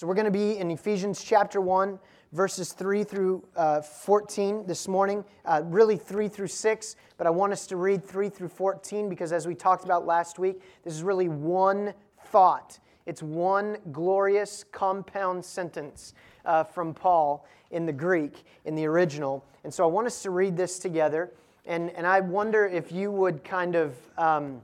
So 0.00 0.06
we're 0.06 0.14
going 0.14 0.24
to 0.24 0.30
be 0.30 0.56
in 0.56 0.70
Ephesians 0.70 1.22
chapter 1.22 1.60
1, 1.60 1.98
verses 2.32 2.72
3 2.72 3.04
through 3.04 3.46
uh, 3.54 3.82
14 3.82 4.64
this 4.66 4.88
morning, 4.88 5.22
uh, 5.44 5.60
really 5.66 5.98
3 5.98 6.26
through 6.26 6.46
6, 6.46 6.96
but 7.18 7.26
I 7.26 7.30
want 7.30 7.52
us 7.52 7.66
to 7.66 7.76
read 7.76 8.02
3 8.02 8.30
through 8.30 8.48
14 8.48 9.10
because 9.10 9.30
as 9.30 9.46
we 9.46 9.54
talked 9.54 9.84
about 9.84 10.06
last 10.06 10.38
week, 10.38 10.62
this 10.84 10.94
is 10.94 11.02
really 11.02 11.28
one 11.28 11.92
thought. 12.28 12.78
It's 13.04 13.22
one 13.22 13.76
glorious 13.92 14.64
compound 14.72 15.44
sentence 15.44 16.14
uh, 16.46 16.64
from 16.64 16.94
Paul 16.94 17.46
in 17.70 17.84
the 17.84 17.92
Greek, 17.92 18.44
in 18.64 18.74
the 18.74 18.86
original. 18.86 19.44
And 19.64 19.74
so 19.74 19.84
I 19.84 19.88
want 19.88 20.06
us 20.06 20.22
to 20.22 20.30
read 20.30 20.56
this 20.56 20.78
together. 20.78 21.30
And, 21.66 21.90
and 21.90 22.06
I 22.06 22.20
wonder 22.20 22.66
if 22.66 22.90
you 22.90 23.10
would 23.12 23.44
kind 23.44 23.74
of 23.74 23.98
um, 24.16 24.62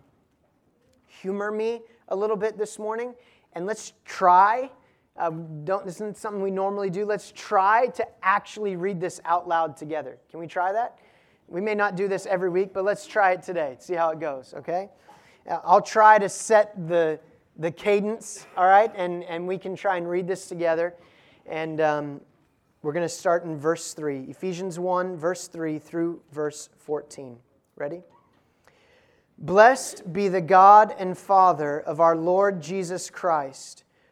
humor 1.06 1.52
me 1.52 1.82
a 2.08 2.16
little 2.16 2.36
bit 2.36 2.56
this 2.56 2.78
morning. 2.78 3.14
And 3.52 3.66
let's 3.66 3.92
try 4.06 4.70
uh, 5.18 5.30
don't, 5.64 5.84
this 5.84 5.96
isn't 5.96 6.16
something 6.16 6.42
we 6.42 6.50
normally 6.50 6.90
do. 6.90 7.06
Let's 7.06 7.32
try 7.34 7.86
to 7.88 8.06
actually 8.22 8.76
read 8.76 9.00
this 9.00 9.20
out 9.24 9.48
loud 9.48 9.76
together. 9.76 10.18
Can 10.30 10.40
we 10.40 10.46
try 10.46 10.72
that? 10.72 10.98
We 11.48 11.60
may 11.60 11.74
not 11.74 11.96
do 11.96 12.08
this 12.08 12.26
every 12.26 12.50
week, 12.50 12.72
but 12.74 12.84
let's 12.84 13.06
try 13.06 13.32
it 13.32 13.42
today. 13.42 13.76
See 13.78 13.94
how 13.94 14.10
it 14.10 14.20
goes, 14.20 14.52
okay? 14.58 14.90
Uh, 15.48 15.58
I'll 15.64 15.80
try 15.80 16.18
to 16.18 16.28
set 16.28 16.88
the, 16.88 17.18
the 17.56 17.70
cadence, 17.70 18.46
all 18.56 18.66
right? 18.66 18.92
And, 18.94 19.24
and 19.24 19.46
we 19.46 19.56
can 19.56 19.74
try 19.74 19.96
and 19.96 20.08
read 20.08 20.26
this 20.26 20.48
together. 20.48 20.94
And 21.46 21.80
um, 21.80 22.20
we're 22.82 22.92
going 22.92 23.04
to 23.04 23.08
start 23.08 23.44
in 23.44 23.56
verse 23.56 23.94
3, 23.94 24.24
Ephesians 24.28 24.78
1, 24.78 25.16
verse 25.16 25.48
3 25.48 25.78
through 25.78 26.20
verse 26.32 26.68
14. 26.78 27.38
Ready? 27.76 28.02
Blessed 29.38 30.12
be 30.12 30.28
the 30.28 30.40
God 30.40 30.94
and 30.98 31.16
Father 31.16 31.80
of 31.80 32.00
our 32.00 32.16
Lord 32.16 32.60
Jesus 32.60 33.08
Christ 33.08 33.84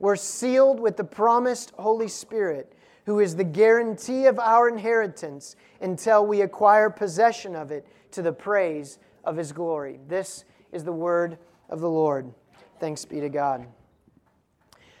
we're 0.00 0.16
sealed 0.16 0.80
with 0.80 0.96
the 0.96 1.04
promised 1.04 1.72
Holy 1.78 2.08
Spirit, 2.08 2.72
who 3.06 3.20
is 3.20 3.36
the 3.36 3.44
guarantee 3.44 4.26
of 4.26 4.38
our 4.38 4.68
inheritance 4.68 5.54
until 5.80 6.26
we 6.26 6.40
acquire 6.40 6.90
possession 6.90 7.54
of 7.54 7.70
it 7.70 7.86
to 8.12 8.22
the 8.22 8.32
praise 8.32 8.98
of 9.24 9.36
His 9.36 9.52
glory. 9.52 10.00
This 10.08 10.44
is 10.72 10.82
the 10.82 10.92
word 10.92 11.38
of 11.68 11.80
the 11.80 11.88
Lord. 11.88 12.32
Thanks 12.80 13.04
be 13.04 13.20
to 13.20 13.28
God. 13.28 13.66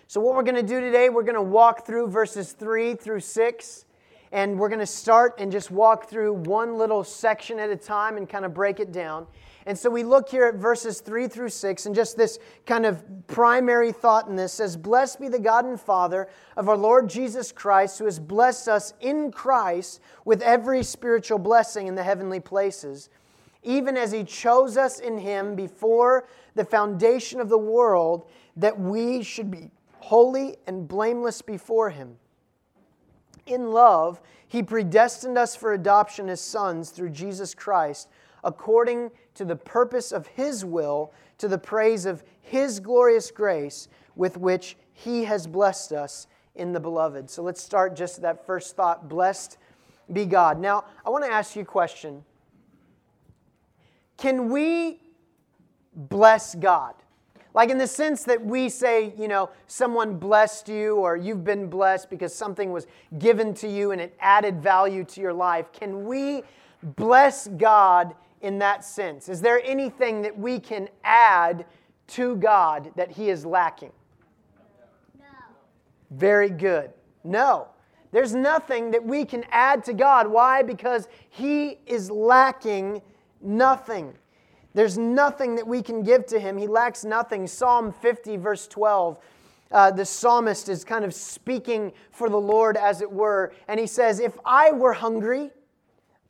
So, 0.06 0.20
what 0.20 0.34
we're 0.34 0.42
going 0.42 0.56
to 0.56 0.62
do 0.62 0.80
today, 0.80 1.08
we're 1.08 1.22
going 1.22 1.34
to 1.34 1.42
walk 1.42 1.86
through 1.86 2.08
verses 2.08 2.52
3 2.52 2.94
through 2.94 3.20
6. 3.20 3.86
And 4.32 4.60
we're 4.60 4.68
going 4.68 4.80
to 4.80 4.86
start 4.86 5.34
and 5.38 5.50
just 5.50 5.72
walk 5.72 6.08
through 6.08 6.32
one 6.34 6.78
little 6.78 7.02
section 7.02 7.58
at 7.58 7.68
a 7.68 7.76
time 7.76 8.16
and 8.16 8.28
kind 8.28 8.44
of 8.44 8.54
break 8.54 8.78
it 8.78 8.92
down. 8.92 9.26
And 9.66 9.78
so 9.78 9.90
we 9.90 10.04
look 10.04 10.28
here 10.28 10.46
at 10.46 10.54
verses 10.54 11.00
3 11.00 11.28
through 11.28 11.50
6, 11.50 11.86
and 11.86 11.94
just 11.94 12.16
this 12.16 12.38
kind 12.66 12.86
of 12.86 13.04
primary 13.26 13.92
thought 13.92 14.26
in 14.26 14.36
this 14.36 14.52
says, 14.54 14.76
Blessed 14.76 15.20
be 15.20 15.28
the 15.28 15.38
God 15.38 15.66
and 15.66 15.78
Father 15.78 16.28
of 16.56 16.68
our 16.68 16.76
Lord 16.76 17.10
Jesus 17.10 17.52
Christ, 17.52 17.98
who 17.98 18.06
has 18.06 18.18
blessed 18.18 18.68
us 18.68 18.94
in 19.00 19.30
Christ 19.30 20.00
with 20.24 20.40
every 20.42 20.82
spiritual 20.82 21.38
blessing 21.38 21.86
in 21.88 21.94
the 21.94 22.02
heavenly 22.02 22.40
places, 22.40 23.10
even 23.62 23.96
as 23.96 24.12
he 24.12 24.24
chose 24.24 24.78
us 24.78 24.98
in 24.98 25.18
him 25.18 25.54
before 25.54 26.26
the 26.54 26.64
foundation 26.64 27.38
of 27.38 27.50
the 27.50 27.58
world, 27.58 28.30
that 28.56 28.78
we 28.78 29.22
should 29.22 29.50
be 29.50 29.70
holy 29.98 30.56
and 30.66 30.88
blameless 30.88 31.42
before 31.42 31.90
him. 31.90 32.16
In 33.46 33.72
love, 33.72 34.20
he 34.48 34.62
predestined 34.62 35.36
us 35.36 35.54
for 35.54 35.72
adoption 35.74 36.28
as 36.28 36.40
sons 36.40 36.90
through 36.90 37.10
Jesus 37.10 37.54
Christ 37.54 38.08
according 38.44 39.10
to 39.34 39.44
the 39.44 39.56
purpose 39.56 40.12
of 40.12 40.26
His 40.28 40.64
will, 40.64 41.12
to 41.38 41.48
the 41.48 41.58
praise 41.58 42.06
of 42.06 42.22
His 42.40 42.80
glorious 42.80 43.30
grace 43.30 43.88
with 44.16 44.36
which 44.36 44.76
He 44.92 45.24
has 45.24 45.46
blessed 45.46 45.92
us 45.92 46.26
in 46.54 46.72
the 46.72 46.80
beloved. 46.80 47.30
So 47.30 47.42
let's 47.42 47.62
start 47.62 47.96
just 47.96 48.22
that 48.22 48.46
first 48.46 48.76
thought 48.76 49.08
blessed 49.08 49.58
be 50.12 50.26
God. 50.26 50.58
Now, 50.58 50.84
I 51.06 51.10
want 51.10 51.24
to 51.24 51.30
ask 51.30 51.56
you 51.56 51.62
a 51.62 51.64
question 51.64 52.24
Can 54.16 54.50
we 54.50 55.00
bless 55.94 56.54
God? 56.54 56.94
Like 57.52 57.70
in 57.70 57.78
the 57.78 57.86
sense 57.86 58.22
that 58.24 58.44
we 58.44 58.68
say, 58.68 59.12
you 59.18 59.26
know, 59.26 59.50
someone 59.66 60.18
blessed 60.18 60.68
you 60.68 60.96
or 60.96 61.16
you've 61.16 61.42
been 61.42 61.68
blessed 61.68 62.08
because 62.08 62.32
something 62.32 62.70
was 62.70 62.86
given 63.18 63.54
to 63.54 63.68
you 63.68 63.90
and 63.90 64.00
it 64.00 64.16
added 64.20 64.62
value 64.62 65.02
to 65.04 65.20
your 65.20 65.32
life. 65.32 65.72
Can 65.72 66.04
we 66.04 66.44
bless 66.82 67.48
God 67.48 68.14
in 68.40 68.58
that 68.58 68.84
sense? 68.84 69.28
Is 69.28 69.40
there 69.40 69.60
anything 69.64 70.22
that 70.22 70.36
we 70.36 70.58
can 70.58 70.88
add 71.04 71.66
to 72.08 72.36
God 72.36 72.90
that 72.96 73.10
He 73.10 73.30
is 73.30 73.44
lacking? 73.44 73.92
No. 75.18 75.24
Very 76.10 76.50
good. 76.50 76.90
No. 77.24 77.68
There's 78.12 78.34
nothing 78.34 78.90
that 78.90 79.04
we 79.04 79.24
can 79.24 79.44
add 79.50 79.84
to 79.84 79.92
God. 79.92 80.26
Why? 80.26 80.62
Because 80.62 81.08
He 81.28 81.78
is 81.86 82.10
lacking 82.10 83.02
nothing. 83.40 84.14
There's 84.74 84.98
nothing 84.98 85.56
that 85.56 85.66
we 85.66 85.82
can 85.82 86.02
give 86.02 86.26
to 86.26 86.38
Him. 86.38 86.56
He 86.56 86.66
lacks 86.66 87.04
nothing. 87.04 87.46
Psalm 87.46 87.92
50, 87.92 88.36
verse 88.36 88.66
12. 88.68 89.18
Uh, 89.72 89.90
the 89.90 90.04
psalmist 90.04 90.68
is 90.68 90.82
kind 90.82 91.04
of 91.04 91.14
speaking 91.14 91.92
for 92.10 92.28
the 92.28 92.40
Lord, 92.40 92.76
as 92.76 93.02
it 93.02 93.10
were. 93.10 93.52
And 93.68 93.78
he 93.78 93.86
says, 93.86 94.18
If 94.18 94.36
I 94.44 94.72
were 94.72 94.92
hungry, 94.92 95.50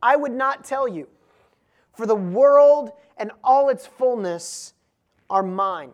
I 0.03 0.17
would 0.17 0.33
not 0.33 0.65
tell 0.65 0.87
you 0.87 1.09
for 1.93 2.07
the 2.07 2.15
world 2.15 2.93
and 3.17 3.31
all 3.45 3.69
its 3.69 3.87
fullness 3.87 4.75
are 5.29 5.43
mine. 5.43 5.93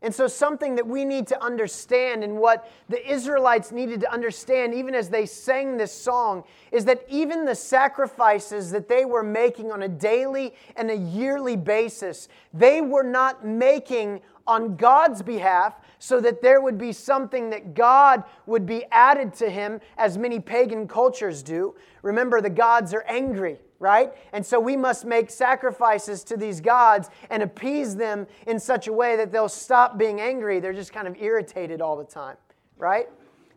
And 0.00 0.14
so, 0.14 0.28
something 0.28 0.76
that 0.76 0.86
we 0.86 1.04
need 1.04 1.26
to 1.26 1.42
understand, 1.42 2.22
and 2.22 2.38
what 2.38 2.70
the 2.88 3.04
Israelites 3.10 3.72
needed 3.72 4.00
to 4.02 4.12
understand, 4.12 4.72
even 4.72 4.94
as 4.94 5.08
they 5.08 5.26
sang 5.26 5.76
this 5.76 5.92
song, 5.92 6.44
is 6.70 6.84
that 6.84 7.04
even 7.08 7.44
the 7.44 7.56
sacrifices 7.56 8.70
that 8.70 8.88
they 8.88 9.04
were 9.04 9.24
making 9.24 9.72
on 9.72 9.82
a 9.82 9.88
daily 9.88 10.54
and 10.76 10.88
a 10.88 10.96
yearly 10.96 11.56
basis, 11.56 12.28
they 12.54 12.80
were 12.80 13.02
not 13.02 13.44
making 13.44 14.20
on 14.46 14.76
God's 14.76 15.20
behalf 15.20 15.74
so 15.98 16.20
that 16.20 16.42
there 16.42 16.60
would 16.60 16.78
be 16.78 16.92
something 16.92 17.50
that 17.50 17.74
God 17.74 18.22
would 18.46 18.66
be 18.66 18.84
added 18.92 19.34
to 19.34 19.50
him, 19.50 19.80
as 19.96 20.16
many 20.16 20.38
pagan 20.38 20.86
cultures 20.86 21.42
do. 21.42 21.74
Remember, 22.02 22.40
the 22.40 22.50
gods 22.50 22.94
are 22.94 23.04
angry 23.08 23.58
right? 23.80 24.12
And 24.32 24.44
so 24.44 24.58
we 24.58 24.76
must 24.76 25.04
make 25.04 25.30
sacrifices 25.30 26.24
to 26.24 26.36
these 26.36 26.60
gods 26.60 27.10
and 27.30 27.42
appease 27.42 27.96
them 27.96 28.26
in 28.46 28.58
such 28.58 28.88
a 28.88 28.92
way 28.92 29.16
that 29.16 29.30
they'll 29.30 29.48
stop 29.48 29.96
being 29.96 30.20
angry. 30.20 30.58
They're 30.58 30.72
just 30.72 30.92
kind 30.92 31.06
of 31.06 31.16
irritated 31.20 31.80
all 31.80 31.96
the 31.96 32.04
time, 32.04 32.36
right? 32.76 33.08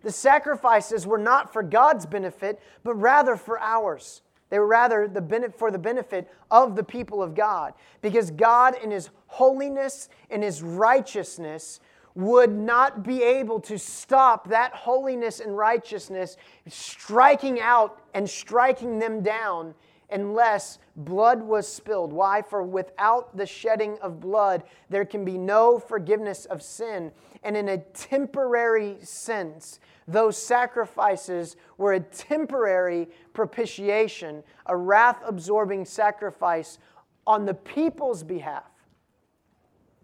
The 0.04 0.12
sacrifices 0.12 1.08
were 1.08 1.18
not 1.18 1.54
for 1.54 1.64
God's 1.64 2.06
benefit, 2.06 2.62
but 2.84 2.96
rather 2.96 3.36
for 3.36 3.60
ours, 3.60 4.22
They 4.52 4.60
were 4.60 4.68
rather 4.68 5.08
the 5.08 5.22
benefit, 5.22 5.58
for 5.58 5.72
the 5.72 5.80
benefit 5.80 6.30
of 6.52 6.76
the 6.76 6.84
people 6.84 7.24
of 7.24 7.34
God. 7.34 7.74
Because 8.02 8.32
God, 8.32 8.76
in 8.84 8.92
His 8.92 9.10
holiness 9.28 10.10
and 10.30 10.44
His 10.44 10.62
righteousness, 10.62 11.80
would 12.14 12.52
not 12.52 13.04
be 13.04 13.24
able 13.24 13.62
to 13.62 13.80
stop 13.80 14.50
that 14.50 14.74
holiness 14.74 15.40
and 15.40 15.58
righteousness 15.58 16.36
striking 16.68 17.62
out 17.62 18.02
and 18.14 18.30
striking 18.30 19.00
them 19.00 19.24
down 19.24 19.74
unless 20.12 20.80
blood 20.96 21.42
was 21.42 21.68
spilled. 21.68 22.12
Why? 22.14 22.42
For 22.42 22.64
without 22.64 23.36
the 23.36 23.46
shedding 23.46 23.98
of 24.00 24.20
blood, 24.20 24.64
there 24.90 25.06
can 25.06 25.24
be 25.24 25.38
no 25.38 25.80
forgiveness 25.80 26.46
of 26.46 26.62
sin. 26.62 27.12
And 27.44 27.56
in 27.56 27.70
a 27.70 27.78
temporary 27.78 28.98
sense, 29.02 29.80
those 30.08 30.38
sacrifices 30.38 31.56
were 31.78 31.94
a 31.94 32.00
temporary 32.00 33.08
propitiation, 33.34 34.44
a 34.66 34.76
wrath 34.76 35.22
absorbing 35.26 35.86
sacrifice 35.86 36.78
on 37.26 37.46
the 37.46 37.54
people's 37.54 38.24
behalf. 38.24 38.70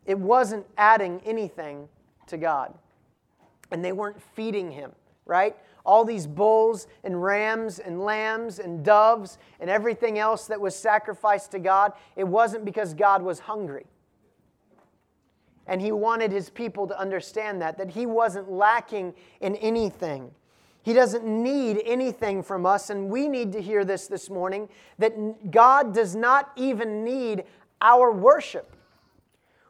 It 0.05 0.17
wasn't 0.17 0.65
adding 0.77 1.21
anything 1.25 1.89
to 2.27 2.37
God. 2.37 2.73
And 3.71 3.83
they 3.83 3.91
weren't 3.91 4.21
feeding 4.21 4.71
him, 4.71 4.93
right? 5.25 5.55
All 5.87 6.05
these 6.05 6.27
bulls 6.27 6.85
and 7.03 7.23
rams 7.23 7.79
and 7.79 8.03
lambs 8.03 8.59
and 8.59 8.83
doves 8.83 9.39
and 9.59 9.69
everything 9.69 10.19
else 10.19 10.45
that 10.47 10.61
was 10.61 10.75
sacrificed 10.75 11.51
to 11.51 11.59
God, 11.59 11.93
it 12.15 12.27
wasn't 12.27 12.65
because 12.65 12.93
God 12.93 13.23
was 13.23 13.39
hungry. 13.39 13.85
And 15.65 15.81
he 15.81 15.91
wanted 15.91 16.31
his 16.31 16.49
people 16.49 16.87
to 16.87 16.99
understand 16.99 17.61
that, 17.61 17.77
that 17.77 17.89
he 17.89 18.05
wasn't 18.05 18.51
lacking 18.51 19.13
in 19.41 19.55
anything. 19.55 20.31
He 20.83 20.93
doesn't 20.93 21.25
need 21.25 21.81
anything 21.85 22.43
from 22.43 22.65
us, 22.65 22.89
and 22.89 23.09
we 23.09 23.27
need 23.27 23.51
to 23.53 23.61
hear 23.61 23.83
this 23.83 24.07
this 24.07 24.29
morning 24.29 24.69
that 24.99 25.51
God 25.51 25.93
does 25.93 26.15
not 26.15 26.51
even 26.55 27.03
need 27.03 27.43
our 27.81 28.11
worship. 28.11 28.76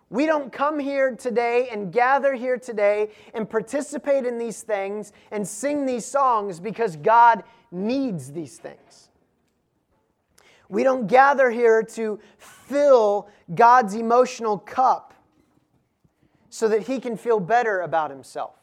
We 0.10 0.26
don't 0.26 0.52
come 0.52 0.80
here 0.80 1.16
today 1.16 1.68
and 1.70 1.92
gather 1.92 2.34
here 2.34 2.58
today 2.58 3.10
and 3.34 3.50
participate 3.50 4.26
in 4.26 4.38
these 4.38 4.62
things 4.62 5.12
and 5.32 5.46
sing 5.46 5.86
these 5.86 6.06
songs 6.06 6.60
because 6.60 6.96
God 6.96 7.44
needs 7.72 8.32
these 8.32 8.58
things. 8.58 9.10
We 10.70 10.84
don't 10.84 11.08
gather 11.08 11.50
here 11.50 11.84
to 11.84 12.20
fill 12.38 13.30
God's 13.54 13.96
emotional 13.96 14.58
cup 14.58 15.14
so 16.50 16.68
that 16.70 16.84
he 16.84 17.00
can 17.00 17.18
feel 17.18 17.40
better 17.40 17.82
about 17.82 18.10
himself. 18.10 18.56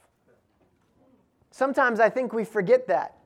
Sometimes 1.50 2.00
I 2.00 2.08
think 2.08 2.32
we 2.32 2.44
forget 2.44 2.88
that. 2.88 3.19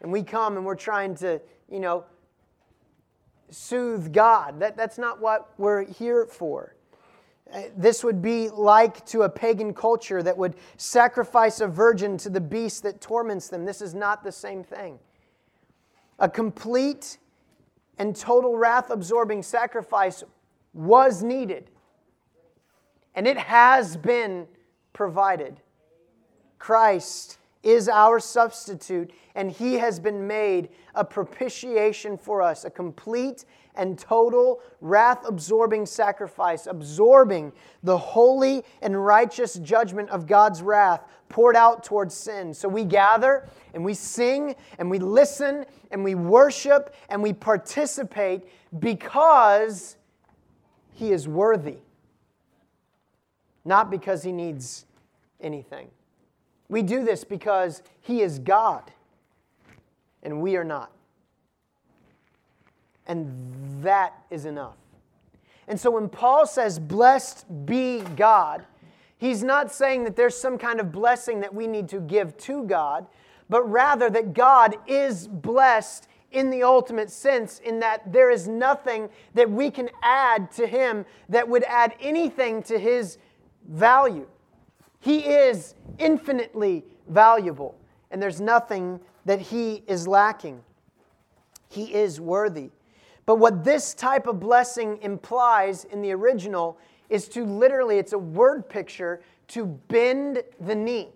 And 0.00 0.10
we 0.12 0.22
come 0.22 0.56
and 0.56 0.64
we're 0.64 0.74
trying 0.74 1.14
to, 1.16 1.40
you 1.70 1.80
know, 1.80 2.04
soothe 3.50 4.12
God. 4.12 4.60
That, 4.60 4.76
that's 4.76 4.98
not 4.98 5.20
what 5.20 5.52
we're 5.58 5.84
here 5.84 6.26
for. 6.26 6.74
Uh, 7.52 7.62
this 7.76 8.04
would 8.04 8.20
be 8.20 8.50
like 8.50 9.04
to 9.06 9.22
a 9.22 9.28
pagan 9.28 9.72
culture 9.72 10.22
that 10.22 10.36
would 10.36 10.54
sacrifice 10.76 11.60
a 11.60 11.66
virgin 11.66 12.18
to 12.18 12.28
the 12.28 12.40
beast 12.40 12.82
that 12.82 13.00
torments 13.00 13.48
them. 13.48 13.64
This 13.64 13.80
is 13.80 13.94
not 13.94 14.22
the 14.22 14.32
same 14.32 14.62
thing. 14.62 14.98
A 16.18 16.28
complete 16.28 17.18
and 17.98 18.14
total 18.14 18.56
wrath 18.56 18.90
absorbing 18.90 19.42
sacrifice 19.42 20.22
was 20.74 21.22
needed, 21.22 21.70
and 23.14 23.26
it 23.26 23.38
has 23.38 23.96
been 23.96 24.46
provided. 24.92 25.60
Christ 26.58 27.37
is 27.62 27.88
our 27.88 28.20
substitute, 28.20 29.12
and 29.34 29.50
he 29.50 29.74
has 29.74 29.98
been 29.98 30.26
made 30.26 30.68
a 30.94 31.04
propitiation 31.04 32.16
for 32.16 32.40
us, 32.40 32.64
a 32.64 32.70
complete 32.70 33.44
and 33.74 33.98
total 33.98 34.60
wrath 34.80 35.24
absorbing 35.26 35.86
sacrifice, 35.86 36.66
absorbing 36.66 37.52
the 37.82 37.96
holy 37.96 38.64
and 38.82 39.04
righteous 39.04 39.54
judgment 39.54 40.10
of 40.10 40.26
God's 40.26 40.62
wrath 40.62 41.04
poured 41.28 41.56
out 41.56 41.84
towards 41.84 42.14
sin. 42.14 42.52
So 42.52 42.68
we 42.68 42.84
gather 42.84 43.48
and 43.74 43.84
we 43.84 43.94
sing 43.94 44.56
and 44.78 44.90
we 44.90 44.98
listen 44.98 45.64
and 45.90 46.02
we 46.02 46.14
worship 46.14 46.94
and 47.08 47.22
we 47.22 47.32
participate 47.32 48.42
because 48.80 49.96
he 50.92 51.12
is 51.12 51.28
worthy, 51.28 51.76
not 53.64 53.90
because 53.90 54.24
he 54.24 54.32
needs 54.32 54.86
anything. 55.40 55.88
We 56.68 56.82
do 56.82 57.04
this 57.04 57.24
because 57.24 57.82
He 58.00 58.22
is 58.22 58.38
God 58.38 58.92
and 60.22 60.40
we 60.40 60.56
are 60.56 60.64
not. 60.64 60.90
And 63.06 63.82
that 63.82 64.12
is 64.30 64.44
enough. 64.44 64.76
And 65.66 65.78
so 65.78 65.90
when 65.90 66.08
Paul 66.08 66.46
says, 66.46 66.78
Blessed 66.78 67.46
be 67.66 68.00
God, 68.16 68.64
he's 69.16 69.42
not 69.42 69.72
saying 69.72 70.04
that 70.04 70.16
there's 70.16 70.36
some 70.36 70.58
kind 70.58 70.80
of 70.80 70.92
blessing 70.92 71.40
that 71.40 71.54
we 71.54 71.66
need 71.66 71.88
to 71.90 72.00
give 72.00 72.36
to 72.38 72.64
God, 72.64 73.06
but 73.48 73.62
rather 73.62 74.10
that 74.10 74.34
God 74.34 74.76
is 74.86 75.28
blessed 75.28 76.08
in 76.30 76.50
the 76.50 76.62
ultimate 76.62 77.10
sense, 77.10 77.58
in 77.60 77.80
that 77.80 78.12
there 78.12 78.30
is 78.30 78.46
nothing 78.46 79.08
that 79.32 79.50
we 79.50 79.70
can 79.70 79.88
add 80.02 80.50
to 80.52 80.66
Him 80.66 81.06
that 81.30 81.48
would 81.48 81.64
add 81.64 81.94
anything 82.00 82.62
to 82.64 82.78
His 82.78 83.16
value. 83.66 84.26
He 85.00 85.20
is 85.20 85.74
infinitely 85.98 86.84
valuable, 87.08 87.76
and 88.10 88.20
there's 88.22 88.40
nothing 88.40 89.00
that 89.24 89.40
he 89.40 89.82
is 89.86 90.08
lacking. 90.08 90.62
He 91.68 91.94
is 91.94 92.20
worthy. 92.20 92.70
But 93.26 93.36
what 93.36 93.62
this 93.62 93.94
type 93.94 94.26
of 94.26 94.40
blessing 94.40 94.98
implies 95.02 95.84
in 95.84 96.00
the 96.00 96.12
original 96.12 96.78
is 97.10 97.28
to 97.28 97.44
literally, 97.44 97.98
it's 97.98 98.14
a 98.14 98.18
word 98.18 98.68
picture, 98.68 99.20
to 99.48 99.66
bend 99.66 100.42
the 100.60 100.74
knee. 100.74 101.08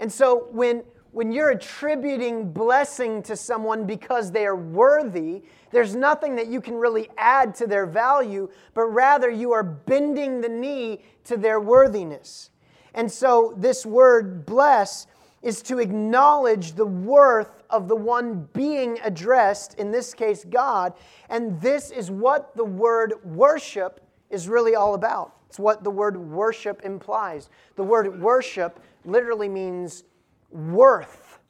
And 0.00 0.12
so 0.12 0.48
when, 0.50 0.82
when 1.12 1.30
you're 1.30 1.50
attributing 1.50 2.52
blessing 2.52 3.22
to 3.22 3.36
someone 3.36 3.86
because 3.86 4.32
they 4.32 4.46
are 4.46 4.56
worthy, 4.56 5.42
there's 5.70 5.94
nothing 5.94 6.36
that 6.36 6.46
you 6.48 6.60
can 6.60 6.74
really 6.74 7.08
add 7.18 7.54
to 7.56 7.66
their 7.66 7.86
value, 7.86 8.50
but 8.74 8.84
rather 8.86 9.30
you 9.30 9.52
are 9.52 9.62
bending 9.62 10.40
the 10.40 10.48
knee 10.48 11.02
to 11.24 11.36
their 11.36 11.60
worthiness. 11.60 12.50
And 12.94 13.10
so 13.10 13.54
this 13.58 13.84
word 13.84 14.46
bless 14.46 15.06
is 15.42 15.60
to 15.62 15.80
acknowledge 15.80 16.72
the 16.72 16.86
worth 16.86 17.62
of 17.68 17.88
the 17.88 17.96
one 17.96 18.48
being 18.52 18.98
addressed, 19.02 19.74
in 19.74 19.90
this 19.90 20.14
case, 20.14 20.44
God. 20.44 20.94
And 21.28 21.60
this 21.60 21.90
is 21.90 22.10
what 22.10 22.56
the 22.56 22.64
word 22.64 23.14
worship 23.24 24.00
is 24.30 24.48
really 24.48 24.74
all 24.74 24.94
about. 24.94 25.34
It's 25.48 25.58
what 25.58 25.84
the 25.84 25.90
word 25.90 26.16
worship 26.16 26.82
implies. 26.84 27.50
The 27.76 27.82
word 27.82 28.20
worship 28.20 28.80
literally 29.04 29.48
means 29.48 30.04
worth 30.52 31.40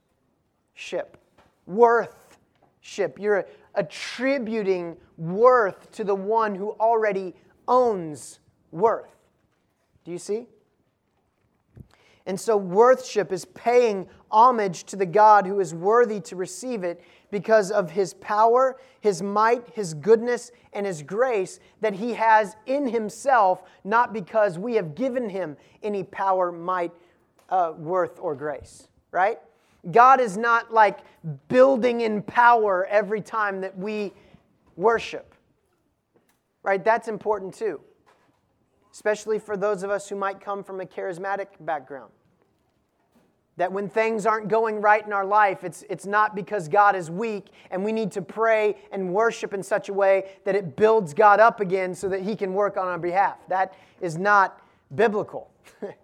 ship. 0.74 1.16
Worth 1.66 2.38
ship. 2.80 3.18
You're 3.18 3.46
attributing 3.74 4.96
worth 5.16 5.90
to 5.92 6.04
the 6.04 6.14
one 6.14 6.54
who 6.54 6.72
already 6.72 7.34
owns 7.66 8.40
worth. 8.70 9.16
Do 10.04 10.10
you 10.10 10.18
see? 10.18 10.46
And 12.26 12.38
so, 12.38 12.56
worthship 12.56 13.32
is 13.32 13.44
paying 13.46 14.08
homage 14.30 14.84
to 14.84 14.96
the 14.96 15.06
God 15.06 15.44
who 15.44 15.58
is 15.58 15.74
worthy 15.74 16.20
to 16.20 16.36
receive 16.36 16.84
it 16.84 17.02
because 17.32 17.72
of 17.72 17.90
his 17.90 18.14
power, 18.14 18.78
his 19.00 19.22
might, 19.22 19.68
his 19.74 19.94
goodness, 19.94 20.52
and 20.72 20.86
his 20.86 21.02
grace 21.02 21.58
that 21.80 21.94
he 21.94 22.14
has 22.14 22.54
in 22.66 22.86
himself, 22.86 23.64
not 23.82 24.12
because 24.12 24.56
we 24.56 24.74
have 24.74 24.94
given 24.94 25.28
him 25.28 25.56
any 25.82 26.04
power, 26.04 26.52
might, 26.52 26.92
uh, 27.48 27.72
worth, 27.76 28.20
or 28.20 28.36
grace 28.36 28.86
right? 29.12 29.38
God 29.90 30.20
is 30.20 30.36
not 30.36 30.72
like 30.72 31.00
building 31.48 32.00
in 32.00 32.22
power 32.22 32.86
every 32.86 33.20
time 33.20 33.60
that 33.60 33.76
we 33.76 34.12
worship, 34.76 35.34
right? 36.62 36.82
That's 36.82 37.08
important 37.08 37.54
too, 37.54 37.80
especially 38.92 39.38
for 39.38 39.56
those 39.56 39.82
of 39.82 39.90
us 39.90 40.08
who 40.08 40.16
might 40.16 40.40
come 40.40 40.64
from 40.64 40.80
a 40.80 40.84
charismatic 40.84 41.46
background. 41.60 42.12
That 43.58 43.70
when 43.70 43.88
things 43.88 44.24
aren't 44.24 44.48
going 44.48 44.80
right 44.80 45.04
in 45.04 45.12
our 45.12 45.26
life, 45.26 45.62
it's, 45.62 45.84
it's 45.90 46.06
not 46.06 46.34
because 46.34 46.68
God 46.68 46.96
is 46.96 47.10
weak 47.10 47.48
and 47.70 47.84
we 47.84 47.92
need 47.92 48.10
to 48.12 48.22
pray 48.22 48.76
and 48.90 49.12
worship 49.12 49.52
in 49.52 49.62
such 49.62 49.90
a 49.90 49.92
way 49.92 50.30
that 50.44 50.56
it 50.56 50.74
builds 50.74 51.12
God 51.12 51.38
up 51.38 51.60
again 51.60 51.94
so 51.94 52.08
that 52.08 52.22
He 52.22 52.34
can 52.34 52.54
work 52.54 52.78
on 52.78 52.88
our 52.88 52.98
behalf. 52.98 53.36
That 53.48 53.74
is 54.00 54.16
not 54.16 54.58
biblical. 54.94 55.50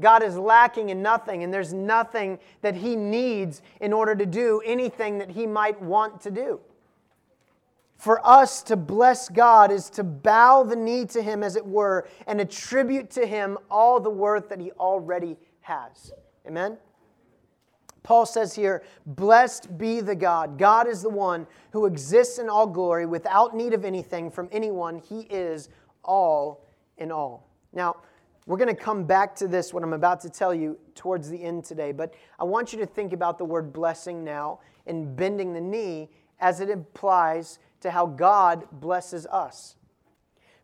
God 0.00 0.22
is 0.22 0.36
lacking 0.36 0.90
in 0.90 1.02
nothing, 1.02 1.42
and 1.42 1.52
there's 1.52 1.72
nothing 1.72 2.38
that 2.62 2.76
He 2.76 2.96
needs 2.96 3.62
in 3.80 3.92
order 3.92 4.14
to 4.14 4.26
do 4.26 4.62
anything 4.64 5.18
that 5.18 5.30
He 5.30 5.46
might 5.46 5.80
want 5.82 6.20
to 6.22 6.30
do. 6.30 6.60
For 7.96 8.24
us 8.24 8.62
to 8.64 8.76
bless 8.76 9.28
God 9.28 9.72
is 9.72 9.90
to 9.90 10.04
bow 10.04 10.62
the 10.62 10.76
knee 10.76 11.04
to 11.06 11.20
Him, 11.20 11.42
as 11.42 11.56
it 11.56 11.66
were, 11.66 12.08
and 12.28 12.40
attribute 12.40 13.10
to 13.10 13.26
Him 13.26 13.58
all 13.70 13.98
the 13.98 14.10
worth 14.10 14.48
that 14.50 14.60
He 14.60 14.70
already 14.72 15.36
has. 15.62 16.12
Amen? 16.46 16.78
Paul 18.04 18.24
says 18.24 18.54
here, 18.54 18.84
Blessed 19.04 19.76
be 19.76 20.00
the 20.00 20.14
God. 20.14 20.58
God 20.58 20.86
is 20.86 21.02
the 21.02 21.10
one 21.10 21.46
who 21.72 21.86
exists 21.86 22.38
in 22.38 22.48
all 22.48 22.66
glory 22.66 23.04
without 23.04 23.54
need 23.54 23.74
of 23.74 23.84
anything 23.84 24.30
from 24.30 24.48
anyone. 24.52 24.98
He 24.98 25.22
is 25.22 25.68
all 26.04 26.64
in 26.96 27.10
all. 27.10 27.48
Now, 27.72 27.96
we're 28.48 28.56
going 28.56 28.74
to 28.74 28.82
come 28.82 29.04
back 29.04 29.36
to 29.36 29.46
this, 29.46 29.74
what 29.74 29.82
I'm 29.82 29.92
about 29.92 30.22
to 30.22 30.30
tell 30.30 30.54
you, 30.54 30.78
towards 30.94 31.28
the 31.28 31.44
end 31.44 31.64
today, 31.64 31.92
but 31.92 32.14
I 32.40 32.44
want 32.44 32.72
you 32.72 32.78
to 32.78 32.86
think 32.86 33.12
about 33.12 33.36
the 33.36 33.44
word 33.44 33.74
blessing 33.74 34.24
now 34.24 34.60
and 34.86 35.14
bending 35.14 35.52
the 35.52 35.60
knee 35.60 36.08
as 36.40 36.60
it 36.60 36.70
applies 36.70 37.58
to 37.82 37.90
how 37.90 38.06
God 38.06 38.66
blesses 38.72 39.26
us. 39.26 39.76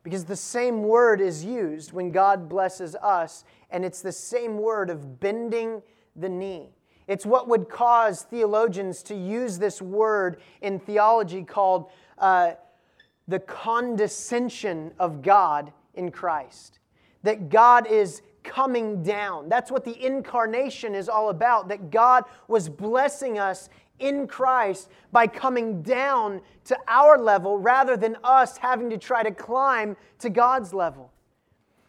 Because 0.03 0.25
the 0.25 0.35
same 0.35 0.83
word 0.83 1.21
is 1.21 1.45
used 1.45 1.93
when 1.93 2.11
God 2.11 2.49
blesses 2.49 2.97
us, 2.97 3.45
and 3.71 3.85
it's 3.85 4.01
the 4.01 4.13
same 4.13 4.57
word 4.57 4.89
of 4.89 5.21
bending 5.21 5.83
the 6.17 6.31
knee. 6.31 6.71
It's 7.07 7.27
what 7.27 7.49
would 7.49 7.69
cause 7.69 8.23
theologians 8.23 9.03
to 9.05 9.15
use 9.15 9.59
this 9.59 9.83
word 9.83 10.41
in 10.63 10.79
theology 10.79 11.43
called 11.43 11.91
uh, 12.17 12.53
the 13.29 13.41
condescension 13.41 14.93
of 14.99 15.21
God 15.21 15.71
in 15.93 16.11
Christ. 16.11 16.79
That 17.25 17.49
God 17.49 17.89
is 17.89 18.23
coming 18.45 19.03
down. 19.03 19.49
That's 19.49 19.71
what 19.71 19.85
the 19.85 20.01
incarnation 20.05 20.95
is 20.95 21.09
all 21.09 21.31
about. 21.31 21.69
That 21.69 21.91
God 21.91 22.25
was 22.47 22.69
blessing 22.69 23.39
us 23.39 23.69
in 23.99 24.27
Christ 24.27 24.89
by 25.13 25.27
coming 25.27 25.83
down 25.83 26.41
to 26.65 26.77
our 26.89 27.19
level 27.19 27.59
rather 27.59 27.97
than 27.97 28.17
us 28.23 28.57
having 28.57 28.91
to 28.91 28.99
try 28.99 29.23
to 29.23 29.31
climb 29.31 29.97
to 30.21 30.31
God's 30.31 30.73
level. 30.73 31.13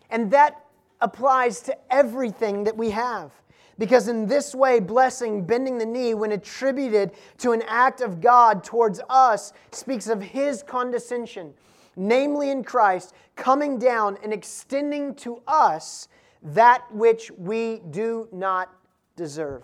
And 0.09 0.31
that 0.31 0.65
applies 1.01 1.61
to 1.61 1.77
everything 1.91 2.63
that 2.63 2.77
we 2.77 2.91
have. 2.91 3.31
Because 3.77 4.07
in 4.07 4.27
this 4.27 4.55
way, 4.55 4.79
blessing, 4.79 5.45
bending 5.45 5.77
the 5.77 5.85
knee, 5.85 6.13
when 6.13 6.31
attributed 6.31 7.11
to 7.39 7.51
an 7.51 7.61
act 7.67 7.99
of 7.99 8.21
God 8.21 8.63
towards 8.63 9.01
us, 9.09 9.51
speaks 9.71 10.07
of 10.07 10.21
His 10.21 10.63
condescension, 10.63 11.53
namely 11.95 12.49
in 12.49 12.63
Christ, 12.63 13.13
coming 13.35 13.77
down 13.77 14.17
and 14.23 14.33
extending 14.33 15.15
to 15.15 15.41
us 15.47 16.07
that 16.41 16.83
which 16.93 17.31
we 17.31 17.81
do 17.89 18.27
not 18.31 18.71
deserve. 19.15 19.63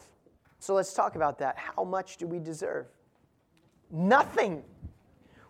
So 0.60 0.74
let's 0.74 0.94
talk 0.94 1.16
about 1.16 1.40
that. 1.40 1.58
How 1.58 1.84
much 1.84 2.18
do 2.18 2.28
we 2.28 2.40
deserve? 2.40 2.86
Nothing. 3.90 4.64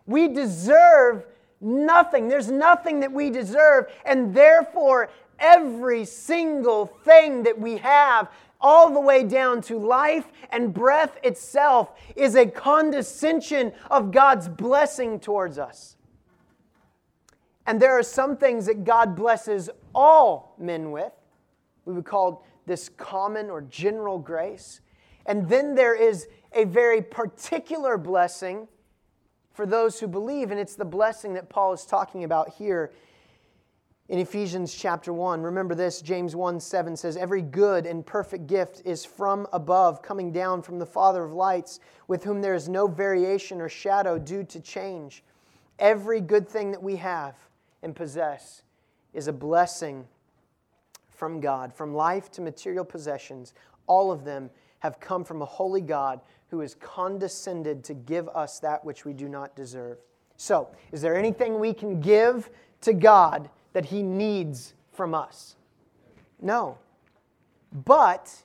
We 0.05 0.27
deserve 0.27 1.25
nothing. 1.59 2.27
There's 2.27 2.51
nothing 2.51 2.99
that 3.01 3.11
we 3.11 3.29
deserve, 3.29 3.85
and 4.05 4.33
therefore, 4.33 5.09
every 5.39 6.05
single 6.05 6.85
thing 6.85 7.43
that 7.43 7.59
we 7.59 7.77
have 7.77 8.29
all 8.59 8.91
the 8.91 8.99
way 8.99 9.23
down 9.23 9.59
to 9.59 9.77
life 9.77 10.25
and 10.51 10.73
breath 10.73 11.17
itself, 11.23 11.91
is 12.15 12.35
a 12.35 12.45
condescension 12.45 13.73
of 13.89 14.11
God's 14.11 14.47
blessing 14.47 15.19
towards 15.19 15.57
us. 15.57 15.97
And 17.65 17.81
there 17.81 17.97
are 17.97 18.03
some 18.03 18.37
things 18.37 18.65
that 18.65 18.83
God 18.83 19.15
blesses 19.15 19.69
all 19.93 20.55
men 20.57 20.91
with. 20.91 21.13
We 21.85 21.93
would 21.93 22.05
call 22.05 22.45
this 22.65 22.89
common 22.89 23.49
or 23.49 23.61
general 23.61 24.17
grace. 24.17 24.81
And 25.25 25.47
then 25.47 25.75
there 25.75 25.95
is 25.95 26.27
a 26.53 26.65
very 26.65 27.01
particular 27.01 27.97
blessing 27.97 28.67
for 29.53 29.65
those 29.65 29.99
who 29.99 30.07
believe, 30.07 30.51
and 30.51 30.59
it's 30.59 30.75
the 30.75 30.85
blessing 30.85 31.33
that 31.33 31.49
Paul 31.49 31.73
is 31.73 31.85
talking 31.85 32.23
about 32.23 32.49
here 32.49 32.91
in 34.09 34.19
Ephesians 34.19 34.73
chapter 34.73 35.13
1. 35.13 35.41
Remember 35.41 35.75
this 35.75 36.01
James 36.01 36.35
1 36.35 36.59
7 36.59 36.97
says, 36.97 37.15
Every 37.15 37.41
good 37.41 37.85
and 37.85 38.05
perfect 38.05 38.47
gift 38.47 38.81
is 38.85 39.05
from 39.05 39.47
above, 39.53 40.01
coming 40.01 40.31
down 40.31 40.61
from 40.61 40.79
the 40.79 40.85
Father 40.85 41.23
of 41.23 41.33
lights, 41.33 41.79
with 42.07 42.23
whom 42.23 42.41
there 42.41 42.55
is 42.55 42.67
no 42.67 42.87
variation 42.87 43.61
or 43.61 43.69
shadow 43.69 44.17
due 44.17 44.43
to 44.45 44.59
change. 44.59 45.23
Every 45.79 46.21
good 46.21 46.47
thing 46.47 46.71
that 46.71 46.81
we 46.81 46.95
have 46.97 47.35
and 47.83 47.95
possess 47.95 48.63
is 49.13 49.27
a 49.27 49.33
blessing 49.33 50.07
from 51.09 51.39
God. 51.39 51.73
From 51.73 51.93
life 51.93 52.31
to 52.31 52.41
material 52.41 52.85
possessions, 52.85 53.53
all 53.87 54.11
of 54.11 54.23
them 54.23 54.49
have 54.79 54.99
come 54.99 55.23
from 55.23 55.41
a 55.41 55.45
holy 55.45 55.81
God 55.81 56.21
who 56.49 56.59
has 56.59 56.75
condescended 56.75 57.83
to 57.85 57.93
give 57.93 58.27
us 58.29 58.59
that 58.59 58.83
which 58.83 59.05
we 59.05 59.13
do 59.13 59.29
not 59.29 59.55
deserve. 59.55 59.99
So, 60.37 60.69
is 60.91 61.01
there 61.01 61.15
anything 61.15 61.59
we 61.59 61.73
can 61.73 61.99
give 62.01 62.49
to 62.81 62.93
God 62.93 63.49
that 63.73 63.85
he 63.85 64.03
needs 64.03 64.73
from 64.91 65.13
us. 65.13 65.55
No. 66.41 66.77
But 67.71 68.43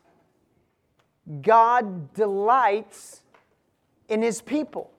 God 1.43 2.15
delights 2.15 3.23
in 4.09 4.23
his 4.23 4.41
people. 4.41 4.91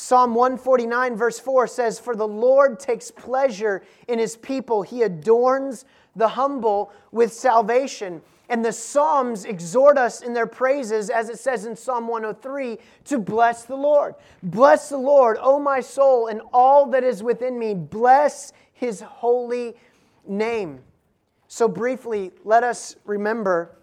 Psalm 0.00 0.32
149, 0.32 1.16
verse 1.16 1.40
4 1.40 1.66
says, 1.66 1.98
For 1.98 2.14
the 2.14 2.26
Lord 2.26 2.78
takes 2.78 3.10
pleasure 3.10 3.82
in 4.06 4.20
his 4.20 4.36
people. 4.36 4.82
He 4.82 5.02
adorns 5.02 5.84
the 6.14 6.28
humble 6.28 6.92
with 7.10 7.32
salvation. 7.32 8.22
And 8.48 8.64
the 8.64 8.70
Psalms 8.70 9.44
exhort 9.44 9.98
us 9.98 10.22
in 10.22 10.34
their 10.34 10.46
praises, 10.46 11.10
as 11.10 11.28
it 11.28 11.40
says 11.40 11.66
in 11.66 11.74
Psalm 11.74 12.06
103, 12.06 12.78
to 13.06 13.18
bless 13.18 13.64
the 13.64 13.74
Lord. 13.74 14.14
Bless 14.40 14.88
the 14.88 14.96
Lord, 14.96 15.36
O 15.40 15.58
my 15.58 15.80
soul, 15.80 16.28
and 16.28 16.42
all 16.52 16.86
that 16.90 17.02
is 17.02 17.24
within 17.24 17.58
me. 17.58 17.74
Bless 17.74 18.52
his 18.74 19.00
holy 19.00 19.74
name. 20.28 20.78
So, 21.48 21.66
briefly, 21.66 22.30
let 22.44 22.62
us 22.62 22.94
remember 23.04 23.76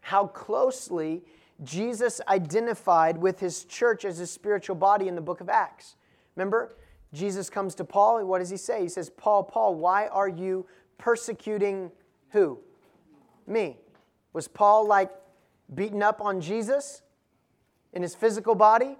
how 0.00 0.26
closely 0.26 1.22
Jesus 1.62 2.20
identified 2.28 3.18
with 3.18 3.40
his 3.40 3.64
church 3.64 4.04
as 4.04 4.18
his 4.18 4.30
spiritual 4.30 4.76
body 4.76 5.08
in 5.08 5.14
the 5.14 5.20
book 5.20 5.40
of 5.40 5.48
Acts. 5.48 5.96
Remember, 6.36 6.74
Jesus 7.12 7.50
comes 7.50 7.74
to 7.76 7.84
Paul. 7.84 8.24
What 8.24 8.38
does 8.38 8.50
he 8.50 8.56
say? 8.56 8.82
He 8.82 8.88
says, 8.88 9.10
Paul, 9.10 9.42
Paul, 9.42 9.74
why 9.74 10.06
are 10.08 10.28
you 10.28 10.66
persecuting 10.98 11.90
who? 12.30 12.58
Me. 13.46 13.76
Was 14.32 14.48
Paul 14.48 14.86
like 14.86 15.10
beaten 15.74 16.02
up 16.02 16.20
on 16.20 16.40
Jesus 16.40 17.02
in 17.92 18.02
his 18.02 18.14
physical 18.14 18.54
body? 18.54 18.96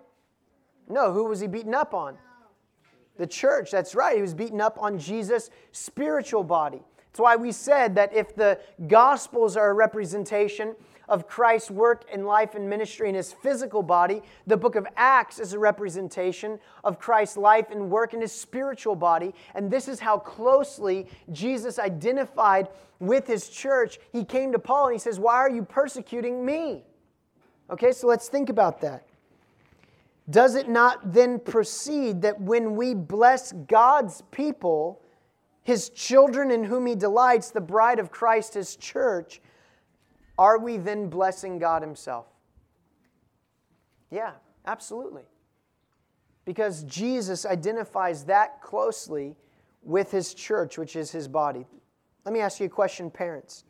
No, 0.88 1.12
who 1.12 1.24
was 1.24 1.40
he 1.40 1.46
beaten 1.46 1.74
up 1.74 1.94
on? 1.94 2.18
the 3.20 3.26
church. 3.26 3.70
That's 3.70 3.94
right. 3.94 4.16
He 4.16 4.22
was 4.22 4.34
beaten 4.34 4.60
up 4.60 4.78
on 4.80 4.98
Jesus' 4.98 5.50
spiritual 5.72 6.42
body. 6.42 6.80
That's 7.06 7.20
why 7.20 7.36
we 7.36 7.52
said 7.52 7.94
that 7.96 8.14
if 8.14 8.34
the 8.34 8.58
Gospels 8.88 9.56
are 9.56 9.70
a 9.70 9.74
representation 9.74 10.74
of 11.10 11.26
Christ's 11.26 11.70
work 11.70 12.04
and 12.10 12.24
life 12.24 12.54
and 12.54 12.70
ministry 12.70 13.08
in 13.08 13.16
his 13.16 13.32
physical 13.32 13.82
body, 13.82 14.22
the 14.46 14.56
book 14.56 14.76
of 14.76 14.86
Acts 14.96 15.40
is 15.40 15.52
a 15.52 15.58
representation 15.58 16.58
of 16.84 17.00
Christ's 17.00 17.36
life 17.36 17.66
and 17.70 17.90
work 17.90 18.14
in 18.14 18.20
his 18.20 18.32
spiritual 18.32 18.94
body. 18.94 19.34
And 19.54 19.70
this 19.70 19.88
is 19.88 19.98
how 20.00 20.18
closely 20.18 21.08
Jesus 21.32 21.80
identified 21.80 22.68
with 23.00 23.26
his 23.26 23.48
church. 23.48 23.98
He 24.12 24.24
came 24.24 24.52
to 24.52 24.58
Paul 24.58 24.86
and 24.86 24.94
he 24.94 25.00
says, 25.00 25.18
Why 25.18 25.34
are 25.34 25.50
you 25.50 25.64
persecuting 25.64 26.46
me? 26.46 26.84
Okay, 27.68 27.92
so 27.92 28.06
let's 28.06 28.28
think 28.28 28.48
about 28.48 28.80
that. 28.82 29.04
Does 30.30 30.54
it 30.54 30.68
not 30.68 31.12
then 31.12 31.40
proceed 31.40 32.22
that 32.22 32.40
when 32.40 32.76
we 32.76 32.94
bless 32.94 33.50
God's 33.52 34.22
people, 34.30 35.02
his 35.62 35.88
children 35.90 36.52
in 36.52 36.62
whom 36.62 36.86
he 36.86 36.94
delights, 36.94 37.50
the 37.50 37.60
bride 37.60 37.98
of 37.98 38.12
Christ, 38.12 38.54
his 38.54 38.76
church, 38.76 39.40
are 40.40 40.58
we 40.58 40.78
then 40.78 41.08
blessing 41.08 41.58
God 41.58 41.82
himself? 41.82 42.26
Yeah, 44.10 44.32
absolutely. 44.66 45.24
Because 46.46 46.82
Jesus 46.84 47.44
identifies 47.44 48.24
that 48.24 48.62
closely 48.62 49.36
with 49.82 50.10
his 50.10 50.32
church, 50.32 50.78
which 50.78 50.96
is 50.96 51.10
his 51.12 51.28
body. 51.28 51.66
Let 52.24 52.32
me 52.32 52.40
ask 52.40 52.58
you 52.58 52.66
a 52.66 52.70
question, 52.70 53.10
parents. 53.10 53.64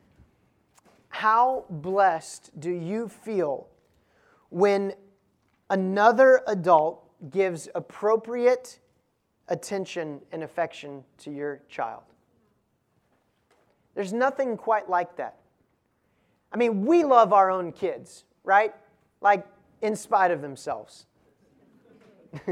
How 1.08 1.64
blessed 1.68 2.58
do 2.60 2.70
you 2.70 3.08
feel 3.08 3.66
when 4.48 4.94
another 5.68 6.42
adult 6.46 7.04
gives 7.30 7.68
appropriate 7.74 8.78
attention 9.50 10.20
and 10.32 10.42
affection 10.42 11.04
to 11.18 11.30
your 11.30 11.60
child. 11.68 12.04
There's 13.94 14.12
nothing 14.12 14.56
quite 14.56 14.88
like 14.88 15.16
that. 15.16 15.39
I 16.52 16.57
mean, 16.57 16.85
we 16.85 17.04
love 17.04 17.33
our 17.33 17.50
own 17.50 17.73
kids, 17.73 18.25
right? 18.45 18.75
Like, 19.21 19.47
in 19.83 19.97
spite 19.97 20.30
of 20.30 20.42
themselves. 20.42 21.07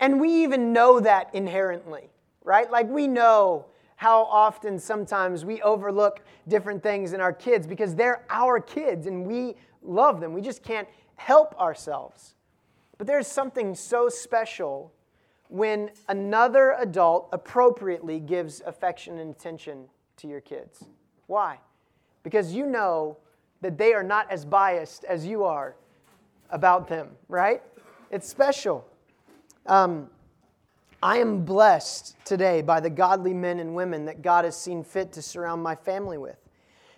and 0.00 0.20
we 0.20 0.42
even 0.42 0.72
know 0.72 1.00
that 1.00 1.34
inherently, 1.34 2.10
right? 2.44 2.70
Like, 2.70 2.88
we 2.88 3.06
know 3.08 3.66
how 3.96 4.24
often 4.24 4.78
sometimes 4.78 5.44
we 5.44 5.62
overlook 5.62 6.24
different 6.48 6.82
things 6.82 7.12
in 7.12 7.20
our 7.20 7.32
kids 7.32 7.66
because 7.66 7.94
they're 7.94 8.24
our 8.30 8.58
kids 8.58 9.06
and 9.06 9.24
we 9.24 9.54
love 9.80 10.20
them. 10.20 10.32
We 10.32 10.40
just 10.40 10.64
can't 10.64 10.88
help 11.14 11.54
ourselves. 11.60 12.34
But 12.98 13.06
there's 13.06 13.28
something 13.28 13.76
so 13.76 14.08
special 14.08 14.92
when 15.48 15.90
another 16.08 16.74
adult 16.80 17.28
appropriately 17.32 18.18
gives 18.18 18.60
affection 18.66 19.18
and 19.18 19.30
attention 19.30 19.84
to 20.16 20.26
your 20.26 20.40
kids. 20.40 20.84
Why? 21.26 21.58
Because 22.22 22.54
you 22.54 22.66
know 22.66 23.16
that 23.60 23.78
they 23.78 23.94
are 23.94 24.02
not 24.02 24.30
as 24.30 24.44
biased 24.44 25.04
as 25.04 25.26
you 25.26 25.44
are 25.44 25.76
about 26.50 26.88
them, 26.88 27.10
right? 27.28 27.62
It's 28.10 28.28
special. 28.28 28.86
Um, 29.66 30.08
I 31.02 31.18
am 31.18 31.44
blessed 31.44 32.16
today 32.24 32.62
by 32.62 32.78
the 32.78 32.90
godly 32.90 33.34
men 33.34 33.58
and 33.58 33.74
women 33.74 34.04
that 34.04 34.22
God 34.22 34.44
has 34.44 34.56
seen 34.56 34.84
fit 34.84 35.12
to 35.12 35.22
surround 35.22 35.62
my 35.62 35.74
family 35.74 36.18
with. 36.18 36.36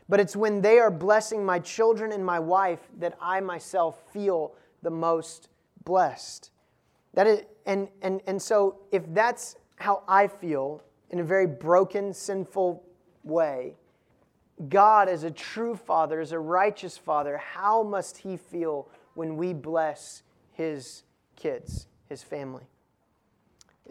But 0.08 0.20
it's 0.20 0.36
when 0.36 0.60
they 0.60 0.78
are 0.78 0.90
blessing 0.90 1.44
my 1.44 1.58
children 1.58 2.12
and 2.12 2.24
my 2.24 2.38
wife 2.38 2.80
that 2.98 3.16
I 3.20 3.40
myself 3.40 4.02
feel 4.12 4.54
the 4.82 4.90
most 4.90 5.48
blessed. 5.84 6.50
That 7.14 7.26
is, 7.26 7.42
and, 7.64 7.88
and, 8.02 8.20
and 8.26 8.40
so, 8.40 8.80
if 8.92 9.02
that's 9.14 9.56
how 9.76 10.02
I 10.06 10.26
feel 10.26 10.82
in 11.10 11.20
a 11.20 11.24
very 11.24 11.46
broken, 11.46 12.12
sinful 12.12 12.82
way, 13.22 13.76
God, 14.68 15.08
as 15.08 15.24
a 15.24 15.30
true 15.30 15.74
father, 15.74 16.20
as 16.20 16.32
a 16.32 16.38
righteous 16.38 16.96
father, 16.96 17.38
how 17.38 17.82
must 17.82 18.18
he 18.18 18.36
feel 18.36 18.88
when 19.14 19.36
we 19.36 19.52
bless 19.52 20.22
his 20.52 21.02
kids, 21.36 21.86
his 22.08 22.22
family? 22.22 22.64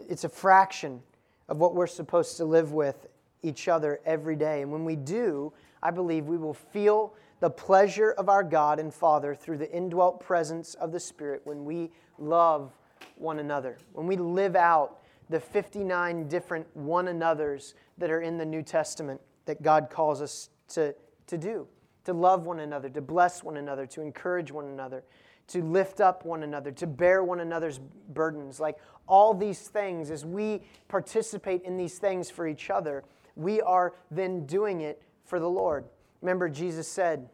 It's 0.08 0.24
a 0.24 0.28
fraction 0.28 1.02
of 1.48 1.58
what 1.58 1.74
we're 1.74 1.86
supposed 1.86 2.36
to 2.38 2.44
live 2.44 2.72
with 2.72 3.06
each 3.42 3.68
other 3.68 4.00
every 4.06 4.36
day. 4.36 4.62
And 4.62 4.72
when 4.72 4.84
we 4.84 4.96
do, 4.96 5.52
I 5.82 5.90
believe 5.90 6.26
we 6.26 6.38
will 6.38 6.54
feel 6.54 7.14
the 7.40 7.50
pleasure 7.50 8.12
of 8.12 8.30
our 8.30 8.42
God 8.42 8.80
and 8.80 8.92
Father 8.92 9.34
through 9.34 9.58
the 9.58 9.70
indwelt 9.70 10.18
presence 10.20 10.74
of 10.74 10.92
the 10.92 11.00
Spirit 11.00 11.42
when 11.44 11.64
we 11.64 11.90
love 12.18 12.72
one 13.16 13.38
another, 13.38 13.76
when 13.92 14.06
we 14.06 14.16
live 14.16 14.56
out 14.56 15.00
the 15.28 15.38
59 15.38 16.26
different 16.28 16.66
one 16.74 17.08
another's 17.08 17.74
that 17.98 18.10
are 18.10 18.22
in 18.22 18.38
the 18.38 18.46
New 18.46 18.62
Testament 18.62 19.20
that 19.44 19.62
God 19.62 19.88
calls 19.90 20.22
us 20.22 20.48
to, 20.68 20.94
to 21.26 21.38
do 21.38 21.66
to 22.04 22.12
love 22.12 22.46
one 22.46 22.60
another, 22.60 22.88
to 22.90 23.00
bless 23.00 23.42
one 23.42 23.56
another, 23.56 23.86
to 23.86 24.02
encourage 24.02 24.52
one 24.52 24.66
another, 24.66 25.02
to 25.48 25.62
lift 25.62 26.00
up 26.00 26.24
one 26.24 26.42
another, 26.42 26.70
to 26.70 26.86
bear 26.86 27.24
one 27.24 27.40
another's 27.40 27.78
burdens. 28.12 28.60
Like 28.60 28.78
all 29.08 29.34
these 29.34 29.60
things, 29.60 30.10
as 30.10 30.24
we 30.24 30.62
participate 30.88 31.62
in 31.62 31.76
these 31.76 31.98
things 31.98 32.30
for 32.30 32.46
each 32.46 32.70
other, 32.70 33.04
we 33.36 33.60
are 33.62 33.94
then 34.10 34.46
doing 34.46 34.82
it 34.82 35.02
for 35.24 35.40
the 35.40 35.48
Lord. 35.48 35.84
Remember, 36.20 36.48
Jesus 36.48 36.86
said 36.88 37.28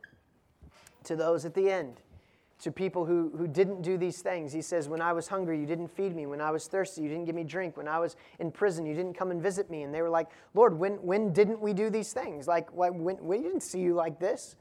to 1.05 1.17
those 1.17 1.45
at 1.45 1.55
the 1.55 1.71
end, 1.71 2.01
to 2.61 2.71
people 2.71 3.07
who, 3.07 3.33
who 3.37 3.47
didn't 3.47 3.83
do 3.83 3.97
these 3.97 4.21
things. 4.21 4.53
He 4.53 4.63
says, 4.63 4.89
When 4.89 5.01
I 5.01 5.13
was 5.13 5.29
hungry, 5.29 5.59
you 5.59 5.67
didn't 5.67 5.89
feed 5.89 6.15
me. 6.15 6.27
When 6.27 6.41
I 6.41 6.51
was 6.51 6.67
thirsty, 6.67 7.03
you 7.03 7.09
didn't 7.09 7.25
give 7.25 7.35
me 7.35 7.45
drink. 7.45 7.77
When 7.77 7.89
I 7.89 7.99
was 7.99 8.17
in 8.39 8.51
prison, 8.51 8.87
you 8.87 8.95
didn't 8.95 9.15
come 9.15 9.31
and 9.31 9.43
visit 9.43 9.71
me. 9.71 9.83
And 9.83 9.95
they 9.95 10.03
were 10.03 10.11
like, 10.11 10.29
Lord, 10.55 10.79
when, 10.79 10.95
when 10.95 11.33
didn't 11.33 11.61
we 11.61 11.73
do 11.73 11.91
these 11.91 12.13
things? 12.13 12.47
Like, 12.47 12.71
when, 12.75 13.03
when, 13.03 13.17
we 13.23 13.39
didn't 13.39 13.63
see 13.63 13.81
you 13.81 13.95
like 13.95 14.21
this. 14.21 14.57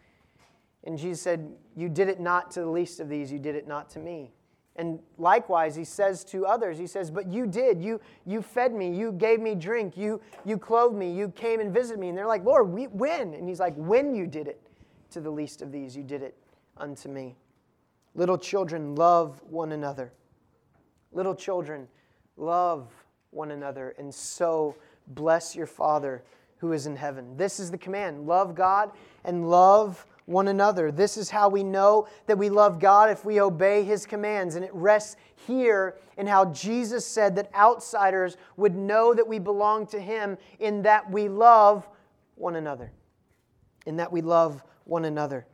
And 0.85 0.97
Jesus 0.97 1.21
said, 1.21 1.51
You 1.75 1.89
did 1.89 2.07
it 2.07 2.19
not 2.19 2.51
to 2.51 2.61
the 2.61 2.69
least 2.69 2.99
of 2.99 3.09
these, 3.09 3.31
you 3.31 3.39
did 3.39 3.55
it 3.55 3.67
not 3.67 3.89
to 3.91 3.99
me. 3.99 4.31
And 4.77 4.99
likewise, 5.17 5.75
he 5.75 5.83
says 5.83 6.23
to 6.25 6.45
others, 6.45 6.77
he 6.77 6.87
says, 6.87 7.11
But 7.11 7.27
you 7.27 7.47
did. 7.47 7.81
You, 7.81 7.99
you 8.25 8.41
fed 8.41 8.73
me. 8.73 8.95
You 8.95 9.11
gave 9.11 9.41
me 9.41 9.55
drink. 9.55 9.97
You, 9.97 10.21
you 10.45 10.57
clothed 10.57 10.95
me. 10.95 11.11
You 11.11 11.29
came 11.31 11.59
and 11.59 11.73
visited 11.73 11.99
me. 11.99 12.07
And 12.07 12.17
they're 12.17 12.25
like, 12.25 12.45
Lord, 12.45 12.69
we, 12.69 12.85
when? 12.85 13.33
And 13.33 13.49
he's 13.49 13.59
like, 13.59 13.75
When 13.75 14.15
you 14.15 14.25
did 14.25 14.47
it 14.47 14.61
to 15.11 15.19
the 15.19 15.29
least 15.29 15.61
of 15.61 15.73
these, 15.73 15.97
you 15.97 16.03
did 16.03 16.23
it 16.23 16.37
unto 16.77 17.09
me. 17.09 17.35
Little 18.15 18.37
children, 18.37 18.95
love 18.95 19.41
one 19.49 19.71
another. 19.71 20.11
Little 21.11 21.35
children, 21.35 21.87
love 22.37 22.87
one 23.31 23.51
another, 23.51 23.95
and 23.97 24.13
so 24.13 24.75
bless 25.07 25.55
your 25.55 25.67
Father 25.67 26.23
who 26.57 26.73
is 26.73 26.85
in 26.85 26.95
heaven. 26.95 27.37
This 27.37 27.59
is 27.59 27.71
the 27.71 27.77
command 27.77 28.27
love 28.27 28.55
God 28.55 28.91
and 29.23 29.49
love 29.49 30.05
one 30.25 30.47
another. 30.47 30.91
This 30.91 31.17
is 31.17 31.29
how 31.29 31.49
we 31.49 31.63
know 31.63 32.07
that 32.27 32.37
we 32.37 32.49
love 32.49 32.79
God 32.79 33.09
if 33.09 33.25
we 33.25 33.41
obey 33.41 33.83
His 33.83 34.05
commands. 34.05 34.55
And 34.55 34.63
it 34.63 34.73
rests 34.73 35.15
here 35.47 35.95
in 36.17 36.27
how 36.27 36.45
Jesus 36.45 37.05
said 37.05 37.35
that 37.37 37.49
outsiders 37.55 38.37
would 38.55 38.75
know 38.75 39.13
that 39.13 39.27
we 39.27 39.39
belong 39.39 39.87
to 39.87 39.99
Him 39.99 40.37
in 40.59 40.83
that 40.83 41.09
we 41.09 41.27
love 41.29 41.89
one 42.35 42.55
another. 42.55 42.91
In 43.87 43.95
that 43.97 44.11
we 44.11 44.21
love 44.21 44.63
one 44.83 45.05
another. 45.05 45.47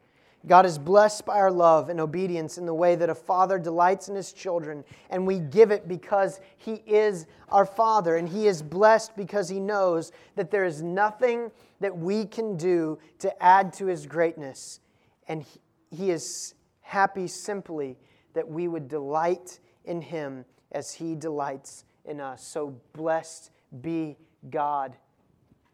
God 0.47 0.65
is 0.65 0.77
blessed 0.77 1.25
by 1.25 1.38
our 1.38 1.51
love 1.51 1.89
and 1.89 1.99
obedience 1.99 2.58
in 2.58 2.65
the 2.65 2.73
way 2.73 2.95
that 2.95 3.10
a 3.10 3.15
father 3.15 3.58
delights 3.58 4.10
in 4.10 4.15
his 4.15 4.31
children, 4.31 4.84
and 5.10 5.25
we 5.25 5.39
give 5.39 5.71
it 5.71 5.88
because 5.88 6.39
he 6.58 6.84
is 6.86 7.25
our 7.49 7.65
father, 7.65 8.15
and 8.15 8.29
he 8.29 8.47
is 8.47 8.62
blessed 8.62 9.15
because 9.15 9.49
he 9.49 9.60
knows 9.60 10.12
that 10.36 10.51
there 10.51 10.65
is 10.65 10.81
nothing 10.81 11.51
that 11.79 11.97
we 11.97 12.25
can 12.25 12.58
do 12.58 12.99
to 13.19 13.43
add 13.43 13.73
to 13.73 13.88
his 13.88 14.05
greatness, 14.05 14.79
and 15.27 15.45
he 15.89 16.12
is 16.12 16.53
happy 16.81 17.27
simply 17.27 17.97
that 18.34 18.47
we 18.47 18.67
would 18.67 18.88
delight 18.88 19.60
in 19.86 20.01
him 20.01 20.45
as 20.71 20.93
he 20.93 21.15
delights 21.15 21.86
in 22.05 22.19
us. 22.21 22.45
So 22.45 22.79
blessed 22.93 23.49
be 23.81 24.17
God. 24.49 24.95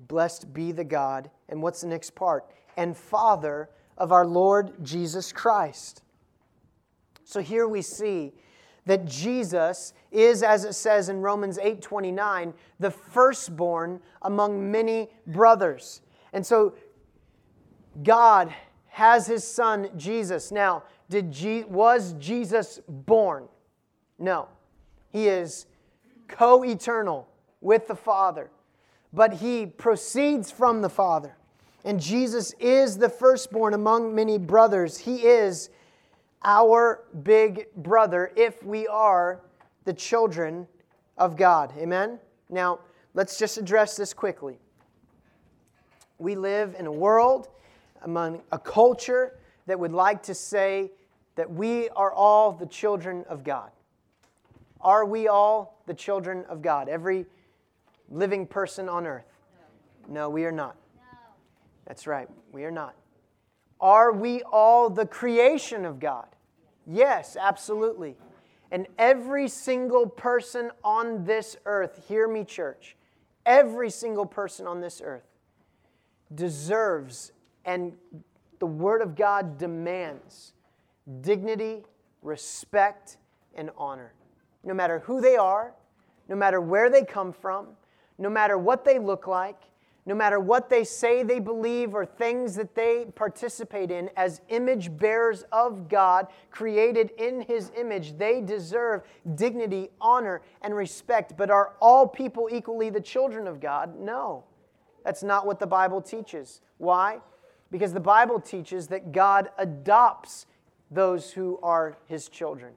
Blessed 0.07 0.53
be 0.53 0.71
the 0.71 0.84
God. 0.84 1.29
And 1.49 1.62
what's 1.62 1.81
the 1.81 1.88
next 1.88 2.15
part? 2.15 2.49
And 2.77 2.95
Father 2.95 3.69
of 4.01 4.11
our 4.11 4.25
Lord 4.25 4.83
Jesus 4.83 5.31
Christ. 5.31 6.01
So 7.23 7.39
here 7.39 7.67
we 7.67 7.83
see 7.83 8.33
that 8.87 9.05
Jesus 9.05 9.93
is 10.11 10.41
as 10.41 10.65
it 10.65 10.73
says 10.73 11.07
in 11.07 11.21
Romans 11.21 11.59
8:29 11.59 12.55
the 12.79 12.89
firstborn 12.89 14.01
among 14.23 14.71
many 14.71 15.11
brothers. 15.27 16.01
And 16.33 16.43
so 16.43 16.73
God 18.01 18.51
has 18.87 19.27
his 19.27 19.43
son 19.43 19.91
Jesus. 19.95 20.51
Now, 20.51 20.81
did 21.07 21.31
Je- 21.31 21.65
was 21.65 22.13
Jesus 22.13 22.79
born? 22.87 23.47
No. 24.17 24.47
He 25.09 25.27
is 25.27 25.67
co-eternal 26.27 27.27
with 27.61 27.87
the 27.87 27.95
Father, 27.95 28.49
but 29.13 29.33
he 29.33 29.67
proceeds 29.67 30.49
from 30.49 30.81
the 30.81 30.89
Father. 30.89 31.37
And 31.83 31.99
Jesus 31.99 32.53
is 32.59 32.97
the 32.97 33.09
firstborn 33.09 33.73
among 33.73 34.13
many 34.13 34.37
brothers. 34.37 34.97
He 34.97 35.25
is 35.25 35.69
our 36.43 37.03
big 37.23 37.67
brother 37.75 38.31
if 38.35 38.63
we 38.63 38.87
are 38.87 39.41
the 39.85 39.93
children 39.93 40.67
of 41.17 41.35
God. 41.35 41.73
Amen? 41.77 42.19
Now, 42.49 42.79
let's 43.13 43.37
just 43.37 43.57
address 43.57 43.95
this 43.95 44.13
quickly. 44.13 44.59
We 46.19 46.35
live 46.35 46.75
in 46.77 46.85
a 46.85 46.91
world, 46.91 47.47
among 48.03 48.41
a 48.51 48.59
culture 48.59 49.39
that 49.65 49.79
would 49.79 49.91
like 49.91 50.23
to 50.23 50.35
say 50.35 50.91
that 51.35 51.49
we 51.49 51.89
are 51.89 52.11
all 52.11 52.51
the 52.51 52.65
children 52.65 53.25
of 53.27 53.43
God. 53.43 53.71
Are 54.81 55.05
we 55.05 55.27
all 55.27 55.81
the 55.85 55.93
children 55.93 56.43
of 56.49 56.61
God? 56.61 56.89
Every 56.89 57.25
living 58.09 58.45
person 58.45 58.89
on 58.89 59.07
earth? 59.07 59.25
No, 60.07 60.29
we 60.29 60.45
are 60.45 60.51
not. 60.51 60.75
That's 61.91 62.08
right, 62.08 62.30
we 62.54 62.63
are 62.63 62.71
not. 62.71 62.95
Are 63.82 64.13
we 64.13 64.43
all 64.43 64.89
the 64.89 65.06
creation 65.06 65.84
of 65.84 65.99
God? 65.99 66.27
Yes, 66.88 67.36
absolutely. 67.38 68.15
And 68.71 68.88
every 68.97 69.49
single 69.49 70.08
person 70.08 70.71
on 70.86 71.25
this 71.25 71.58
earth, 71.65 72.06
hear 72.08 72.30
me, 72.30 72.45
church, 72.45 72.95
every 73.45 73.89
single 73.89 74.25
person 74.25 74.67
on 74.67 74.80
this 74.80 75.01
earth 75.04 75.25
deserves 76.34 77.34
and 77.65 77.91
the 78.60 78.67
Word 78.67 79.01
of 79.01 79.17
God 79.17 79.58
demands 79.58 80.54
dignity, 81.19 81.84
respect, 82.21 83.17
and 83.54 83.69
honor. 83.77 84.13
No 84.63 84.73
matter 84.73 84.99
who 84.99 85.19
they 85.19 85.36
are, 85.36 85.73
no 86.30 86.38
matter 86.38 86.62
where 86.62 86.89
they 86.89 87.04
come 87.04 87.34
from, 87.34 87.67
no 88.17 88.30
matter 88.30 88.58
what 88.58 88.86
they 88.86 88.97
look 88.97 89.27
like, 89.27 89.62
no 90.05 90.15
matter 90.15 90.39
what 90.39 90.69
they 90.69 90.83
say 90.83 91.21
they 91.21 91.39
believe 91.39 91.93
or 91.93 92.05
things 92.05 92.55
that 92.55 92.73
they 92.73 93.05
participate 93.13 93.91
in, 93.91 94.09
as 94.17 94.41
image 94.49 94.95
bearers 94.97 95.43
of 95.51 95.87
God, 95.89 96.27
created 96.49 97.11
in 97.17 97.41
His 97.41 97.71
image, 97.77 98.17
they 98.17 98.41
deserve 98.41 99.03
dignity, 99.35 99.89
honor, 100.01 100.41
and 100.61 100.75
respect. 100.75 101.37
But 101.37 101.51
are 101.51 101.73
all 101.79 102.07
people 102.07 102.49
equally 102.51 102.89
the 102.89 103.01
children 103.01 103.47
of 103.47 103.59
God? 103.59 103.99
No. 103.99 104.43
That's 105.03 105.23
not 105.23 105.45
what 105.45 105.59
the 105.59 105.67
Bible 105.67 106.01
teaches. 106.01 106.61
Why? 106.77 107.19
Because 107.69 107.93
the 107.93 107.99
Bible 107.99 108.39
teaches 108.39 108.87
that 108.87 109.11
God 109.11 109.49
adopts 109.57 110.47
those 110.89 111.31
who 111.31 111.59
are 111.61 111.97
His 112.07 112.27
children. 112.27 112.73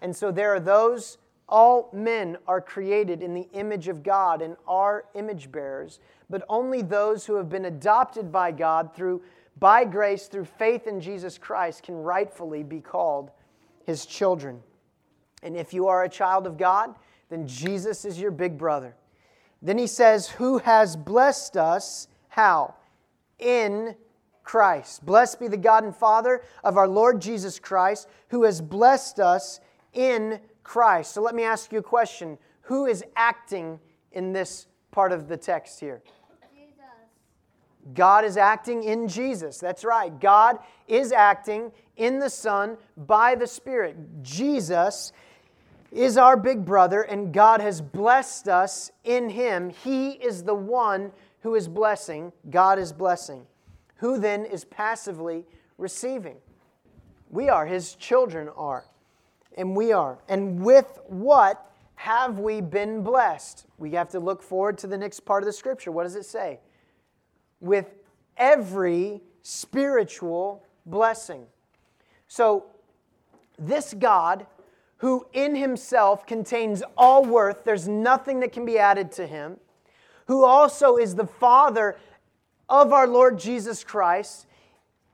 And 0.00 0.16
so 0.16 0.32
there 0.32 0.54
are 0.54 0.60
those 0.60 1.18
all 1.48 1.90
men 1.92 2.38
are 2.46 2.60
created 2.60 3.22
in 3.22 3.34
the 3.34 3.48
image 3.52 3.88
of 3.88 4.02
God 4.02 4.40
and 4.40 4.56
are 4.66 5.04
image 5.14 5.52
bearers, 5.52 6.00
but 6.30 6.44
only 6.48 6.82
those 6.82 7.26
who 7.26 7.36
have 7.36 7.48
been 7.48 7.66
adopted 7.66 8.32
by 8.32 8.50
God 8.52 8.94
through 8.94 9.22
by 9.58 9.84
grace 9.84 10.26
through 10.26 10.46
faith 10.46 10.86
in 10.86 11.00
Jesus 11.00 11.38
Christ 11.38 11.84
can 11.84 11.94
rightfully 11.94 12.62
be 12.62 12.80
called 12.80 13.30
his 13.86 14.04
children. 14.04 14.60
And 15.42 15.56
if 15.56 15.72
you 15.72 15.86
are 15.86 16.02
a 16.02 16.08
child 16.08 16.46
of 16.46 16.58
God, 16.58 16.94
then 17.28 17.46
Jesus 17.46 18.04
is 18.04 18.18
your 18.18 18.30
big 18.30 18.58
brother. 18.58 18.96
Then 19.62 19.78
he 19.78 19.86
says, 19.86 20.28
Who 20.28 20.58
has 20.58 20.96
blessed 20.96 21.56
us? 21.56 22.08
How? 22.28 22.74
In 23.38 23.94
Christ. 24.42 25.06
Blessed 25.06 25.40
be 25.40 25.48
the 25.48 25.56
God 25.56 25.84
and 25.84 25.94
Father 25.94 26.42
of 26.62 26.76
our 26.76 26.88
Lord 26.88 27.20
Jesus 27.20 27.58
Christ, 27.58 28.08
who 28.28 28.42
has 28.44 28.60
blessed 28.60 29.20
us 29.20 29.60
in 29.92 30.40
Christ. 30.62 31.12
So 31.12 31.22
let 31.22 31.34
me 31.34 31.44
ask 31.44 31.72
you 31.72 31.78
a 31.78 31.82
question 31.82 32.38
Who 32.62 32.86
is 32.86 33.04
acting 33.16 33.78
in 34.12 34.32
this 34.32 34.66
part 34.94 35.10
of 35.10 35.26
the 35.26 35.36
text 35.36 35.80
here? 35.80 36.02
God 37.92 38.24
is 38.24 38.36
acting 38.36 38.84
in 38.84 39.08
Jesus. 39.08 39.58
That's 39.58 39.84
right. 39.84 40.18
God 40.20 40.58
is 40.88 41.12
acting 41.12 41.72
in 41.96 42.18
the 42.18 42.30
Son 42.30 42.78
by 42.96 43.34
the 43.34 43.46
Spirit. 43.46 43.96
Jesus 44.22 45.12
is 45.90 46.16
our 46.16 46.36
big 46.36 46.64
brother, 46.64 47.02
and 47.02 47.32
God 47.32 47.60
has 47.60 47.80
blessed 47.80 48.48
us 48.48 48.90
in 49.02 49.28
him. 49.28 49.70
He 49.70 50.12
is 50.12 50.44
the 50.44 50.54
one 50.54 51.12
who 51.40 51.56
is 51.56 51.68
blessing. 51.68 52.32
God 52.48 52.78
is 52.78 52.92
blessing. 52.92 53.44
Who 53.96 54.18
then 54.18 54.44
is 54.44 54.64
passively 54.64 55.44
receiving? 55.76 56.36
We 57.28 57.48
are, 57.48 57.66
his 57.66 57.96
children 57.96 58.48
are. 58.56 58.84
And 59.58 59.76
we 59.76 59.92
are. 59.92 60.18
And 60.28 60.60
with 60.64 61.00
what 61.06 61.73
have 62.04 62.38
we 62.38 62.60
been 62.60 63.02
blessed? 63.02 63.64
We 63.78 63.92
have 63.92 64.10
to 64.10 64.20
look 64.20 64.42
forward 64.42 64.76
to 64.78 64.86
the 64.86 64.98
next 64.98 65.20
part 65.20 65.42
of 65.42 65.46
the 65.46 65.54
scripture. 65.54 65.90
What 65.90 66.02
does 66.02 66.16
it 66.16 66.26
say? 66.26 66.60
With 67.60 67.94
every 68.36 69.22
spiritual 69.40 70.62
blessing. 70.84 71.46
So, 72.28 72.66
this 73.58 73.94
God, 73.94 74.46
who 74.98 75.26
in 75.32 75.54
himself 75.54 76.26
contains 76.26 76.82
all 76.98 77.24
worth, 77.24 77.64
there's 77.64 77.88
nothing 77.88 78.40
that 78.40 78.52
can 78.52 78.66
be 78.66 78.78
added 78.78 79.10
to 79.12 79.26
him, 79.26 79.56
who 80.26 80.44
also 80.44 80.98
is 80.98 81.14
the 81.14 81.26
Father 81.26 81.96
of 82.68 82.92
our 82.92 83.06
Lord 83.06 83.38
Jesus 83.38 83.82
Christ, 83.82 84.44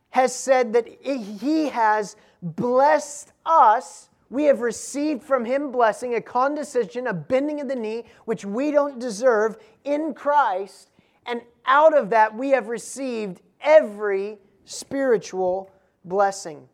has 0.08 0.34
said 0.34 0.72
that 0.72 0.88
he 0.88 1.68
has 1.68 2.16
blessed 2.42 3.30
us. 3.46 4.09
We 4.30 4.44
have 4.44 4.60
received 4.60 5.24
from 5.24 5.44
him 5.44 5.72
blessing, 5.72 6.14
a 6.14 6.20
condescension, 6.20 7.08
a 7.08 7.12
bending 7.12 7.60
of 7.60 7.68
the 7.68 7.74
knee, 7.74 8.04
which 8.24 8.44
we 8.44 8.70
don't 8.70 9.00
deserve 9.00 9.58
in 9.84 10.14
Christ. 10.14 10.90
And 11.26 11.42
out 11.66 11.96
of 11.96 12.10
that, 12.10 12.34
we 12.34 12.50
have 12.50 12.68
received 12.68 13.42
every 13.60 14.38
spiritual 14.64 15.70
blessing. 16.04 16.68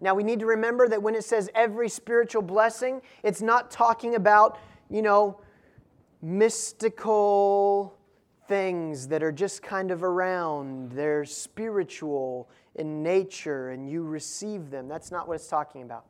Now, 0.00 0.14
we 0.14 0.22
need 0.22 0.40
to 0.40 0.46
remember 0.46 0.88
that 0.88 1.02
when 1.02 1.14
it 1.14 1.24
says 1.24 1.50
every 1.54 1.88
spiritual 1.88 2.42
blessing, 2.42 3.00
it's 3.22 3.42
not 3.42 3.70
talking 3.70 4.14
about, 4.14 4.58
you 4.90 5.02
know, 5.02 5.40
mystical 6.22 7.96
things 8.46 9.08
that 9.08 9.22
are 9.22 9.32
just 9.32 9.62
kind 9.62 9.90
of 9.90 10.02
around. 10.02 10.92
They're 10.92 11.24
spiritual 11.24 12.50
in 12.74 13.02
nature 13.02 13.70
and 13.70 13.88
you 13.88 14.02
receive 14.02 14.70
them. 14.70 14.88
That's 14.88 15.10
not 15.10 15.28
what 15.28 15.34
it's 15.34 15.48
talking 15.48 15.82
about. 15.82 16.04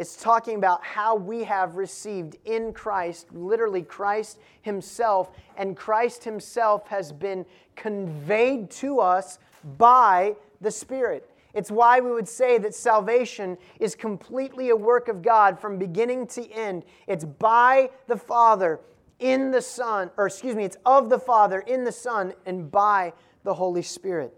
It's 0.00 0.16
talking 0.16 0.54
about 0.54 0.82
how 0.82 1.14
we 1.14 1.44
have 1.44 1.76
received 1.76 2.38
in 2.46 2.72
Christ, 2.72 3.26
literally 3.34 3.82
Christ 3.82 4.38
Himself, 4.62 5.30
and 5.58 5.76
Christ 5.76 6.24
Himself 6.24 6.88
has 6.88 7.12
been 7.12 7.44
conveyed 7.76 8.70
to 8.70 9.00
us 9.00 9.38
by 9.76 10.36
the 10.62 10.70
Spirit. 10.70 11.28
It's 11.52 11.70
why 11.70 12.00
we 12.00 12.12
would 12.12 12.26
say 12.26 12.56
that 12.56 12.74
salvation 12.74 13.58
is 13.78 13.94
completely 13.94 14.70
a 14.70 14.76
work 14.76 15.08
of 15.08 15.20
God 15.20 15.60
from 15.60 15.78
beginning 15.78 16.28
to 16.28 16.50
end. 16.50 16.84
It's 17.06 17.26
by 17.26 17.90
the 18.06 18.16
Father 18.16 18.80
in 19.18 19.50
the 19.50 19.60
Son, 19.60 20.10
or 20.16 20.28
excuse 20.28 20.56
me, 20.56 20.64
it's 20.64 20.78
of 20.86 21.10
the 21.10 21.18
Father 21.18 21.60
in 21.60 21.84
the 21.84 21.92
Son 21.92 22.32
and 22.46 22.70
by 22.70 23.12
the 23.44 23.52
Holy 23.52 23.82
Spirit. 23.82 24.34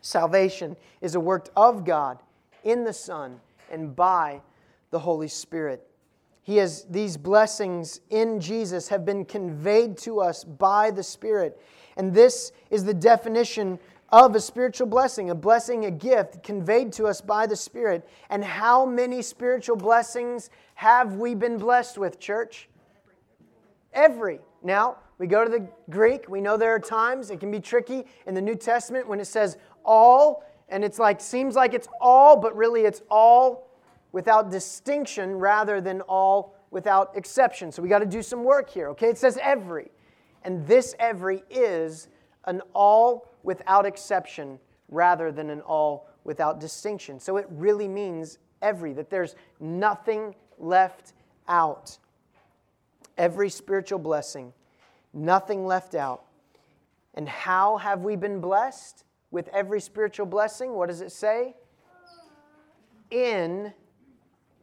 Salvation 0.00 0.76
is 1.00 1.16
a 1.16 1.20
work 1.20 1.48
of 1.56 1.84
God 1.84 2.20
in 2.62 2.84
the 2.84 2.92
Son 2.92 3.40
and 3.74 3.94
by 3.94 4.40
the 4.90 4.98
Holy 4.98 5.28
Spirit. 5.28 5.86
He 6.42 6.56
has 6.58 6.86
these 6.88 7.16
blessings 7.16 8.00
in 8.10 8.40
Jesus 8.40 8.88
have 8.88 9.04
been 9.04 9.24
conveyed 9.24 9.96
to 9.98 10.20
us 10.20 10.44
by 10.44 10.90
the 10.90 11.02
Spirit. 11.02 11.60
And 11.96 12.14
this 12.14 12.52
is 12.70 12.84
the 12.84 12.94
definition 12.94 13.78
of 14.10 14.36
a 14.36 14.40
spiritual 14.40 14.86
blessing, 14.86 15.30
a 15.30 15.34
blessing, 15.34 15.86
a 15.86 15.90
gift 15.90 16.42
conveyed 16.42 16.92
to 16.92 17.06
us 17.06 17.20
by 17.20 17.46
the 17.46 17.56
Spirit. 17.56 18.08
And 18.30 18.44
how 18.44 18.86
many 18.86 19.22
spiritual 19.22 19.76
blessings 19.76 20.50
have 20.74 21.14
we 21.14 21.34
been 21.34 21.58
blessed 21.58 21.98
with, 21.98 22.20
church? 22.20 22.68
Every. 23.92 24.38
Now, 24.62 24.98
we 25.18 25.26
go 25.26 25.44
to 25.44 25.50
the 25.50 25.66
Greek. 25.90 26.28
We 26.28 26.40
know 26.40 26.56
there 26.56 26.74
are 26.74 26.80
times 26.80 27.30
it 27.30 27.40
can 27.40 27.50
be 27.50 27.60
tricky 27.60 28.04
in 28.26 28.34
the 28.34 28.42
New 28.42 28.54
Testament 28.54 29.08
when 29.08 29.18
it 29.18 29.26
says 29.26 29.56
all, 29.84 30.44
and 30.74 30.84
it's 30.84 30.98
like, 30.98 31.20
seems 31.20 31.54
like 31.54 31.72
it's 31.72 31.86
all, 32.00 32.36
but 32.36 32.56
really 32.56 32.80
it's 32.80 33.00
all 33.08 33.70
without 34.10 34.50
distinction 34.50 35.36
rather 35.36 35.80
than 35.80 36.00
all 36.00 36.56
without 36.72 37.16
exception. 37.16 37.70
So 37.70 37.80
we 37.80 37.88
got 37.88 38.00
to 38.00 38.06
do 38.06 38.22
some 38.22 38.42
work 38.42 38.68
here, 38.68 38.88
okay? 38.88 39.08
It 39.08 39.16
says 39.16 39.38
every. 39.40 39.92
And 40.42 40.66
this 40.66 40.96
every 40.98 41.44
is 41.48 42.08
an 42.46 42.60
all 42.74 43.30
without 43.44 43.86
exception 43.86 44.58
rather 44.88 45.30
than 45.30 45.48
an 45.48 45.60
all 45.60 46.08
without 46.24 46.58
distinction. 46.58 47.20
So 47.20 47.36
it 47.36 47.46
really 47.50 47.86
means 47.86 48.38
every, 48.60 48.94
that 48.94 49.10
there's 49.10 49.36
nothing 49.60 50.34
left 50.58 51.12
out. 51.46 51.96
Every 53.16 53.48
spiritual 53.48 54.00
blessing, 54.00 54.52
nothing 55.12 55.66
left 55.66 55.94
out. 55.94 56.24
And 57.14 57.28
how 57.28 57.76
have 57.76 58.00
we 58.00 58.16
been 58.16 58.40
blessed 58.40 59.04
with 59.34 59.48
every 59.48 59.80
spiritual 59.80 60.26
blessing? 60.26 60.74
What 60.74 60.88
does 60.88 61.00
it 61.00 61.10
say? 61.10 61.56
In 63.10 63.74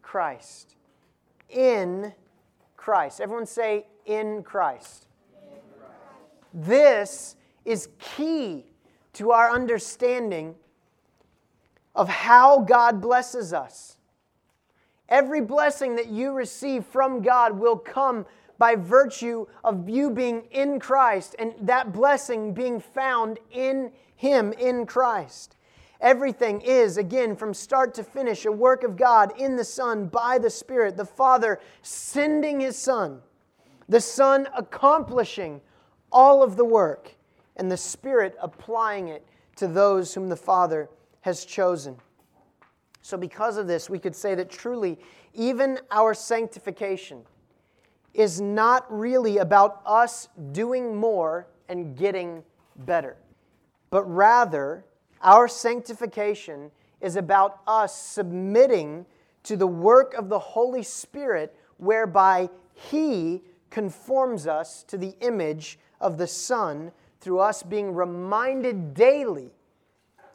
Christ. 0.02 0.76
In 1.50 2.14
Christ. 2.78 3.20
Everyone 3.20 3.46
say, 3.46 3.86
in 4.06 4.42
Christ. 4.44 5.08
In 5.44 5.60
Christ. 5.78 5.96
This 6.54 7.36
is 7.66 7.90
key 8.00 8.66
to 9.14 9.32
our 9.32 9.52
understanding 9.52 10.56
of 11.94 12.08
how 12.08 12.60
God 12.62 13.02
blesses 13.02 13.54
us. 13.54 13.98
Every 15.10 15.42
blessing 15.42 15.98
that 15.98 16.08
you 16.08 16.32
receive 16.32 16.86
from 16.86 17.22
God 17.22 17.60
will 17.60 17.78
come 17.78 18.26
by 18.58 18.76
virtue 18.76 19.46
of 19.66 19.90
you 19.90 20.10
being 20.10 20.44
in 20.52 20.80
Christ 20.80 21.36
and 21.38 21.54
that 21.60 21.92
blessing 21.92 22.54
being 22.54 22.80
found 22.80 23.40
in 23.52 23.92
Him, 24.22 24.54
in 24.54 24.86
Christ. 24.86 25.56
Everything 26.00 26.62
is, 26.62 26.98
again, 26.98 27.36
from 27.36 27.56
start 27.56 27.96
to 27.96 28.04
finish, 28.04 28.46
a 28.46 28.52
work 28.52 28.84
of 28.84 28.96
God 28.96 29.34
in 29.36 29.56
the 29.56 29.64
Son 29.64 30.06
by 30.06 30.38
the 30.38 30.52
Spirit, 30.52 30.96
the 30.96 31.06
Father 31.06 31.60
sending 31.82 32.60
His 32.60 32.78
Son, 32.78 33.20
the 33.90 34.00
Son 34.00 34.48
accomplishing 34.56 35.60
all 36.12 36.44
of 36.44 36.56
the 36.56 36.64
work, 36.66 37.16
and 37.56 37.72
the 37.72 37.78
Spirit 37.78 38.36
applying 38.40 39.08
it 39.08 39.26
to 39.56 39.68
those 39.68 40.14
whom 40.14 40.30
the 40.30 40.36
Father 40.36 40.88
has 41.22 41.44
chosen. 41.44 41.96
So, 43.02 43.18
because 43.18 43.58
of 43.58 43.66
this, 43.66 43.90
we 43.90 43.98
could 43.98 44.16
say 44.16 44.36
that 44.36 44.52
truly, 44.52 45.00
even 45.34 45.80
our 45.90 46.14
sanctification 46.14 47.24
is 48.14 48.40
not 48.40 48.86
really 48.96 49.40
about 49.40 49.82
us 49.84 50.30
doing 50.52 50.96
more 50.96 51.48
and 51.70 51.98
getting 51.98 52.44
better, 52.86 53.18
but 53.92 54.04
rather, 54.04 54.86
our 55.22 55.48
sanctification 55.48 56.72
is 57.02 57.16
about 57.16 57.60
us 57.68 57.96
submitting 57.96 59.06
to 59.44 59.56
the 59.56 59.68
work 59.68 60.14
of 60.16 60.30
the 60.30 60.40
Holy 60.40 60.82
Spirit, 60.82 61.56
whereby 61.78 62.50
He 62.74 63.44
conforms 63.70 64.48
us 64.48 64.84
to 64.84 64.98
the 64.98 65.14
image 65.22 65.78
of 66.00 66.18
the 66.18 66.28
Son 66.28 66.92
through 67.20 67.40
us 67.40 67.62
being 67.64 67.94
reminded 67.94 68.94
daily 68.94 69.52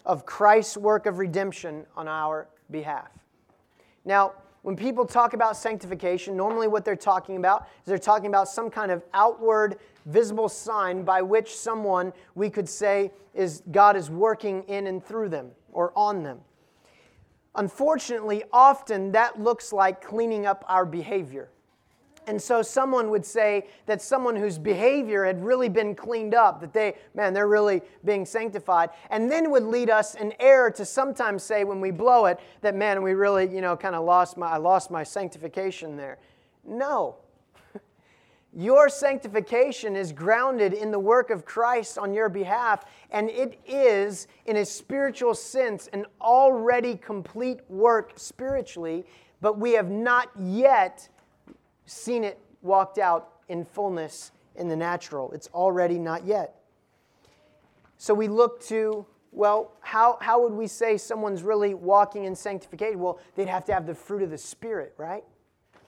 of 0.04 0.24
Christ's 0.24 0.76
work 0.76 1.06
of 1.06 1.18
redemption 1.18 1.84
on 1.96 2.06
our 2.06 2.48
behalf. 2.70 3.10
Now, 4.04 4.34
when 4.62 4.76
people 4.76 5.04
talk 5.04 5.32
about 5.32 5.56
sanctification, 5.56 6.36
normally 6.36 6.68
what 6.68 6.84
they're 6.84 6.96
talking 6.96 7.36
about 7.36 7.68
is 7.80 7.86
they're 7.86 7.98
talking 7.98 8.26
about 8.26 8.48
some 8.48 8.70
kind 8.70 8.90
of 8.90 9.04
outward 9.14 9.78
visible 10.06 10.48
sign 10.48 11.02
by 11.02 11.20
which 11.20 11.54
someone 11.54 12.12
we 12.34 12.48
could 12.48 12.68
say 12.68 13.12
is 13.34 13.62
God 13.70 13.96
is 13.96 14.08
working 14.08 14.62
in 14.64 14.86
and 14.86 15.04
through 15.04 15.28
them 15.28 15.50
or 15.72 15.92
on 15.96 16.22
them. 16.22 16.40
Unfortunately, 17.54 18.44
often 18.52 19.12
that 19.12 19.40
looks 19.40 19.72
like 19.72 20.02
cleaning 20.02 20.46
up 20.46 20.64
our 20.68 20.84
behavior. 20.84 21.50
And 22.26 22.42
so 22.42 22.60
someone 22.60 23.10
would 23.10 23.24
say 23.24 23.68
that 23.86 24.02
someone 24.02 24.34
whose 24.34 24.58
behavior 24.58 25.24
had 25.24 25.44
really 25.44 25.68
been 25.68 25.94
cleaned 25.94 26.34
up, 26.34 26.60
that 26.60 26.72
they, 26.72 26.94
man, 27.14 27.32
they're 27.32 27.46
really 27.46 27.82
being 28.04 28.26
sanctified, 28.26 28.90
and 29.10 29.30
then 29.30 29.50
would 29.52 29.62
lead 29.62 29.90
us 29.90 30.16
in 30.16 30.34
error 30.40 30.70
to 30.72 30.84
sometimes 30.84 31.44
say 31.44 31.62
when 31.62 31.80
we 31.80 31.92
blow 31.92 32.26
it 32.26 32.40
that, 32.62 32.74
man, 32.74 33.00
we 33.02 33.14
really, 33.14 33.48
you 33.48 33.60
know, 33.60 33.76
kind 33.76 33.94
of 33.94 34.04
lost 34.04 34.36
my, 34.36 34.48
I 34.48 34.56
lost 34.56 34.90
my 34.90 35.04
sanctification 35.04 35.96
there. 35.96 36.18
No. 36.64 37.16
Your 38.58 38.88
sanctification 38.88 39.96
is 39.96 40.12
grounded 40.12 40.72
in 40.72 40.90
the 40.90 40.98
work 40.98 41.28
of 41.28 41.44
Christ 41.44 41.98
on 41.98 42.14
your 42.14 42.30
behalf, 42.30 42.86
and 43.10 43.28
it 43.28 43.60
is, 43.66 44.28
in 44.46 44.56
a 44.56 44.64
spiritual 44.64 45.34
sense, 45.34 45.88
an 45.92 46.06
already 46.22 46.96
complete 46.96 47.60
work 47.68 48.14
spiritually, 48.16 49.04
but 49.42 49.58
we 49.58 49.72
have 49.72 49.90
not 49.90 50.30
yet 50.38 51.06
seen 51.84 52.24
it 52.24 52.40
walked 52.62 52.96
out 52.96 53.28
in 53.48 53.62
fullness 53.62 54.32
in 54.54 54.68
the 54.68 54.76
natural. 54.76 55.30
It's 55.32 55.48
already 55.48 55.98
not 55.98 56.24
yet. 56.24 56.54
So 57.98 58.14
we 58.14 58.26
look 58.26 58.62
to, 58.68 59.04
well, 59.32 59.72
how, 59.80 60.16
how 60.22 60.40
would 60.42 60.54
we 60.54 60.66
say 60.66 60.96
someone's 60.96 61.42
really 61.42 61.74
walking 61.74 62.24
in 62.24 62.34
sanctification? 62.34 63.00
Well, 63.00 63.20
they'd 63.34 63.48
have 63.48 63.66
to 63.66 63.74
have 63.74 63.86
the 63.86 63.94
fruit 63.94 64.22
of 64.22 64.30
the 64.30 64.38
Spirit, 64.38 64.94
right? 64.96 65.24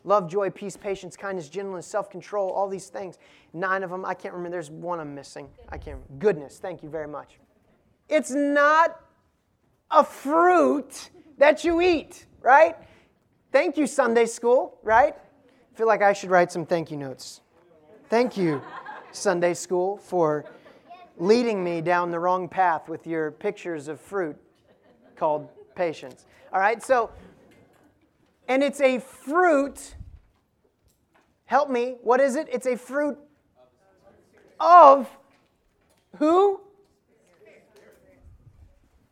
Love, 0.08 0.26
joy, 0.26 0.48
peace, 0.48 0.74
patience, 0.74 1.18
kindness, 1.18 1.50
gentleness, 1.50 1.86
self 1.86 2.08
control, 2.08 2.48
all 2.50 2.66
these 2.66 2.88
things. 2.88 3.18
Nine 3.52 3.82
of 3.82 3.90
them. 3.90 4.06
I 4.06 4.14
can't 4.14 4.32
remember. 4.32 4.52
There's 4.52 4.70
one 4.70 5.00
I'm 5.00 5.14
missing. 5.14 5.50
I 5.68 5.76
can't 5.76 5.98
remember. 5.98 6.14
Goodness. 6.18 6.58
Thank 6.58 6.82
you 6.82 6.88
very 6.88 7.06
much. 7.06 7.38
It's 8.08 8.30
not 8.30 9.02
a 9.90 10.02
fruit 10.02 11.10
that 11.36 11.62
you 11.62 11.82
eat, 11.82 12.24
right? 12.40 12.74
Thank 13.52 13.76
you, 13.76 13.86
Sunday 13.86 14.24
school, 14.24 14.78
right? 14.82 15.14
I 15.14 15.76
feel 15.76 15.86
like 15.86 16.00
I 16.00 16.14
should 16.14 16.30
write 16.30 16.50
some 16.50 16.64
thank 16.64 16.90
you 16.90 16.96
notes. 16.96 17.42
Thank 18.08 18.34
you, 18.38 18.62
Sunday 19.12 19.52
school, 19.52 19.98
for 19.98 20.46
leading 21.18 21.62
me 21.62 21.82
down 21.82 22.10
the 22.10 22.18
wrong 22.18 22.48
path 22.48 22.88
with 22.88 23.06
your 23.06 23.32
pictures 23.32 23.88
of 23.88 24.00
fruit 24.00 24.38
called 25.16 25.50
patience. 25.74 26.24
All 26.50 26.60
right, 26.60 26.82
so 26.82 27.10
and 28.48 28.62
it's 28.62 28.80
a 28.80 28.98
fruit. 29.00 29.96
Help 31.48 31.70
me. 31.70 31.96
What 32.02 32.20
is 32.20 32.36
it? 32.36 32.46
It's 32.52 32.66
a 32.66 32.76
fruit 32.76 33.18
of 34.60 35.08
who? 36.18 36.60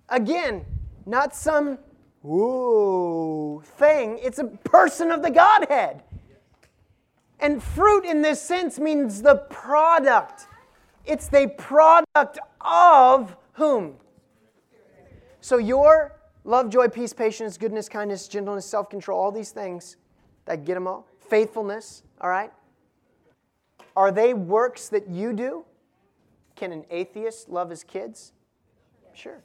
Again, 0.08 0.64
not 1.04 1.34
some 1.34 1.78
woo 2.22 3.62
thing. 3.78 4.20
It's 4.22 4.38
a 4.38 4.44
person 4.44 5.10
of 5.10 5.22
the 5.22 5.30
Godhead. 5.30 6.02
And 7.40 7.62
fruit 7.62 8.04
in 8.04 8.22
this 8.22 8.40
sense 8.40 8.78
means 8.78 9.22
the 9.22 9.36
product. 9.50 10.46
It's 11.04 11.28
the 11.28 11.48
product 11.58 12.38
of 12.60 13.36
whom? 13.54 13.96
So 15.40 15.58
your 15.58 16.16
Love, 16.46 16.70
joy, 16.70 16.86
peace, 16.86 17.12
patience, 17.12 17.58
goodness, 17.58 17.88
kindness, 17.88 18.28
gentleness, 18.28 18.64
self 18.64 18.88
control, 18.88 19.20
all 19.20 19.32
these 19.32 19.50
things 19.50 19.96
that 20.44 20.64
get 20.64 20.74
them 20.74 20.86
all. 20.86 21.04
Faithfulness, 21.28 22.02
all 22.20 22.30
right? 22.30 22.52
Are 23.96 24.12
they 24.12 24.34
works 24.34 24.88
that 24.90 25.08
you 25.08 25.32
do? 25.32 25.64
Can 26.54 26.72
an 26.72 26.84
atheist 26.90 27.48
love 27.48 27.70
his 27.70 27.82
kids? 27.82 28.32
Sure. 29.12 29.42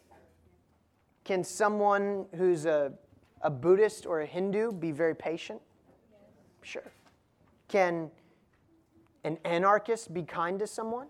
Can 1.23 1.43
someone 1.43 2.25
who's 2.35 2.65
a, 2.65 2.91
a 3.41 3.49
Buddhist 3.49 4.05
or 4.05 4.21
a 4.21 4.25
Hindu 4.25 4.73
be 4.73 4.91
very 4.91 5.15
patient? 5.15 5.61
Sure. 6.61 6.91
Can 7.67 8.11
an 9.23 9.37
anarchist 9.45 10.13
be 10.13 10.23
kind 10.23 10.59
to 10.59 10.67
someone? 10.67 11.07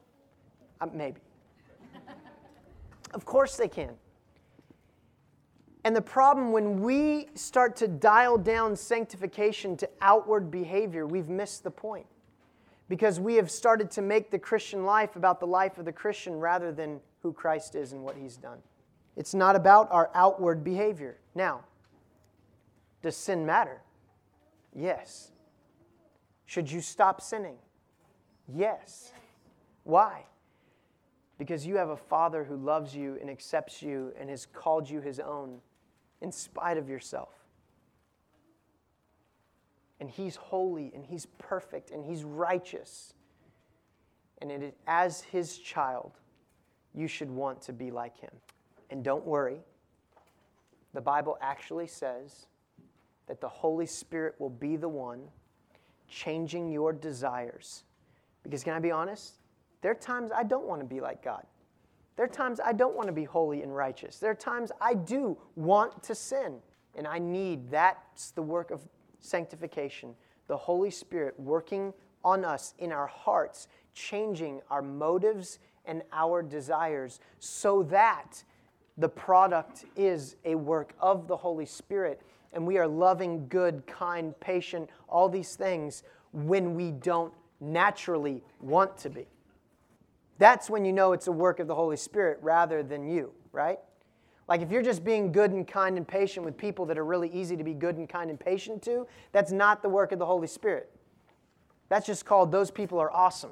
Uh, 0.79 0.87
maybe. 0.93 1.21
of 3.13 3.25
course 3.25 3.57
they 3.57 3.67
can. 3.67 3.95
And 5.83 5.95
the 5.95 6.01
problem 6.01 6.51
when 6.51 6.81
we 6.81 7.29
start 7.33 7.75
to 7.77 7.87
dial 7.87 8.37
down 8.37 8.75
sanctification 8.75 9.75
to 9.77 9.89
outward 9.99 10.51
behavior, 10.51 11.07
we've 11.07 11.29
missed 11.29 11.63
the 11.63 11.71
point. 11.71 12.05
Because 12.87 13.19
we 13.19 13.35
have 13.35 13.49
started 13.49 13.89
to 13.91 14.01
make 14.01 14.29
the 14.29 14.37
Christian 14.37 14.85
life 14.85 15.15
about 15.15 15.39
the 15.39 15.47
life 15.47 15.77
of 15.77 15.85
the 15.85 15.91
Christian 15.93 16.35
rather 16.35 16.71
than 16.71 16.99
who 17.23 17.33
Christ 17.33 17.73
is 17.73 17.93
and 17.93 18.03
what 18.03 18.15
he's 18.17 18.37
done. 18.37 18.59
It's 19.15 19.33
not 19.33 19.55
about 19.55 19.87
our 19.91 20.11
outward 20.13 20.63
behavior. 20.63 21.17
Now, 21.33 21.61
does 23.01 23.15
sin 23.15 23.45
matter? 23.45 23.81
Yes. 24.75 25.31
Should 26.45 26.71
you 26.71 26.81
stop 26.81 27.21
sinning? 27.21 27.55
Yes. 28.53 29.13
Why? 29.83 30.25
Because 31.37 31.65
you 31.65 31.77
have 31.77 31.89
a 31.89 31.97
Father 31.97 32.43
who 32.43 32.55
loves 32.55 32.95
you 32.95 33.17
and 33.19 33.29
accepts 33.29 33.81
you 33.81 34.13
and 34.19 34.29
has 34.29 34.45
called 34.45 34.89
you 34.89 35.01
his 35.01 35.19
own 35.19 35.59
in 36.21 36.31
spite 36.31 36.77
of 36.77 36.89
yourself. 36.89 37.33
And 39.99 40.09
He's 40.09 40.35
holy 40.35 40.91
and 40.93 41.05
He's 41.05 41.27
perfect 41.37 41.91
and 41.91 42.03
He's 42.03 42.23
righteous. 42.23 43.13
And 44.39 44.51
it 44.51 44.63
is, 44.63 44.73
as 44.87 45.21
His 45.21 45.57
child, 45.57 46.19
you 46.93 47.07
should 47.07 47.29
want 47.29 47.61
to 47.63 47.73
be 47.73 47.91
like 47.91 48.17
Him. 48.17 48.31
And 48.89 49.03
don't 49.03 49.25
worry, 49.25 49.59
the 50.93 51.01
Bible 51.01 51.37
actually 51.41 51.87
says 51.87 52.47
that 53.27 53.39
the 53.39 53.47
Holy 53.47 53.85
Spirit 53.85 54.35
will 54.39 54.49
be 54.49 54.75
the 54.75 54.89
one 54.89 55.21
changing 56.09 56.69
your 56.69 56.91
desires. 56.91 57.83
Because, 58.43 58.63
can 58.63 58.73
I 58.73 58.79
be 58.79 58.91
honest? 58.91 59.35
There 59.81 59.91
are 59.91 59.95
times 59.95 60.31
I 60.35 60.43
don't 60.43 60.65
want 60.65 60.81
to 60.81 60.85
be 60.85 60.99
like 60.99 61.23
God. 61.23 61.45
There 62.21 62.29
are 62.29 62.33
times 62.33 62.59
I 62.63 62.73
don't 62.73 62.95
want 62.95 63.07
to 63.07 63.13
be 63.13 63.23
holy 63.23 63.63
and 63.63 63.75
righteous. 63.75 64.19
There 64.19 64.29
are 64.29 64.35
times 64.35 64.71
I 64.79 64.93
do 64.93 65.35
want 65.55 66.03
to 66.03 66.13
sin, 66.13 66.57
and 66.93 67.07
I 67.07 67.17
need 67.17 67.71
that's 67.71 68.29
the 68.29 68.43
work 68.43 68.69
of 68.69 68.79
sanctification. 69.21 70.13
The 70.45 70.55
Holy 70.55 70.91
Spirit 70.91 71.33
working 71.39 71.91
on 72.23 72.45
us 72.45 72.75
in 72.77 72.91
our 72.91 73.07
hearts, 73.07 73.69
changing 73.95 74.61
our 74.69 74.83
motives 74.83 75.57
and 75.85 76.03
our 76.13 76.43
desires 76.43 77.21
so 77.39 77.81
that 77.89 78.43
the 78.99 79.09
product 79.09 79.85
is 79.95 80.35
a 80.45 80.53
work 80.53 80.93
of 80.99 81.27
the 81.27 81.37
Holy 81.37 81.65
Spirit 81.65 82.21
and 82.53 82.67
we 82.67 82.77
are 82.77 82.87
loving, 82.87 83.47
good, 83.47 83.81
kind, 83.87 84.39
patient, 84.39 84.91
all 85.09 85.27
these 85.27 85.55
things 85.55 86.03
when 86.33 86.75
we 86.75 86.91
don't 86.91 87.33
naturally 87.59 88.43
want 88.59 88.95
to 88.97 89.09
be. 89.09 89.25
That's 90.37 90.69
when 90.69 90.85
you 90.85 90.93
know 90.93 91.13
it's 91.13 91.27
a 91.27 91.31
work 91.31 91.59
of 91.59 91.67
the 91.67 91.75
Holy 91.75 91.97
Spirit 91.97 92.39
rather 92.41 92.83
than 92.83 93.07
you, 93.07 93.31
right? 93.51 93.79
Like 94.47 94.61
if 94.61 94.71
you're 94.71 94.81
just 94.81 95.03
being 95.03 95.31
good 95.31 95.51
and 95.51 95.67
kind 95.67 95.97
and 95.97 96.07
patient 96.07 96.45
with 96.45 96.57
people 96.57 96.85
that 96.87 96.97
are 96.97 97.05
really 97.05 97.29
easy 97.29 97.55
to 97.55 97.63
be 97.63 97.73
good 97.73 97.95
and 97.95 98.09
kind 98.09 98.29
and 98.29 98.39
patient 98.39 98.81
to, 98.83 99.07
that's 99.31 99.51
not 99.51 99.81
the 99.81 99.89
work 99.89 100.11
of 100.11 100.19
the 100.19 100.25
Holy 100.25 100.47
Spirit. 100.47 100.89
That's 101.89 102.05
just 102.05 102.25
called 102.25 102.51
those 102.51 102.71
people 102.71 102.99
are 102.99 103.11
awesome. 103.11 103.51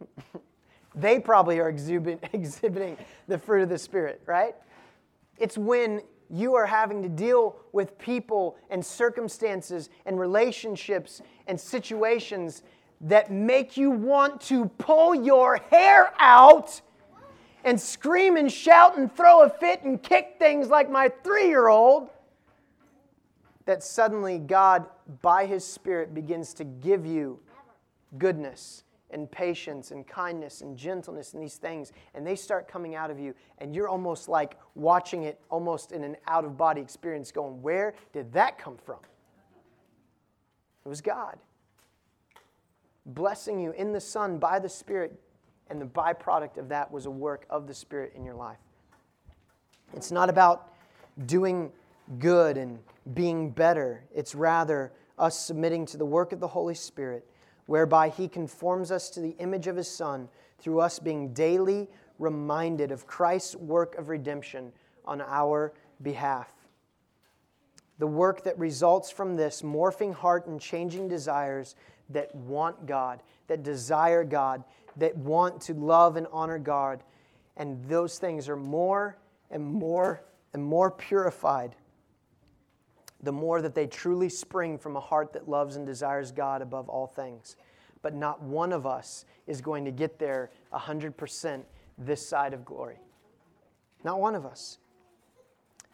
they 0.94 1.18
probably 1.18 1.58
are 1.60 1.68
exhibiting 2.32 2.96
the 3.26 3.38
fruit 3.38 3.62
of 3.62 3.68
the 3.68 3.78
Spirit, 3.78 4.20
right? 4.26 4.54
It's 5.38 5.58
when 5.58 6.02
you 6.30 6.54
are 6.54 6.66
having 6.66 7.02
to 7.02 7.08
deal 7.08 7.56
with 7.72 7.98
people 7.98 8.56
and 8.70 8.84
circumstances 8.84 9.90
and 10.06 10.18
relationships 10.18 11.22
and 11.46 11.60
situations 11.60 12.62
that 13.00 13.30
make 13.30 13.76
you 13.76 13.90
want 13.90 14.40
to 14.40 14.66
pull 14.78 15.14
your 15.14 15.56
hair 15.70 16.12
out 16.18 16.80
and 17.64 17.80
scream 17.80 18.36
and 18.36 18.50
shout 18.52 18.96
and 18.98 19.14
throw 19.14 19.42
a 19.42 19.50
fit 19.50 19.82
and 19.82 20.02
kick 20.02 20.36
things 20.38 20.68
like 20.68 20.90
my 20.90 21.10
three 21.22 21.48
year 21.48 21.68
old, 21.68 22.10
that 23.64 23.82
suddenly 23.82 24.38
God, 24.38 24.86
by 25.22 25.46
His 25.46 25.64
Spirit, 25.64 26.14
begins 26.14 26.54
to 26.54 26.64
give 26.64 27.06
you 27.06 27.40
goodness 28.18 28.84
and 29.10 29.30
patience 29.30 29.90
and 29.90 30.06
kindness 30.06 30.60
and 30.60 30.76
gentleness 30.76 31.34
and 31.34 31.42
these 31.42 31.56
things, 31.56 31.92
and 32.14 32.26
they 32.26 32.36
start 32.36 32.68
coming 32.68 32.94
out 32.94 33.10
of 33.10 33.18
you, 33.18 33.34
and 33.58 33.74
you're 33.74 33.88
almost 33.88 34.28
like 34.28 34.58
watching 34.74 35.22
it 35.22 35.40
almost 35.50 35.92
in 35.92 36.02
an 36.02 36.16
out 36.26 36.44
of 36.44 36.56
body 36.56 36.80
experience, 36.80 37.30
going, 37.30 37.62
Where 37.62 37.94
did 38.12 38.32
that 38.32 38.58
come 38.58 38.76
from? 38.76 38.98
It 40.84 40.88
was 40.88 41.00
God 41.00 41.38
blessing 43.06 43.60
you 43.60 43.72
in 43.72 43.92
the 43.92 44.00
Son 44.00 44.38
by 44.38 44.58
the 44.58 44.68
Spirit, 44.68 45.20
and 45.68 45.80
the 45.80 45.86
byproduct 45.86 46.58
of 46.58 46.68
that 46.68 46.90
was 46.90 47.06
a 47.06 47.10
work 47.10 47.46
of 47.50 47.66
the 47.66 47.74
Spirit 47.74 48.12
in 48.14 48.24
your 48.24 48.34
life. 48.34 48.58
It's 49.94 50.10
not 50.10 50.28
about 50.28 50.72
doing 51.26 51.72
good 52.18 52.56
and 52.56 52.78
being 53.14 53.50
better, 53.50 54.04
it's 54.14 54.34
rather 54.34 54.92
us 55.18 55.38
submitting 55.38 55.86
to 55.86 55.96
the 55.96 56.04
work 56.04 56.32
of 56.32 56.40
the 56.40 56.48
Holy 56.48 56.74
Spirit, 56.74 57.26
whereby 57.66 58.08
He 58.08 58.28
conforms 58.28 58.90
us 58.90 59.10
to 59.10 59.20
the 59.20 59.36
image 59.38 59.66
of 59.66 59.76
His 59.76 59.88
Son 59.88 60.28
through 60.58 60.80
us 60.80 60.98
being 60.98 61.32
daily 61.32 61.88
reminded 62.18 62.90
of 62.90 63.06
Christ's 63.06 63.56
work 63.56 63.96
of 63.96 64.08
redemption 64.08 64.72
on 65.04 65.20
our 65.20 65.72
behalf. 66.02 66.52
The 67.98 68.06
work 68.06 68.42
that 68.44 68.58
results 68.58 69.10
from 69.10 69.36
this 69.36 69.62
morphing 69.62 70.14
heart 70.14 70.46
and 70.46 70.60
changing 70.60 71.08
desires 71.08 71.76
that 72.10 72.34
want 72.34 72.86
God, 72.86 73.22
that 73.48 73.62
desire 73.62 74.24
God, 74.24 74.64
that 74.96 75.16
want 75.16 75.60
to 75.62 75.74
love 75.74 76.16
and 76.16 76.26
honor 76.32 76.58
God. 76.58 77.02
And 77.56 77.84
those 77.84 78.18
things 78.18 78.48
are 78.48 78.56
more 78.56 79.18
and 79.50 79.64
more 79.64 80.22
and 80.52 80.64
more 80.64 80.90
purified 80.90 81.74
the 83.22 83.32
more 83.32 83.62
that 83.62 83.74
they 83.74 83.86
truly 83.86 84.28
spring 84.28 84.76
from 84.76 84.96
a 84.96 85.00
heart 85.00 85.32
that 85.32 85.48
loves 85.48 85.76
and 85.76 85.86
desires 85.86 86.30
God 86.30 86.60
above 86.60 86.88
all 86.88 87.06
things. 87.06 87.56
but 88.02 88.14
not 88.14 88.42
one 88.42 88.70
of 88.70 88.84
us 88.84 89.24
is 89.46 89.62
going 89.62 89.86
to 89.86 89.90
get 89.90 90.18
there 90.18 90.50
100% 90.74 91.62
this 91.96 92.28
side 92.28 92.52
of 92.52 92.62
glory. 92.62 92.98
Not 94.04 94.20
one 94.20 94.34
of 94.34 94.44
us. 94.44 94.76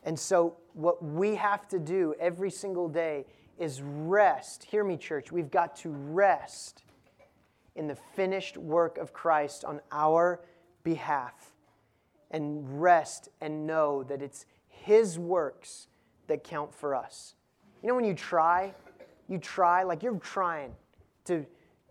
And 0.03 0.19
so, 0.19 0.57
what 0.73 1.05
we 1.05 1.37
have 1.37 1.69
to 1.69 1.79
do 1.79 2.17
every 2.19 2.51
single 2.51 2.89
day 2.89 3.27
is 3.61 3.83
rest. 3.83 4.65
Hear 4.65 4.83
me, 4.83 4.97
church. 4.97 5.31
We've 5.31 5.51
got 5.51 5.77
to 5.77 5.91
rest 5.91 6.83
in 7.77 7.87
the 7.87 7.95
finished 7.95 8.57
work 8.57 8.99
of 8.99 9.13
Christ 9.13 9.65
on 9.65 9.81
our 9.93 10.41
behalf 10.83 11.53
and 12.31 12.81
rest 12.81 13.29
and 13.41 13.67
know 13.67 14.03
that 14.05 14.23
it's 14.23 14.47
His 14.67 15.19
works 15.19 15.89
that 16.27 16.43
count 16.43 16.75
for 16.75 16.95
us. 16.95 17.35
You 17.83 17.89
know, 17.91 17.95
when 17.95 18.05
you 18.05 18.15
try, 18.15 18.75
you 19.29 19.37
try, 19.37 19.83
like 19.83 20.03
you're 20.03 20.19
trying 20.19 20.73
to, 21.27 21.45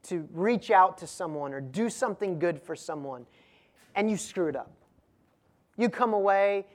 to 0.03 0.27
reach 0.33 0.71
out 0.71 0.97
to 0.97 1.07
someone 1.07 1.53
or 1.53 1.61
do 1.61 1.89
something 1.89 2.39
good 2.39 2.59
for 2.59 2.75
someone, 2.75 3.27
and 3.95 4.09
you 4.09 4.17
screw 4.17 4.47
it 4.47 4.55
up. 4.55 4.71
You 5.77 5.89
come 5.89 6.13
away 6.13 6.65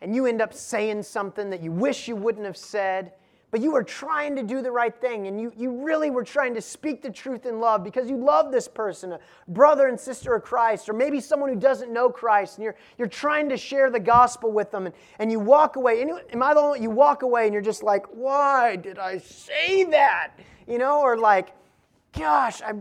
and 0.00 0.16
you 0.16 0.26
end 0.26 0.42
up 0.42 0.52
saying 0.52 1.04
something 1.04 1.48
that 1.50 1.62
you 1.62 1.70
wish 1.70 2.08
you 2.08 2.16
wouldn't 2.16 2.44
have 2.44 2.56
said, 2.56 3.12
but 3.52 3.60
you 3.60 3.70
were 3.70 3.84
trying 3.84 4.34
to 4.34 4.42
do 4.42 4.62
the 4.62 4.72
right 4.72 4.98
thing 4.98 5.26
and 5.26 5.38
you, 5.38 5.52
you 5.54 5.84
really 5.84 6.10
were 6.10 6.24
trying 6.24 6.54
to 6.54 6.62
speak 6.62 7.02
the 7.02 7.10
truth 7.10 7.44
in 7.44 7.60
love 7.60 7.84
because 7.84 8.08
you 8.08 8.16
love 8.16 8.50
this 8.50 8.66
person, 8.66 9.12
a 9.12 9.20
brother 9.46 9.88
and 9.88 10.00
sister 10.00 10.34
of 10.34 10.42
Christ, 10.42 10.88
or 10.88 10.94
maybe 10.94 11.20
someone 11.20 11.50
who 11.50 11.60
doesn't 11.60 11.92
know 11.92 12.08
Christ, 12.08 12.56
and 12.56 12.64
you're, 12.64 12.76
you're 12.96 13.06
trying 13.06 13.50
to 13.50 13.58
share 13.58 13.90
the 13.90 14.00
gospel 14.00 14.50
with 14.50 14.70
them, 14.70 14.86
and, 14.86 14.94
and 15.18 15.30
you 15.30 15.38
walk 15.38 15.76
away. 15.76 16.02
Am 16.02 16.42
I 16.42 16.54
the 16.54 16.60
only 16.60 16.80
you 16.80 16.88
walk 16.88 17.22
away 17.22 17.44
and 17.44 17.52
you're 17.52 17.60
just 17.60 17.82
like, 17.82 18.06
why 18.06 18.76
did 18.76 18.98
I 18.98 19.18
say 19.18 19.84
that? 19.84 20.32
You 20.66 20.78
know, 20.78 21.02
or 21.02 21.18
like, 21.18 21.54
gosh, 22.16 22.62
I 22.62 22.72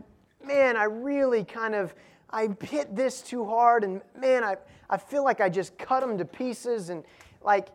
man, 0.42 0.78
I 0.78 0.86
really 0.86 1.44
kind 1.44 1.76
of 1.76 1.94
I 2.30 2.48
hit 2.64 2.96
this 2.96 3.22
too 3.22 3.44
hard, 3.44 3.84
and 3.84 4.02
man, 4.18 4.46
I, 4.46 4.56
I 4.90 4.96
feel 4.96 5.26
like 5.26 5.42
I 5.42 5.50
just 5.50 5.78
cut 5.78 6.00
them 6.00 6.18
to 6.18 6.24
pieces, 6.24 6.90
and 6.90 7.04
like 7.44 7.68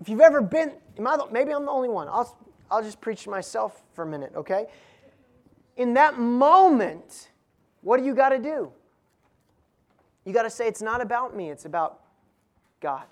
if 0.00 0.08
you've 0.08 0.20
ever 0.20 0.40
been, 0.40 0.72
maybe 1.30 1.52
I'm 1.52 1.64
the 1.64 1.70
only 1.70 1.88
one. 1.88 2.08
I'll, 2.08 2.36
I'll 2.70 2.82
just 2.82 3.00
preach 3.00 3.24
to 3.24 3.30
myself 3.30 3.82
for 3.94 4.02
a 4.02 4.06
minute, 4.06 4.32
okay? 4.36 4.66
In 5.76 5.94
that 5.94 6.18
moment, 6.18 7.30
what 7.82 7.98
do 7.98 8.04
you 8.04 8.14
got 8.14 8.30
to 8.30 8.38
do? 8.38 8.72
You 10.24 10.32
got 10.32 10.42
to 10.42 10.50
say, 10.50 10.68
it's 10.68 10.82
not 10.82 11.00
about 11.00 11.34
me, 11.36 11.50
it's 11.50 11.64
about 11.64 12.00
God. 12.80 13.04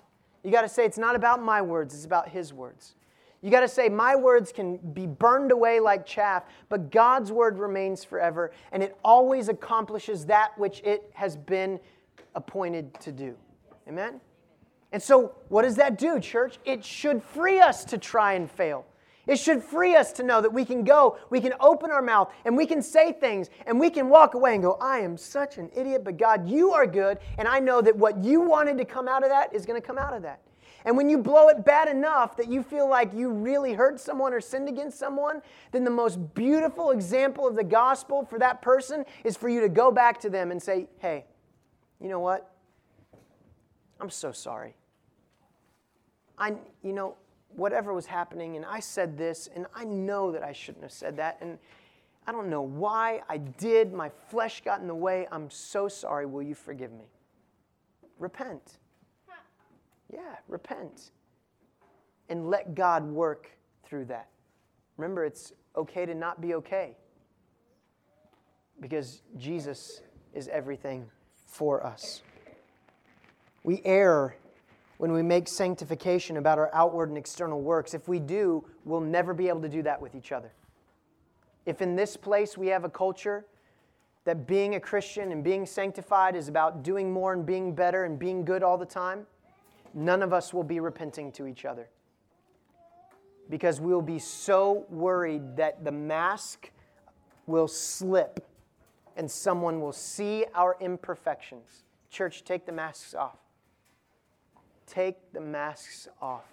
You 0.43 0.51
got 0.51 0.61
to 0.61 0.69
say, 0.69 0.85
it's 0.85 0.97
not 0.97 1.15
about 1.15 1.41
my 1.41 1.61
words, 1.61 1.93
it's 1.93 2.05
about 2.05 2.29
His 2.29 2.53
words. 2.53 2.95
You 3.41 3.51
got 3.51 3.61
to 3.61 3.67
say, 3.67 3.87
my 3.89 4.15
words 4.15 4.51
can 4.51 4.77
be 4.77 5.05
burned 5.05 5.51
away 5.51 5.79
like 5.79 6.05
chaff, 6.05 6.43
but 6.69 6.91
God's 6.91 7.31
word 7.31 7.59
remains 7.59 8.03
forever, 8.03 8.51
and 8.71 8.81
it 8.81 8.97
always 9.03 9.49
accomplishes 9.49 10.25
that 10.25 10.57
which 10.57 10.81
it 10.81 11.09
has 11.13 11.37
been 11.37 11.79
appointed 12.35 12.99
to 13.01 13.11
do. 13.11 13.35
Amen? 13.87 14.19
And 14.91 15.03
so, 15.03 15.35
what 15.49 15.63
does 15.63 15.75
that 15.75 15.97
do, 15.97 16.19
church? 16.19 16.59
It 16.65 16.83
should 16.83 17.21
free 17.21 17.59
us 17.59 17.83
to 17.85 17.97
try 17.97 18.33
and 18.33 18.49
fail. 18.49 18.85
It 19.27 19.37
should 19.37 19.61
free 19.61 19.93
us 19.95 20.13
to 20.13 20.23
know 20.23 20.39
that 20.39 20.53
we 20.53 20.63
can 20.63 20.85
go, 20.85 21.17
we 21.29 21.41
can 21.41 21.53
open 21.59 21.91
our 21.91 22.01
mouth, 22.01 22.31
and 22.45 22.55
we 22.55 22.65
can 22.65 22.81
say 22.81 23.11
things, 23.11 23.49
and 23.65 23.77
we 23.77 23.89
can 23.89 24.07
walk 24.07 24.35
away 24.35 24.53
and 24.53 24.63
go, 24.63 24.77
I 24.79 24.99
am 24.99 25.17
such 25.17 25.57
an 25.57 25.69
idiot, 25.75 26.05
but 26.05 26.15
God, 26.17 26.47
you 26.47 26.71
are 26.71 26.87
good, 26.87 27.17
and 27.37 27.45
I 27.45 27.59
know 27.59 27.81
that 27.81 27.95
what 27.95 28.23
you 28.23 28.39
wanted 28.39 28.77
to 28.77 28.85
come 28.85 29.09
out 29.09 29.23
of 29.23 29.29
that 29.29 29.53
is 29.53 29.65
going 29.65 29.79
to 29.79 29.85
come 29.85 29.97
out 29.97 30.15
of 30.15 30.21
that. 30.21 30.39
And 30.85 30.95
when 30.95 31.09
you 31.09 31.17
blow 31.17 31.49
it 31.49 31.65
bad 31.65 31.89
enough 31.89 32.37
that 32.37 32.47
you 32.47 32.63
feel 32.63 32.87
like 32.87 33.13
you 33.13 33.29
really 33.29 33.73
hurt 33.73 33.99
someone 33.99 34.31
or 34.31 34.39
sinned 34.39 34.69
against 34.69 34.97
someone, 34.97 35.41
then 35.73 35.83
the 35.83 35.91
most 35.91 36.33
beautiful 36.33 36.91
example 36.91 37.45
of 37.45 37.55
the 37.55 37.63
gospel 37.63 38.23
for 38.23 38.39
that 38.39 38.61
person 38.61 39.03
is 39.25 39.35
for 39.35 39.49
you 39.49 39.59
to 39.59 39.67
go 39.67 39.91
back 39.91 40.17
to 40.21 40.29
them 40.29 40.49
and 40.49 40.63
say, 40.63 40.87
Hey, 40.99 41.25
you 41.99 42.07
know 42.07 42.21
what? 42.21 42.56
I'm 43.99 44.09
so 44.09 44.31
sorry. 44.31 44.75
I, 46.37 46.53
you 46.83 46.93
know, 46.93 47.15
whatever 47.49 47.93
was 47.93 48.05
happening, 48.05 48.55
and 48.55 48.65
I 48.65 48.79
said 48.79 49.17
this, 49.17 49.49
and 49.55 49.65
I 49.75 49.83
know 49.83 50.31
that 50.31 50.43
I 50.43 50.53
shouldn't 50.53 50.83
have 50.83 50.91
said 50.91 51.17
that, 51.17 51.37
and 51.41 51.57
I 52.27 52.31
don't 52.31 52.49
know 52.49 52.61
why 52.61 53.21
I 53.29 53.37
did. 53.37 53.93
My 53.93 54.11
flesh 54.29 54.61
got 54.63 54.81
in 54.81 54.87
the 54.87 54.95
way. 54.95 55.27
I'm 55.31 55.49
so 55.49 55.87
sorry. 55.87 56.25
Will 56.25 56.43
you 56.43 56.55
forgive 56.55 56.91
me? 56.91 57.05
Repent. 58.19 58.79
Yeah, 60.13 60.35
repent. 60.47 61.11
And 62.29 62.49
let 62.49 62.75
God 62.75 63.05
work 63.05 63.49
through 63.85 64.05
that. 64.05 64.27
Remember, 64.97 65.23
it's 65.25 65.53
okay 65.75 66.05
to 66.05 66.13
not 66.13 66.41
be 66.41 66.53
okay 66.55 66.95
because 68.79 69.21
Jesus 69.37 70.01
is 70.33 70.47
everything 70.49 71.05
for 71.45 71.85
us. 71.85 72.21
We 73.67 73.81
err 73.83 74.37
when 74.97 75.11
we 75.11 75.21
make 75.21 75.49
sanctification 75.49 76.37
about 76.37 76.57
our 76.57 76.73
outward 76.73 77.09
and 77.09 77.17
external 77.17 77.59
works. 77.59 77.93
If 77.93 78.07
we 78.07 78.17
do, 78.17 78.65
we'll 78.85 79.01
never 79.01 79.33
be 79.33 79.49
able 79.49 79.61
to 79.63 79.67
do 79.67 79.83
that 79.83 80.01
with 80.01 80.15
each 80.15 80.31
other. 80.31 80.53
If 81.65 81.81
in 81.81 81.93
this 81.97 82.15
place 82.15 82.57
we 82.57 82.67
have 82.67 82.85
a 82.85 82.89
culture 82.89 83.45
that 84.23 84.47
being 84.47 84.75
a 84.75 84.79
Christian 84.79 85.33
and 85.33 85.43
being 85.43 85.65
sanctified 85.65 86.33
is 86.33 86.47
about 86.47 86.81
doing 86.81 87.11
more 87.11 87.33
and 87.33 87.45
being 87.45 87.75
better 87.75 88.05
and 88.05 88.17
being 88.17 88.45
good 88.45 88.63
all 88.63 88.77
the 88.77 88.85
time, 88.85 89.27
none 89.93 90.23
of 90.23 90.31
us 90.31 90.53
will 90.53 90.63
be 90.63 90.79
repenting 90.79 91.29
to 91.33 91.45
each 91.45 91.65
other. 91.65 91.89
Because 93.49 93.81
we'll 93.81 94.01
be 94.01 94.17
so 94.17 94.85
worried 94.89 95.57
that 95.57 95.83
the 95.83 95.91
mask 95.91 96.71
will 97.47 97.67
slip 97.67 98.47
and 99.17 99.29
someone 99.29 99.81
will 99.81 99.91
see 99.91 100.45
our 100.55 100.77
imperfections. 100.79 101.83
Church, 102.09 102.45
take 102.45 102.65
the 102.65 102.71
masks 102.71 103.13
off 103.13 103.39
take 104.87 105.33
the 105.33 105.41
masks 105.41 106.07
off 106.21 106.45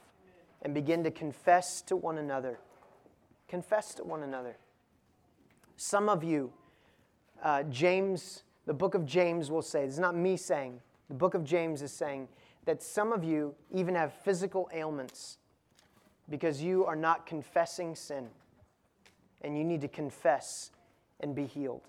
and 0.63 0.75
begin 0.75 1.03
to 1.05 1.11
confess 1.11 1.81
to 1.83 1.97
one 1.97 2.19
another. 2.19 2.59
Confess 3.49 3.95
to 3.95 4.05
one 4.05 4.23
another. 4.23 4.57
Some 5.77 6.09
of 6.09 6.23
you, 6.23 6.53
uh, 7.43 7.63
James, 7.65 8.43
the 8.67 8.75
book 8.75 8.95
of 8.95 9.07
James 9.07 9.51
will 9.51 9.63
say, 9.63 9.85
it's 9.85 9.99
not 9.99 10.15
me 10.17 10.37
saying, 10.37 10.81
the 11.09 11.15
book 11.15 11.35
of 11.35 11.45
James 11.45 11.83
is 11.83 11.93
saying 11.93 12.29
that 12.65 12.83
some 12.83 13.13
of 13.13 13.25
you 13.25 13.55
even 13.73 13.95
have 13.95 14.13
physical 14.13 14.69
ailments 14.73 15.39
because 16.31 16.63
you 16.63 16.85
are 16.87 16.97
not 16.97 17.27
confessing 17.27 17.95
sin. 17.95 18.29
And 19.43 19.59
you 19.59 19.65
need 19.65 19.83
to 19.83 19.89
confess 19.89 20.71
and 21.21 21.35
be 21.35 21.45
healed 21.45 21.83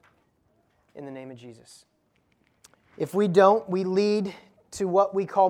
in 0.94 1.06
the 1.06 1.12
name 1.12 1.32
of 1.32 1.38
Jesus. 1.38 1.86
If 2.98 3.14
we 3.14 3.30
don't, 3.30 3.70
we 3.70 3.86
lead 3.86 4.34
to 4.76 4.88
what 4.88 5.16
we 5.16 5.26
call 5.26 5.50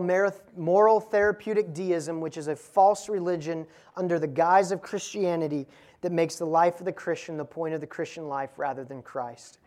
moral 0.55 0.99
therapeutic 0.99 1.73
deism, 1.73 2.21
which 2.21 2.37
is 2.37 2.47
a 2.47 2.55
false 2.55 3.09
religion 3.09 3.65
under 3.95 4.19
the 4.19 4.27
guise 4.27 4.71
of 4.71 4.81
Christianity 4.81 5.67
that 6.01 6.11
makes 6.11 6.35
the 6.35 6.45
life 6.45 6.79
of 6.79 6.85
the 6.85 6.91
Christian 6.91 7.35
the 7.35 7.45
point 7.45 7.73
of 7.73 7.81
the 7.81 7.87
Christian 7.87 8.27
life 8.27 8.51
rather 8.57 8.83
than 8.83 9.01
Christ. 9.01 9.57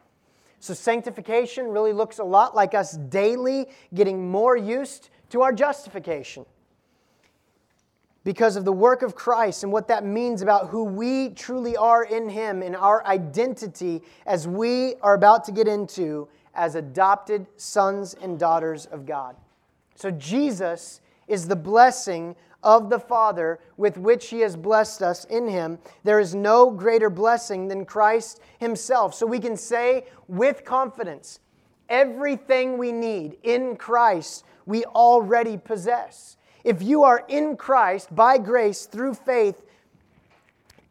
So, 0.60 0.74
sanctification 0.74 1.68
really 1.68 1.92
looks 1.92 2.18
a 2.18 2.24
lot 2.24 2.54
like 2.54 2.74
us 2.74 2.92
daily 2.92 3.66
getting 3.94 4.30
more 4.30 4.56
used 4.56 5.10
to 5.30 5.42
our 5.42 5.52
justification 5.52 6.46
because 8.24 8.56
of 8.56 8.64
the 8.64 8.72
work 8.72 9.02
of 9.02 9.14
Christ 9.14 9.62
and 9.64 9.72
what 9.72 9.88
that 9.88 10.04
means 10.04 10.42
about 10.42 10.68
who 10.68 10.84
we 10.84 11.30
truly 11.30 11.76
are 11.76 12.04
in 12.04 12.28
Him 12.28 12.62
and 12.62 12.76
our 12.76 13.04
identity 13.06 14.02
as 14.26 14.46
we 14.46 14.94
are 14.96 15.14
about 15.14 15.44
to 15.44 15.52
get 15.52 15.66
into 15.66 16.28
as 16.54 16.74
adopted 16.74 17.46
sons 17.56 18.14
and 18.14 18.38
daughters 18.38 18.86
of 18.86 19.06
God. 19.06 19.36
So 19.98 20.12
Jesus 20.12 21.00
is 21.26 21.48
the 21.48 21.56
blessing 21.56 22.36
of 22.62 22.88
the 22.88 23.00
Father 23.00 23.58
with 23.76 23.98
which 23.98 24.28
He 24.28 24.40
has 24.40 24.56
blessed 24.56 25.02
us 25.02 25.24
in 25.24 25.48
Him. 25.48 25.80
There 26.04 26.20
is 26.20 26.36
no 26.36 26.70
greater 26.70 27.10
blessing 27.10 27.66
than 27.66 27.84
Christ 27.84 28.40
Himself. 28.60 29.12
So 29.12 29.26
we 29.26 29.40
can 29.40 29.56
say 29.56 30.06
with 30.28 30.64
confidence 30.64 31.40
everything 31.88 32.78
we 32.78 32.92
need 32.92 33.38
in 33.42 33.74
Christ 33.74 34.44
we 34.66 34.84
already 34.84 35.56
possess. 35.56 36.36
If 36.62 36.80
you 36.80 37.02
are 37.02 37.24
in 37.26 37.56
Christ 37.56 38.14
by 38.14 38.38
grace 38.38 38.86
through 38.86 39.14
faith 39.14 39.64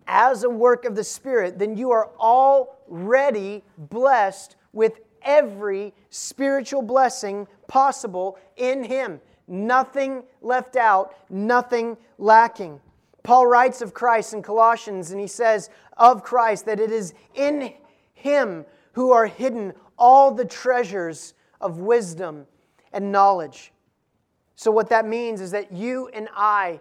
as 0.06 0.44
a 0.44 0.50
work 0.50 0.84
of 0.84 0.96
the 0.96 1.04
Spirit, 1.06 1.60
then 1.60 1.78
you 1.78 1.92
are 1.92 2.10
already 2.20 3.64
blessed 3.78 4.58
with 4.74 5.00
every 5.22 5.94
spiritual 6.10 6.82
blessing 6.82 7.48
possible 7.68 8.38
in 8.56 8.84
Him. 8.84 9.22
Nothing 9.48 10.24
left 10.42 10.76
out, 10.76 11.16
nothing 11.30 11.98
lacking. 12.18 12.82
Paul 13.24 13.48
writes 13.48 13.82
of 13.82 13.94
Christ 13.94 14.34
in 14.34 14.42
Colossians, 14.42 15.12
and 15.12 15.20
he 15.20 15.28
says 15.28 15.70
of 15.98 16.24
Christ 16.24 16.66
that 16.66 16.80
it 16.80 16.92
is 16.92 17.14
in 17.36 17.74
Him 18.14 18.66
who 18.94 19.12
are 19.12 19.28
hidden 19.28 19.74
all 19.98 20.32
the 20.32 20.46
treasures 20.46 21.34
of 21.60 21.80
wisdom 21.80 22.46
and 22.94 23.12
knowledge. 23.12 23.72
So, 24.56 24.72
what 24.72 24.90
that 24.90 25.08
means 25.08 25.42
is 25.42 25.52
that 25.52 25.72
you 25.72 26.10
and 26.14 26.30
I 26.36 26.80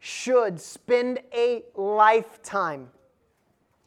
should 0.00 0.60
spend 0.60 1.20
a 1.32 1.62
lifetime 1.76 2.88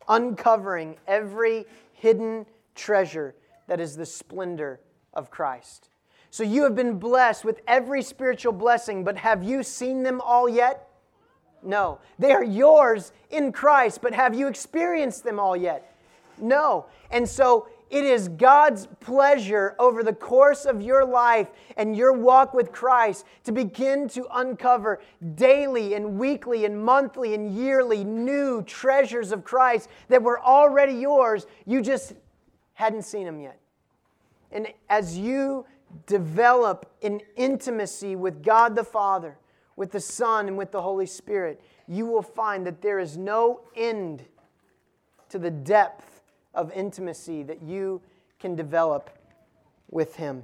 uncovering 0.07 0.95
every 1.07 1.65
hidden 1.93 2.45
treasure 2.75 3.35
that 3.67 3.79
is 3.79 3.97
the 3.97 4.05
splendor 4.05 4.79
of 5.13 5.29
Christ. 5.29 5.89
So 6.35 6.43
you 6.43 6.63
have 6.63 6.75
been 6.75 6.99
blessed 6.99 7.45
with 7.45 7.61
every 7.65 8.01
spiritual 8.01 8.51
blessing, 8.51 9.05
but 9.05 9.15
have 9.15 9.41
you 9.41 9.63
seen 9.63 10.03
them 10.03 10.19
all 10.19 10.49
yet? 10.49 10.89
No. 11.63 11.99
They 12.19 12.33
are 12.33 12.43
yours 12.43 13.13
in 13.29 13.53
Christ, 13.53 14.01
but 14.01 14.13
have 14.13 14.35
you 14.35 14.49
experienced 14.49 15.23
them 15.23 15.39
all 15.39 15.55
yet? 15.55 15.95
No. 16.37 16.87
And 17.09 17.25
so 17.25 17.69
it 17.89 18.03
is 18.03 18.27
God's 18.27 18.89
pleasure 18.99 19.77
over 19.79 20.03
the 20.03 20.11
course 20.11 20.65
of 20.65 20.81
your 20.81 21.05
life 21.05 21.47
and 21.77 21.95
your 21.95 22.11
walk 22.11 22.53
with 22.53 22.73
Christ 22.73 23.23
to 23.45 23.53
begin 23.53 24.09
to 24.09 24.27
uncover 24.33 24.99
daily 25.35 25.93
and 25.93 26.19
weekly 26.19 26.65
and 26.65 26.77
monthly 26.77 27.33
and 27.33 27.55
yearly 27.55 28.03
new 28.03 28.61
treasures 28.63 29.31
of 29.31 29.45
Christ 29.45 29.87
that 30.09 30.21
were 30.21 30.41
already 30.41 30.95
yours. 30.95 31.47
You 31.65 31.81
just 31.81 32.11
hadn't 32.73 33.03
seen 33.03 33.23
them 33.23 33.39
yet. 33.39 33.57
And 34.51 34.67
as 34.89 35.17
you 35.17 35.65
develop 36.05 36.91
an 37.01 37.21
intimacy 37.35 38.15
with 38.15 38.43
God 38.43 38.75
the 38.75 38.83
Father, 38.83 39.37
with 39.75 39.91
the 39.91 39.99
Son, 39.99 40.47
and 40.47 40.57
with 40.57 40.71
the 40.71 40.81
Holy 40.81 41.05
Spirit, 41.05 41.61
you 41.87 42.05
will 42.05 42.21
find 42.21 42.65
that 42.65 42.81
there 42.81 42.99
is 42.99 43.17
no 43.17 43.61
end 43.75 44.23
to 45.29 45.39
the 45.39 45.51
depth 45.51 46.21
of 46.53 46.71
intimacy 46.71 47.43
that 47.43 47.61
you 47.61 48.01
can 48.39 48.55
develop 48.55 49.09
with 49.89 50.15
Him. 50.15 50.43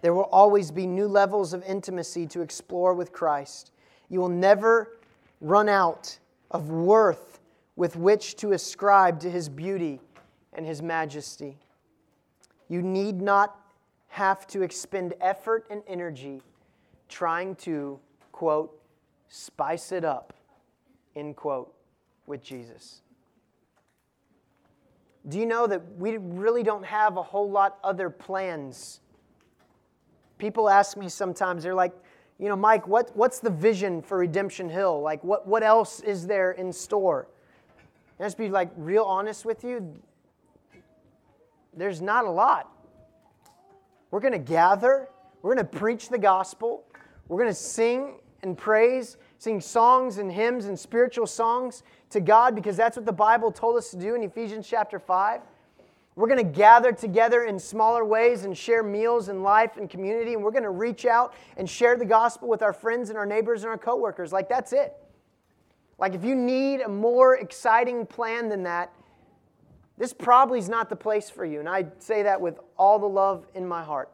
There 0.00 0.12
will 0.12 0.28
always 0.32 0.70
be 0.70 0.86
new 0.86 1.06
levels 1.06 1.52
of 1.52 1.62
intimacy 1.64 2.26
to 2.28 2.40
explore 2.40 2.94
with 2.94 3.12
Christ. 3.12 3.70
You 4.08 4.20
will 4.20 4.28
never 4.28 4.98
run 5.40 5.68
out 5.68 6.18
of 6.50 6.70
worth 6.70 7.40
with 7.76 7.96
which 7.96 8.36
to 8.36 8.52
ascribe 8.52 9.20
to 9.20 9.30
His 9.30 9.48
beauty 9.48 10.00
and 10.52 10.66
His 10.66 10.82
majesty. 10.82 11.56
You 12.68 12.82
need 12.82 13.22
not 13.22 13.61
have 14.12 14.46
to 14.46 14.60
expend 14.60 15.14
effort 15.22 15.66
and 15.70 15.82
energy 15.86 16.42
trying 17.08 17.54
to, 17.54 17.98
quote, 18.30 18.78
spice 19.28 19.90
it 19.90 20.04
up, 20.04 20.34
end 21.16 21.34
quote, 21.34 21.72
with 22.26 22.42
Jesus. 22.42 23.00
Do 25.26 25.38
you 25.38 25.46
know 25.46 25.66
that 25.66 25.96
we 25.96 26.18
really 26.18 26.62
don't 26.62 26.84
have 26.84 27.16
a 27.16 27.22
whole 27.22 27.50
lot 27.50 27.78
other 27.82 28.10
plans? 28.10 29.00
People 30.36 30.68
ask 30.68 30.94
me 30.98 31.08
sometimes, 31.08 31.62
they're 31.62 31.74
like, 31.74 31.94
you 32.38 32.50
know, 32.50 32.56
Mike, 32.56 32.86
what, 32.86 33.16
what's 33.16 33.38
the 33.38 33.48
vision 33.48 34.02
for 34.02 34.18
Redemption 34.18 34.68
Hill? 34.68 35.00
Like, 35.00 35.24
what, 35.24 35.46
what 35.46 35.62
else 35.62 36.00
is 36.00 36.26
there 36.26 36.52
in 36.52 36.70
store? 36.70 37.28
And 38.18 38.26
just 38.26 38.36
be 38.36 38.50
like 38.50 38.68
real 38.76 39.04
honest 39.04 39.46
with 39.46 39.64
you. 39.64 39.94
There's 41.74 42.02
not 42.02 42.26
a 42.26 42.30
lot. 42.30 42.68
We're 44.12 44.20
going 44.20 44.32
to 44.34 44.38
gather, 44.38 45.08
we're 45.40 45.54
going 45.54 45.66
to 45.66 45.78
preach 45.78 46.10
the 46.10 46.18
gospel, 46.18 46.84
we're 47.28 47.38
going 47.38 47.50
to 47.50 47.54
sing 47.54 48.20
and 48.42 48.56
praise, 48.58 49.16
sing 49.38 49.58
songs 49.58 50.18
and 50.18 50.30
hymns 50.30 50.66
and 50.66 50.78
spiritual 50.78 51.26
songs 51.26 51.82
to 52.10 52.20
God 52.20 52.54
because 52.54 52.76
that's 52.76 52.96
what 52.96 53.06
the 53.06 53.12
Bible 53.12 53.50
told 53.50 53.78
us 53.78 53.90
to 53.90 53.96
do 53.96 54.14
in 54.14 54.22
Ephesians 54.22 54.68
chapter 54.68 54.98
5. 54.98 55.40
We're 56.14 56.28
going 56.28 56.44
to 56.44 56.52
gather 56.52 56.92
together 56.92 57.44
in 57.44 57.58
smaller 57.58 58.04
ways 58.04 58.44
and 58.44 58.56
share 58.56 58.82
meals 58.82 59.28
and 59.28 59.42
life 59.42 59.78
and 59.78 59.88
community, 59.88 60.34
and 60.34 60.44
we're 60.44 60.50
going 60.50 60.62
to 60.64 60.68
reach 60.70 61.06
out 61.06 61.32
and 61.56 61.68
share 61.68 61.96
the 61.96 62.04
gospel 62.04 62.48
with 62.48 62.60
our 62.60 62.74
friends 62.74 63.08
and 63.08 63.16
our 63.16 63.24
neighbors 63.24 63.62
and 63.62 63.70
our 63.70 63.78
coworkers. 63.78 64.30
Like, 64.30 64.46
that's 64.46 64.74
it. 64.74 64.94
Like, 65.98 66.14
if 66.14 66.22
you 66.22 66.34
need 66.34 66.82
a 66.82 66.88
more 66.88 67.36
exciting 67.38 68.04
plan 68.04 68.50
than 68.50 68.64
that, 68.64 68.92
this 70.02 70.12
probably 70.12 70.58
is 70.58 70.68
not 70.68 70.88
the 70.88 70.96
place 70.96 71.30
for 71.30 71.44
you. 71.44 71.60
And 71.60 71.68
I 71.68 71.86
say 72.00 72.24
that 72.24 72.40
with 72.40 72.58
all 72.76 72.98
the 72.98 73.06
love 73.06 73.46
in 73.54 73.64
my 73.64 73.84
heart. 73.84 74.10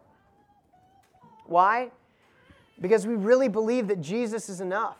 Why? 1.47 1.91
Because 2.79 3.07
we 3.07 3.15
really 3.15 3.49
believe 3.49 3.89
that 3.89 4.03
Jesus 4.03 4.51
is 4.51 4.61
enough. 4.61 4.99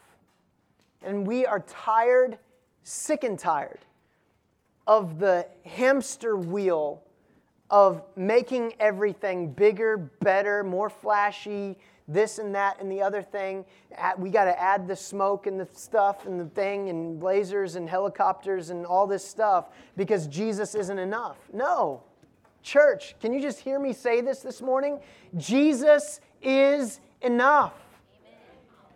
And 1.03 1.27
we 1.27 1.45
are 1.45 1.61
tired, 1.61 2.39
sick 2.85 3.23
and 3.23 3.39
tired 3.39 3.81
of 4.87 5.19
the 5.19 5.47
hamster 5.67 6.39
wheel 6.39 7.03
of 7.69 8.01
making 8.17 8.73
everything 8.81 9.53
bigger, 9.53 9.99
better, 9.99 10.65
more 10.65 10.89
flashy, 10.89 11.77
this 12.09 12.39
and 12.39 12.55
that 12.55 12.81
and 12.81 12.91
the 12.91 13.03
other 13.03 13.23
thing. 13.23 13.65
We 14.17 14.31
got 14.31 14.45
to 14.45 14.61
add 14.61 14.89
the 14.89 14.97
smoke 14.97 15.47
and 15.47 15.61
the 15.61 15.69
stuff 15.75 16.27
and 16.27 16.41
the 16.41 16.47
thing 16.47 16.89
and 16.89 17.23
lasers 17.23 17.77
and 17.77 17.89
helicopters 17.89 18.71
and 18.71 18.87
all 18.87 19.07
this 19.07 19.25
stuff 19.25 19.69
because 19.97 20.27
Jesus 20.27 20.75
isn't 20.75 20.99
enough. 20.99 21.37
No. 21.53 22.03
Church, 22.63 23.15
can 23.21 23.33
you 23.33 23.41
just 23.41 23.61
hear 23.61 23.79
me 23.79 23.93
say 23.93 24.21
this 24.21 24.41
this 24.41 24.61
morning? 24.61 24.99
Jesus 25.37 26.21
is 26.43 27.01
enough. 27.23 27.75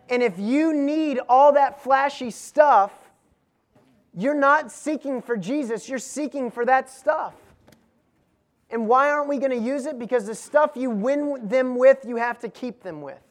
And 0.09 0.21
if 0.21 0.37
you 0.37 0.73
need 0.73 1.19
all 1.29 1.53
that 1.53 1.81
flashy 1.81 2.29
stuff, 2.29 2.91
you're 4.15 4.33
not 4.33 4.71
seeking 4.71 5.21
for 5.21 5.37
Jesus, 5.37 5.87
you're 5.87 5.97
seeking 5.97 6.51
for 6.51 6.65
that 6.65 6.89
stuff. 6.89 7.33
And 8.73 8.87
why 8.87 9.11
aren't 9.11 9.29
we 9.29 9.37
going 9.37 9.51
to 9.51 9.55
use 9.55 9.85
it? 9.85 9.99
Because 9.99 10.25
the 10.25 10.33
stuff 10.33 10.71
you 10.73 10.89
win 10.89 11.47
them 11.47 11.75
with, 11.75 12.05
you 12.07 12.15
have 12.15 12.39
to 12.39 12.49
keep 12.49 12.81
them 12.81 13.03
with. 13.03 13.21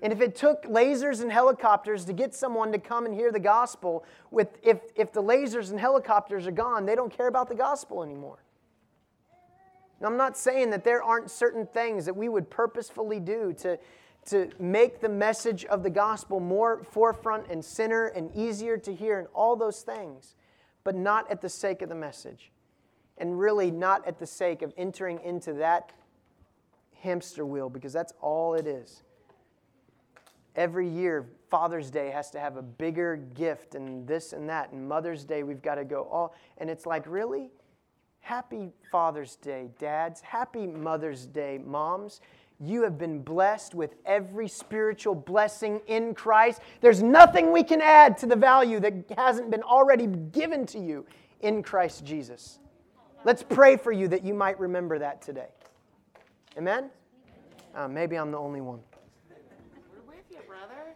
And 0.00 0.10
if 0.10 0.22
it 0.22 0.34
took 0.34 0.62
lasers 0.62 1.20
and 1.20 1.30
helicopters 1.30 2.06
to 2.06 2.14
get 2.14 2.34
someone 2.34 2.72
to 2.72 2.78
come 2.78 3.04
and 3.04 3.14
hear 3.14 3.30
the 3.30 3.40
gospel, 3.40 4.06
with, 4.30 4.48
if, 4.62 4.78
if 4.96 5.12
the 5.12 5.22
lasers 5.22 5.70
and 5.70 5.78
helicopters 5.78 6.46
are 6.46 6.52
gone, 6.52 6.86
they 6.86 6.94
don't 6.94 7.14
care 7.14 7.28
about 7.28 7.50
the 7.50 7.54
gospel 7.54 8.02
anymore. 8.02 8.42
Now, 10.00 10.06
I'm 10.06 10.16
not 10.16 10.38
saying 10.38 10.70
that 10.70 10.82
there 10.82 11.02
aren't 11.02 11.30
certain 11.30 11.66
things 11.66 12.06
that 12.06 12.16
we 12.16 12.30
would 12.30 12.48
purposefully 12.48 13.20
do 13.20 13.52
to, 13.58 13.78
to 14.30 14.48
make 14.58 15.02
the 15.02 15.10
message 15.10 15.66
of 15.66 15.82
the 15.82 15.90
gospel 15.90 16.40
more 16.40 16.82
forefront 16.84 17.48
and 17.50 17.62
center 17.62 18.06
and 18.06 18.34
easier 18.34 18.78
to 18.78 18.94
hear 18.94 19.18
and 19.18 19.28
all 19.34 19.56
those 19.56 19.82
things, 19.82 20.36
but 20.84 20.96
not 20.96 21.30
at 21.30 21.42
the 21.42 21.50
sake 21.50 21.82
of 21.82 21.90
the 21.90 21.94
message 21.94 22.50
and 23.20 23.38
really 23.38 23.70
not 23.70 24.06
at 24.08 24.18
the 24.18 24.26
sake 24.26 24.62
of 24.62 24.72
entering 24.76 25.20
into 25.22 25.52
that 25.52 25.92
hamster 27.02 27.46
wheel 27.46 27.68
because 27.68 27.92
that's 27.92 28.12
all 28.20 28.54
it 28.54 28.66
is. 28.66 29.02
Every 30.56 30.88
year, 30.88 31.28
Father's 31.48 31.90
Day 31.90 32.10
has 32.10 32.30
to 32.32 32.40
have 32.40 32.56
a 32.56 32.62
bigger 32.62 33.16
gift 33.34 33.74
and 33.74 34.06
this 34.06 34.32
and 34.32 34.48
that, 34.48 34.72
and 34.72 34.88
Mother's 34.88 35.24
Day, 35.24 35.42
we've 35.42 35.62
got 35.62 35.76
to 35.76 35.84
go 35.84 36.08
all. 36.10 36.34
And 36.58 36.68
it's 36.68 36.86
like, 36.86 37.06
really? 37.06 37.50
Happy 38.20 38.72
Father's 38.90 39.36
Day, 39.36 39.68
dads. 39.78 40.20
Happy 40.20 40.66
Mother's 40.66 41.26
Day, 41.26 41.58
moms. 41.64 42.20
You 42.58 42.82
have 42.82 42.98
been 42.98 43.22
blessed 43.22 43.74
with 43.74 43.94
every 44.04 44.48
spiritual 44.48 45.14
blessing 45.14 45.80
in 45.86 46.14
Christ. 46.14 46.60
There's 46.80 47.02
nothing 47.02 47.52
we 47.52 47.62
can 47.62 47.80
add 47.80 48.18
to 48.18 48.26
the 48.26 48.36
value 48.36 48.80
that 48.80 48.92
hasn't 49.16 49.50
been 49.50 49.62
already 49.62 50.06
given 50.06 50.66
to 50.66 50.78
you 50.78 51.06
in 51.40 51.62
Christ 51.62 52.04
Jesus. 52.04 52.58
Let's 53.22 53.42
pray 53.42 53.76
for 53.76 53.92
you 53.92 54.08
that 54.08 54.24
you 54.24 54.32
might 54.32 54.58
remember 54.58 54.98
that 54.98 55.20
today. 55.20 55.48
Amen? 56.56 56.90
Uh, 57.74 57.86
maybe 57.86 58.16
I'm 58.16 58.30
the 58.30 58.38
only 58.38 58.62
one. 58.62 58.80
We're 59.28 60.14
with 60.14 60.24
you, 60.30 60.38
brother. 60.48 60.94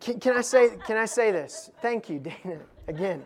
Can, 0.00 0.20
can, 0.20 0.36
I 0.36 0.40
say, 0.40 0.70
can 0.86 0.96
I 0.96 1.04
say 1.04 1.32
this? 1.32 1.70
Thank 1.82 2.08
you, 2.08 2.20
Dana, 2.20 2.60
again. 2.86 3.24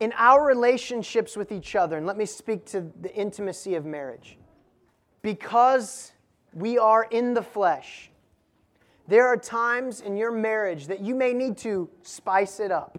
In 0.00 0.12
our 0.16 0.44
relationships 0.44 1.36
with 1.36 1.52
each 1.52 1.76
other, 1.76 1.96
and 1.96 2.06
let 2.06 2.16
me 2.16 2.26
speak 2.26 2.66
to 2.66 2.90
the 3.00 3.14
intimacy 3.14 3.76
of 3.76 3.84
marriage, 3.84 4.36
because 5.22 6.12
we 6.54 6.76
are 6.76 7.04
in 7.04 7.34
the 7.34 7.42
flesh, 7.42 8.10
there 9.06 9.28
are 9.28 9.36
times 9.36 10.00
in 10.00 10.16
your 10.16 10.32
marriage 10.32 10.88
that 10.88 11.00
you 11.00 11.14
may 11.14 11.32
need 11.32 11.56
to 11.58 11.88
spice 12.02 12.58
it 12.58 12.72
up, 12.72 12.98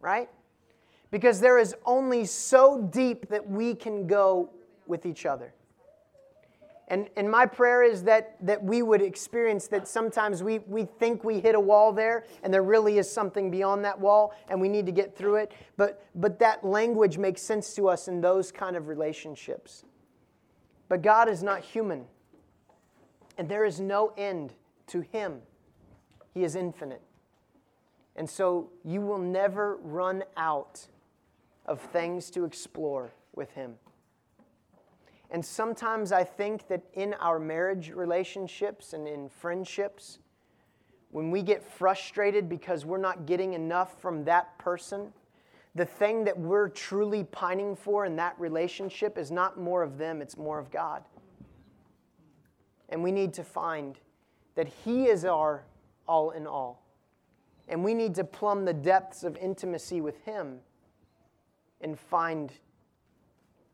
right? 0.00 0.28
Because 1.10 1.40
there 1.40 1.58
is 1.58 1.74
only 1.84 2.24
so 2.24 2.88
deep 2.92 3.28
that 3.28 3.48
we 3.48 3.74
can 3.74 4.06
go 4.06 4.50
with 4.86 5.06
each 5.06 5.26
other. 5.26 5.54
And, 6.90 7.08
and 7.16 7.30
my 7.30 7.44
prayer 7.44 7.82
is 7.82 8.02
that, 8.04 8.36
that 8.40 8.64
we 8.64 8.80
would 8.80 9.02
experience 9.02 9.68
that 9.68 9.86
sometimes 9.86 10.42
we, 10.42 10.60
we 10.60 10.84
think 10.84 11.22
we 11.22 11.38
hit 11.38 11.54
a 11.54 11.60
wall 11.60 11.92
there, 11.92 12.24
and 12.42 12.52
there 12.52 12.62
really 12.62 12.96
is 12.96 13.10
something 13.10 13.50
beyond 13.50 13.84
that 13.84 14.00
wall, 14.00 14.34
and 14.48 14.58
we 14.58 14.70
need 14.70 14.86
to 14.86 14.92
get 14.92 15.14
through 15.14 15.36
it. 15.36 15.52
But, 15.76 16.02
but 16.14 16.38
that 16.38 16.64
language 16.64 17.18
makes 17.18 17.42
sense 17.42 17.74
to 17.74 17.88
us 17.88 18.08
in 18.08 18.22
those 18.22 18.50
kind 18.50 18.74
of 18.74 18.88
relationships. 18.88 19.84
But 20.88 21.02
God 21.02 21.28
is 21.28 21.42
not 21.42 21.60
human, 21.60 22.06
and 23.36 23.50
there 23.50 23.66
is 23.66 23.80
no 23.80 24.14
end 24.16 24.54
to 24.86 25.02
Him. 25.02 25.42
He 26.32 26.42
is 26.42 26.56
infinite. 26.56 27.02
And 28.16 28.28
so 28.28 28.70
you 28.82 29.02
will 29.02 29.18
never 29.18 29.76
run 29.82 30.24
out 30.38 30.88
of 31.68 31.80
things 31.80 32.30
to 32.30 32.44
explore 32.44 33.12
with 33.36 33.52
Him. 33.52 33.74
And 35.30 35.44
sometimes 35.44 36.10
I 36.10 36.24
think 36.24 36.66
that 36.68 36.82
in 36.94 37.14
our 37.20 37.38
marriage 37.38 37.90
relationships 37.90 38.94
and 38.94 39.06
in 39.06 39.28
friendships, 39.28 40.18
when 41.10 41.30
we 41.30 41.42
get 41.42 41.62
frustrated 41.62 42.48
because 42.48 42.86
we're 42.86 42.96
not 42.96 43.26
getting 43.26 43.52
enough 43.52 44.00
from 44.00 44.24
that 44.24 44.58
person, 44.58 45.12
the 45.74 45.84
thing 45.84 46.24
that 46.24 46.38
we're 46.38 46.68
truly 46.70 47.24
pining 47.24 47.76
for 47.76 48.06
in 48.06 48.16
that 48.16 48.34
relationship 48.40 49.18
is 49.18 49.30
not 49.30 49.60
more 49.60 49.82
of 49.82 49.98
them, 49.98 50.22
it's 50.22 50.38
more 50.38 50.58
of 50.58 50.70
God. 50.70 51.04
And 52.88 53.02
we 53.02 53.12
need 53.12 53.34
to 53.34 53.44
find 53.44 53.98
that 54.54 54.66
He 54.66 55.04
is 55.04 55.26
our 55.26 55.64
all 56.08 56.30
in 56.30 56.46
all. 56.46 56.82
And 57.68 57.84
we 57.84 57.92
need 57.92 58.14
to 58.14 58.24
plumb 58.24 58.64
the 58.64 58.72
depths 58.72 59.24
of 59.24 59.36
intimacy 59.36 60.00
with 60.00 60.24
Him 60.24 60.60
and 61.80 61.98
find 61.98 62.52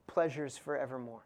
pleasures 0.06 0.56
forevermore. 0.56 1.24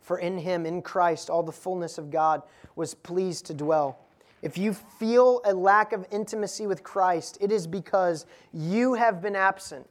For 0.00 0.18
in 0.18 0.38
Him, 0.38 0.66
in 0.66 0.82
Christ, 0.82 1.30
all 1.30 1.42
the 1.42 1.52
fullness 1.52 1.96
of 1.98 2.10
God 2.10 2.42
was 2.76 2.94
pleased 2.94 3.46
to 3.46 3.54
dwell. 3.54 3.98
If 4.42 4.58
you 4.58 4.74
feel 4.74 5.40
a 5.46 5.54
lack 5.54 5.92
of 5.92 6.06
intimacy 6.10 6.66
with 6.66 6.82
Christ, 6.82 7.38
it 7.40 7.50
is 7.50 7.66
because 7.66 8.26
you 8.52 8.94
have 8.94 9.22
been 9.22 9.34
absent, 9.34 9.88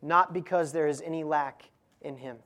not 0.00 0.32
because 0.32 0.70
there 0.72 0.86
is 0.86 1.02
any 1.02 1.24
lack 1.24 1.70
in 2.00 2.16
Him. 2.18 2.36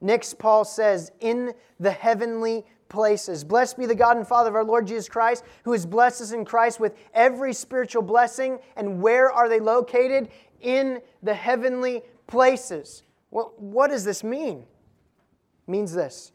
Next, 0.00 0.40
Paul 0.40 0.64
says, 0.64 1.12
in 1.20 1.54
the 1.78 1.92
heavenly 1.92 2.66
places. 2.92 3.42
Blessed 3.42 3.78
be 3.78 3.86
the 3.86 3.94
God 3.94 4.16
and 4.16 4.28
Father 4.28 4.50
of 4.50 4.54
our 4.54 4.62
Lord 4.62 4.86
Jesus 4.86 5.08
Christ, 5.08 5.42
who 5.64 5.72
has 5.72 5.84
blessed 5.84 6.20
us 6.20 6.32
in 6.32 6.44
Christ 6.44 6.78
with 6.78 6.94
every 7.14 7.52
spiritual 7.52 8.02
blessing. 8.02 8.58
And 8.76 9.02
where 9.02 9.32
are 9.32 9.48
they 9.48 9.58
located? 9.58 10.28
In 10.60 11.00
the 11.22 11.34
heavenly 11.34 12.02
places. 12.28 13.02
What, 13.30 13.60
what 13.60 13.90
does 13.90 14.04
this 14.04 14.22
mean? 14.22 14.58
It 14.58 15.70
means 15.70 15.92
this, 15.92 16.32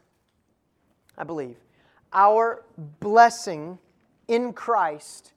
I 1.16 1.24
believe. 1.24 1.56
Our 2.12 2.64
blessing 3.00 3.78
in 4.26 4.52
Christ 4.52 5.32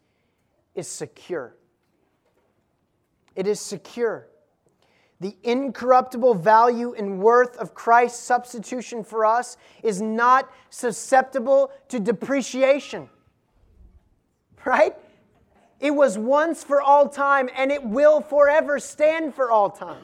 is 0.75 0.87
secure. 0.87 1.55
It 3.35 3.47
is 3.47 3.59
secure 3.59 4.27
the 5.21 5.37
incorruptible 5.43 6.33
value 6.33 6.95
and 6.97 7.19
worth 7.19 7.55
of 7.57 7.75
Christ's 7.75 8.23
substitution 8.23 9.03
for 9.03 9.23
us 9.23 9.55
is 9.83 10.01
not 10.01 10.51
susceptible 10.71 11.71
to 11.89 11.99
depreciation. 11.99 13.07
Right? 14.65 14.95
It 15.79 15.91
was 15.91 16.17
once 16.17 16.63
for 16.63 16.81
all 16.81 17.07
time 17.07 17.49
and 17.55 17.71
it 17.71 17.85
will 17.85 18.19
forever 18.19 18.79
stand 18.79 19.35
for 19.35 19.51
all 19.51 19.69
time. 19.69 20.03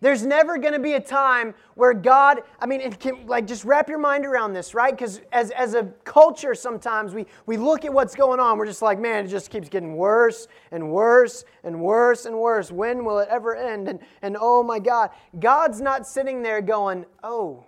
There's 0.00 0.24
never 0.24 0.56
going 0.56 0.72
to 0.72 0.78
be 0.78 0.94
a 0.94 1.00
time 1.00 1.54
where 1.74 1.92
God, 1.92 2.42
I 2.58 2.66
mean, 2.66 2.90
can, 2.92 3.26
like 3.26 3.46
just 3.46 3.64
wrap 3.64 3.88
your 3.88 3.98
mind 3.98 4.24
around 4.24 4.54
this, 4.54 4.74
right? 4.74 4.96
Because 4.96 5.20
as, 5.30 5.50
as 5.50 5.74
a 5.74 5.84
culture, 6.04 6.54
sometimes 6.54 7.12
we, 7.12 7.26
we 7.44 7.58
look 7.58 7.84
at 7.84 7.92
what's 7.92 8.14
going 8.14 8.40
on, 8.40 8.56
we're 8.56 8.66
just 8.66 8.80
like, 8.80 8.98
man, 8.98 9.26
it 9.26 9.28
just 9.28 9.50
keeps 9.50 9.68
getting 9.68 9.96
worse 9.96 10.48
and 10.70 10.90
worse 10.90 11.44
and 11.64 11.80
worse 11.80 12.24
and 12.24 12.38
worse. 12.38 12.72
When 12.72 13.04
will 13.04 13.18
it 13.18 13.28
ever 13.30 13.54
end? 13.54 13.88
And, 13.88 13.98
and 14.22 14.38
oh 14.40 14.62
my 14.62 14.78
God, 14.78 15.10
God's 15.38 15.82
not 15.82 16.06
sitting 16.06 16.42
there 16.42 16.62
going, 16.62 17.04
oh, 17.22 17.66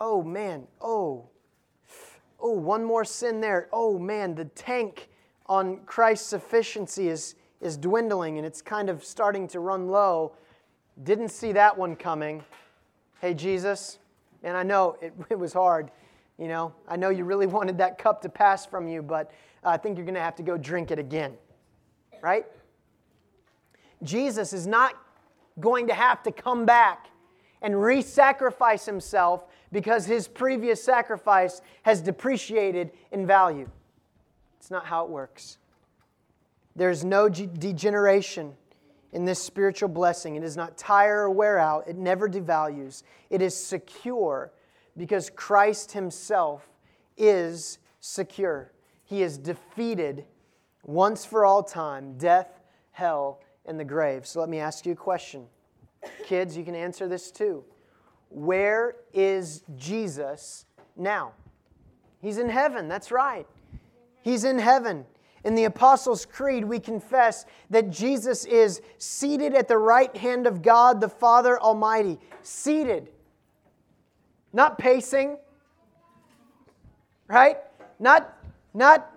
oh 0.00 0.22
man, 0.22 0.66
oh, 0.80 1.28
oh, 2.40 2.52
one 2.52 2.84
more 2.84 3.04
sin 3.04 3.40
there. 3.40 3.68
Oh 3.72 3.98
man, 3.98 4.34
the 4.34 4.46
tank 4.46 5.10
on 5.46 5.80
Christ's 5.86 6.26
sufficiency 6.26 7.08
is, 7.08 7.36
is 7.60 7.76
dwindling 7.76 8.38
and 8.38 8.46
it's 8.46 8.62
kind 8.62 8.88
of 8.88 9.04
starting 9.04 9.46
to 9.48 9.60
run 9.60 9.88
low. 9.88 10.32
Didn't 11.02 11.28
see 11.30 11.52
that 11.52 11.76
one 11.76 11.96
coming. 11.96 12.44
Hey, 13.20 13.32
Jesus, 13.32 13.98
and 14.42 14.56
I 14.56 14.62
know 14.62 14.96
it, 15.00 15.14
it 15.30 15.38
was 15.38 15.52
hard. 15.52 15.90
You 16.38 16.48
know, 16.48 16.72
I 16.88 16.96
know 16.96 17.10
you 17.10 17.24
really 17.24 17.46
wanted 17.58 17.78
that 17.78 17.98
cup 17.98 18.22
to 18.22 18.28
pass 18.28 18.66
from 18.66 18.88
you, 18.88 19.02
but 19.02 19.30
I 19.64 19.76
think 19.76 19.96
you're 19.96 20.06
going 20.06 20.14
to 20.14 20.20
have 20.20 20.36
to 20.36 20.42
go 20.42 20.56
drink 20.56 20.90
it 20.90 20.98
again. 20.98 21.34
Right? 22.22 22.46
Jesus 24.02 24.52
is 24.52 24.66
not 24.66 24.94
going 25.58 25.86
to 25.88 25.94
have 25.94 26.22
to 26.22 26.32
come 26.32 26.64
back 26.64 27.08
and 27.62 27.80
re 27.80 28.02
sacrifice 28.02 28.86
himself 28.86 29.44
because 29.72 30.06
his 30.06 30.26
previous 30.26 30.82
sacrifice 30.82 31.60
has 31.82 32.00
depreciated 32.00 32.90
in 33.12 33.26
value. 33.26 33.68
It's 34.58 34.70
not 34.70 34.86
how 34.86 35.04
it 35.04 35.10
works. 35.10 35.58
There's 36.76 37.04
no 37.04 37.28
degeneration 37.28 38.54
in 39.12 39.24
this 39.24 39.42
spiritual 39.42 39.88
blessing. 39.88 40.36
It 40.36 40.40
does 40.40 40.56
not 40.56 40.76
tire 40.76 41.22
or 41.22 41.30
wear 41.30 41.58
out, 41.58 41.88
it 41.88 41.96
never 41.96 42.28
devalues. 42.28 43.02
It 43.28 43.42
is 43.42 43.54
secure 43.54 44.52
because 44.96 45.30
Christ 45.30 45.92
Himself 45.92 46.68
is 47.16 47.78
secure. 48.00 48.72
He 49.04 49.20
has 49.22 49.38
defeated 49.38 50.24
once 50.84 51.24
for 51.24 51.44
all 51.44 51.62
time 51.62 52.16
death, 52.16 52.60
hell, 52.92 53.40
and 53.66 53.78
the 53.78 53.84
grave. 53.84 54.26
So 54.26 54.40
let 54.40 54.48
me 54.48 54.58
ask 54.58 54.86
you 54.86 54.92
a 54.92 54.96
question. 54.96 55.46
Kids, 56.24 56.56
you 56.56 56.64
can 56.64 56.74
answer 56.74 57.08
this 57.08 57.30
too. 57.30 57.64
Where 58.30 58.96
is 59.12 59.64
Jesus 59.76 60.64
now? 60.96 61.32
He's 62.22 62.38
in 62.38 62.48
heaven, 62.48 62.88
that's 62.88 63.10
right. 63.10 63.46
He's 64.22 64.44
in 64.44 64.58
heaven. 64.58 65.06
In 65.44 65.54
the 65.54 65.64
Apostles' 65.64 66.26
Creed, 66.26 66.64
we 66.64 66.78
confess 66.78 67.46
that 67.70 67.90
Jesus 67.90 68.44
is 68.44 68.82
seated 68.98 69.54
at 69.54 69.68
the 69.68 69.78
right 69.78 70.14
hand 70.16 70.46
of 70.46 70.62
God 70.62 71.00
the 71.00 71.08
Father 71.08 71.58
Almighty. 71.58 72.18
Seated. 72.42 73.08
Not 74.52 74.78
pacing. 74.78 75.38
Right? 77.26 77.56
Not, 77.98 78.36
not, 78.74 79.10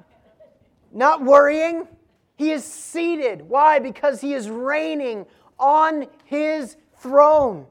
not 0.93 1.23
worrying. 1.23 1.87
He 2.35 2.51
is 2.51 2.63
seated. 2.63 3.41
Why? 3.49 3.79
Because 3.79 4.21
he 4.21 4.33
is 4.33 4.49
reigning 4.49 5.25
on 5.59 6.07
his 6.23 6.77
throne. 6.97 7.65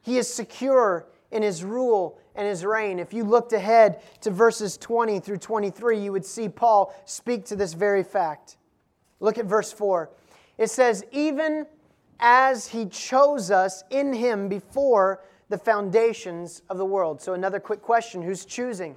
He 0.00 0.18
is 0.18 0.32
secure 0.32 1.06
in 1.30 1.42
his 1.42 1.64
rule 1.64 2.18
and 2.36 2.46
his 2.46 2.64
reign. 2.64 2.98
If 2.98 3.12
you 3.12 3.24
looked 3.24 3.52
ahead 3.52 4.02
to 4.20 4.30
verses 4.30 4.76
20 4.76 5.20
through 5.20 5.38
23, 5.38 5.98
you 5.98 6.12
would 6.12 6.24
see 6.24 6.48
Paul 6.48 6.94
speak 7.04 7.44
to 7.46 7.56
this 7.56 7.72
very 7.72 8.02
fact. 8.02 8.56
Look 9.20 9.38
at 9.38 9.46
verse 9.46 9.72
4. 9.72 10.10
It 10.58 10.70
says, 10.70 11.04
Even 11.12 11.66
as 12.20 12.68
he 12.68 12.86
chose 12.86 13.50
us 13.50 13.82
in 13.90 14.12
him 14.12 14.48
before 14.48 15.22
the 15.48 15.58
foundations 15.58 16.62
of 16.68 16.78
the 16.78 16.84
world. 16.84 17.20
So, 17.20 17.34
another 17.34 17.60
quick 17.60 17.82
question 17.82 18.22
who's 18.22 18.44
choosing? 18.44 18.96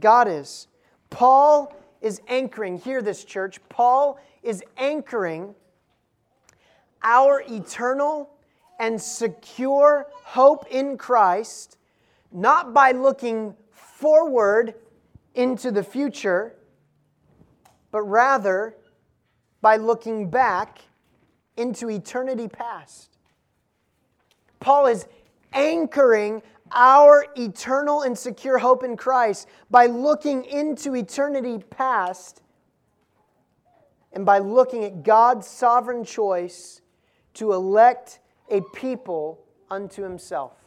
God 0.00 0.28
is. 0.28 0.66
Paul 1.10 1.74
is 2.00 2.20
anchoring, 2.28 2.78
hear 2.78 3.02
this, 3.02 3.24
church. 3.24 3.60
Paul 3.68 4.18
is 4.42 4.62
anchoring 4.76 5.54
our 7.02 7.42
eternal 7.48 8.30
and 8.78 9.00
secure 9.00 10.06
hope 10.24 10.66
in 10.70 10.96
Christ 10.96 11.76
not 12.32 12.72
by 12.72 12.92
looking 12.92 13.54
forward 13.72 14.74
into 15.34 15.70
the 15.70 15.82
future, 15.82 16.56
but 17.90 18.02
rather 18.02 18.76
by 19.60 19.76
looking 19.76 20.30
back 20.30 20.80
into 21.56 21.90
eternity 21.90 22.48
past. 22.48 23.18
Paul 24.60 24.86
is 24.86 25.06
anchoring 25.52 26.42
our 26.72 27.26
eternal 27.36 28.02
and 28.02 28.16
secure 28.16 28.58
hope 28.58 28.84
in 28.84 28.96
Christ 28.96 29.48
by 29.70 29.86
looking 29.86 30.44
into 30.44 30.94
eternity 30.94 31.58
past 31.70 32.42
and 34.12 34.24
by 34.24 34.38
looking 34.38 34.84
at 34.84 35.02
God's 35.02 35.46
sovereign 35.46 36.04
choice 36.04 36.80
to 37.34 37.52
elect 37.52 38.20
a 38.50 38.60
people 38.74 39.44
unto 39.70 40.02
himself. 40.02 40.59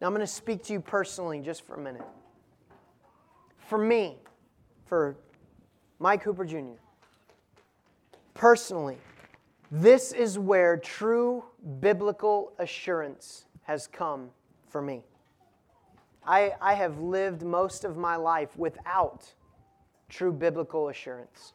Now, 0.00 0.06
I'm 0.06 0.14
going 0.14 0.20
to 0.20 0.32
speak 0.32 0.62
to 0.64 0.72
you 0.72 0.80
personally 0.80 1.40
just 1.40 1.66
for 1.66 1.74
a 1.74 1.80
minute. 1.80 2.06
For 3.58 3.78
me, 3.78 4.16
for 4.86 5.16
Mike 5.98 6.22
Cooper 6.22 6.44
Jr., 6.44 6.78
personally, 8.34 8.98
this 9.70 10.12
is 10.12 10.38
where 10.38 10.76
true 10.76 11.44
biblical 11.80 12.52
assurance 12.58 13.46
has 13.62 13.86
come 13.86 14.30
for 14.68 14.80
me. 14.80 15.02
I, 16.24 16.52
I 16.60 16.74
have 16.74 16.98
lived 17.00 17.42
most 17.42 17.84
of 17.84 17.96
my 17.96 18.16
life 18.16 18.56
without 18.56 19.32
true 20.08 20.32
biblical 20.32 20.88
assurance, 20.88 21.52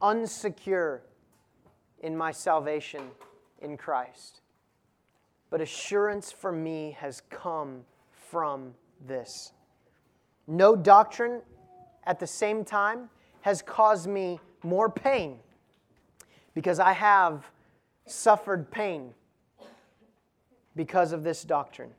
unsecure 0.00 1.00
in 2.00 2.16
my 2.16 2.30
salvation 2.30 3.02
in 3.60 3.76
Christ. 3.76 4.40
But 5.50 5.60
assurance 5.60 6.30
for 6.30 6.52
me 6.52 6.96
has 6.98 7.22
come 7.30 7.84
from 8.12 8.74
this. 9.06 9.52
No 10.46 10.76
doctrine 10.76 11.42
at 12.04 12.18
the 12.18 12.26
same 12.26 12.64
time 12.64 13.08
has 13.42 13.62
caused 13.62 14.08
me 14.08 14.40
more 14.62 14.90
pain 14.90 15.38
because 16.54 16.78
I 16.80 16.92
have 16.92 17.50
suffered 18.06 18.70
pain 18.70 19.14
because 20.74 21.12
of 21.12 21.22
this 21.22 21.44
doctrine. 21.44 21.90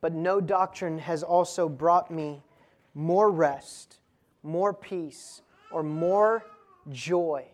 But 0.00 0.12
no 0.12 0.40
doctrine 0.40 0.98
has 0.98 1.22
also 1.22 1.68
brought 1.68 2.10
me 2.10 2.42
more 2.94 3.30
rest, 3.30 4.00
more 4.42 4.72
peace, 4.72 5.42
or 5.70 5.82
more 5.82 6.44
joy 6.90 7.46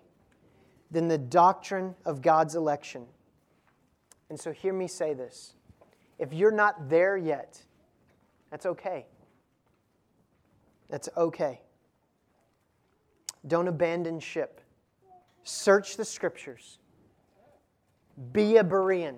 than 0.91 1.09
the 1.09 1.19
doctrine 1.19 1.95
of 2.05 2.23
God's 2.23 2.55
election. 2.55 3.07
And 4.31 4.39
so, 4.39 4.53
hear 4.53 4.72
me 4.72 4.87
say 4.87 5.12
this. 5.12 5.55
If 6.18 6.33
you're 6.33 6.53
not 6.53 6.89
there 6.89 7.16
yet, 7.16 7.61
that's 8.51 8.64
okay. 8.64 9.07
That's 10.89 11.09
okay. 11.16 11.61
Don't 13.47 13.68
abandon 13.68 14.20
ship. 14.20 14.61
Search 15.43 15.97
the 15.97 16.05
scriptures. 16.05 16.78
Be 18.33 18.57
a 18.59 18.64
Berean. 18.64 19.16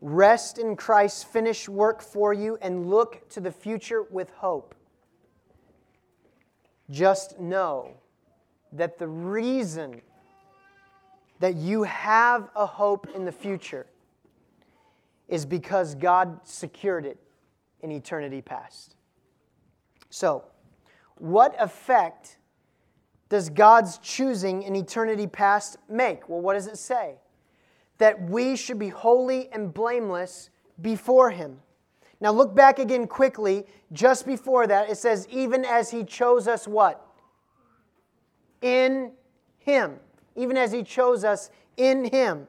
Rest 0.00 0.58
in 0.58 0.76
Christ's 0.76 1.24
finished 1.24 1.68
work 1.68 2.00
for 2.00 2.32
you 2.32 2.58
and 2.62 2.88
look 2.88 3.28
to 3.30 3.40
the 3.40 3.50
future 3.50 4.04
with 4.04 4.30
hope. 4.30 4.74
Just 6.90 7.40
know 7.40 7.94
that 8.72 8.98
the 8.98 9.08
reason 9.08 10.00
that 11.40 11.56
you 11.56 11.82
have 11.84 12.48
a 12.54 12.66
hope 12.66 13.08
in 13.14 13.24
the 13.24 13.32
future 13.32 13.86
is 15.28 15.44
because 15.44 15.94
God 15.94 16.40
secured 16.44 17.04
it 17.04 17.18
in 17.80 17.90
eternity 17.90 18.40
past. 18.40 18.96
So, 20.10 20.44
what 21.16 21.54
effect 21.58 22.38
does 23.28 23.50
God's 23.50 23.98
choosing 23.98 24.62
in 24.62 24.76
eternity 24.76 25.26
past 25.26 25.78
make? 25.88 26.28
Well, 26.28 26.40
what 26.40 26.54
does 26.54 26.66
it 26.66 26.78
say? 26.78 27.16
That 27.98 28.28
we 28.28 28.56
should 28.56 28.78
be 28.78 28.88
holy 28.88 29.48
and 29.52 29.72
blameless 29.74 30.50
before 30.80 31.30
Him. 31.30 31.60
Now, 32.20 32.30
look 32.30 32.54
back 32.54 32.78
again 32.78 33.06
quickly. 33.06 33.66
Just 33.92 34.26
before 34.26 34.66
that, 34.66 34.90
it 34.90 34.96
says, 34.96 35.26
even 35.30 35.64
as 35.64 35.90
He 35.90 36.04
chose 36.04 36.46
us 36.48 36.68
what? 36.68 37.04
In 38.62 39.12
Him. 39.58 39.98
Even 40.36 40.56
as 40.56 40.70
He 40.70 40.82
chose 40.82 41.24
us 41.24 41.50
in 41.76 42.04
Him. 42.04 42.46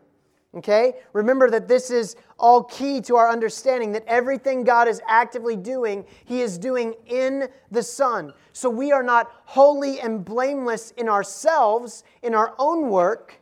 Okay? 0.56 0.96
Remember 1.14 1.50
that 1.50 1.68
this 1.68 1.92
is 1.92 2.16
all 2.40 2.64
key 2.64 3.02
to 3.02 3.16
our 3.16 3.30
understanding 3.30 3.92
that 3.92 4.04
everything 4.08 4.64
God 4.64 4.88
is 4.88 5.02
actively 5.08 5.56
doing, 5.56 6.06
He 6.26 6.42
is 6.42 6.58
doing 6.58 6.96
in 7.06 7.48
the 7.72 7.84
Son. 7.84 8.34
So 8.54 8.70
we 8.70 8.92
are 8.92 9.04
not 9.04 9.32
holy 9.46 10.00
and 10.00 10.24
blameless 10.24 10.92
in 10.92 11.10
ourselves, 11.10 12.04
in 12.24 12.34
our 12.34 12.56
own 12.58 12.90
work. 12.90 13.40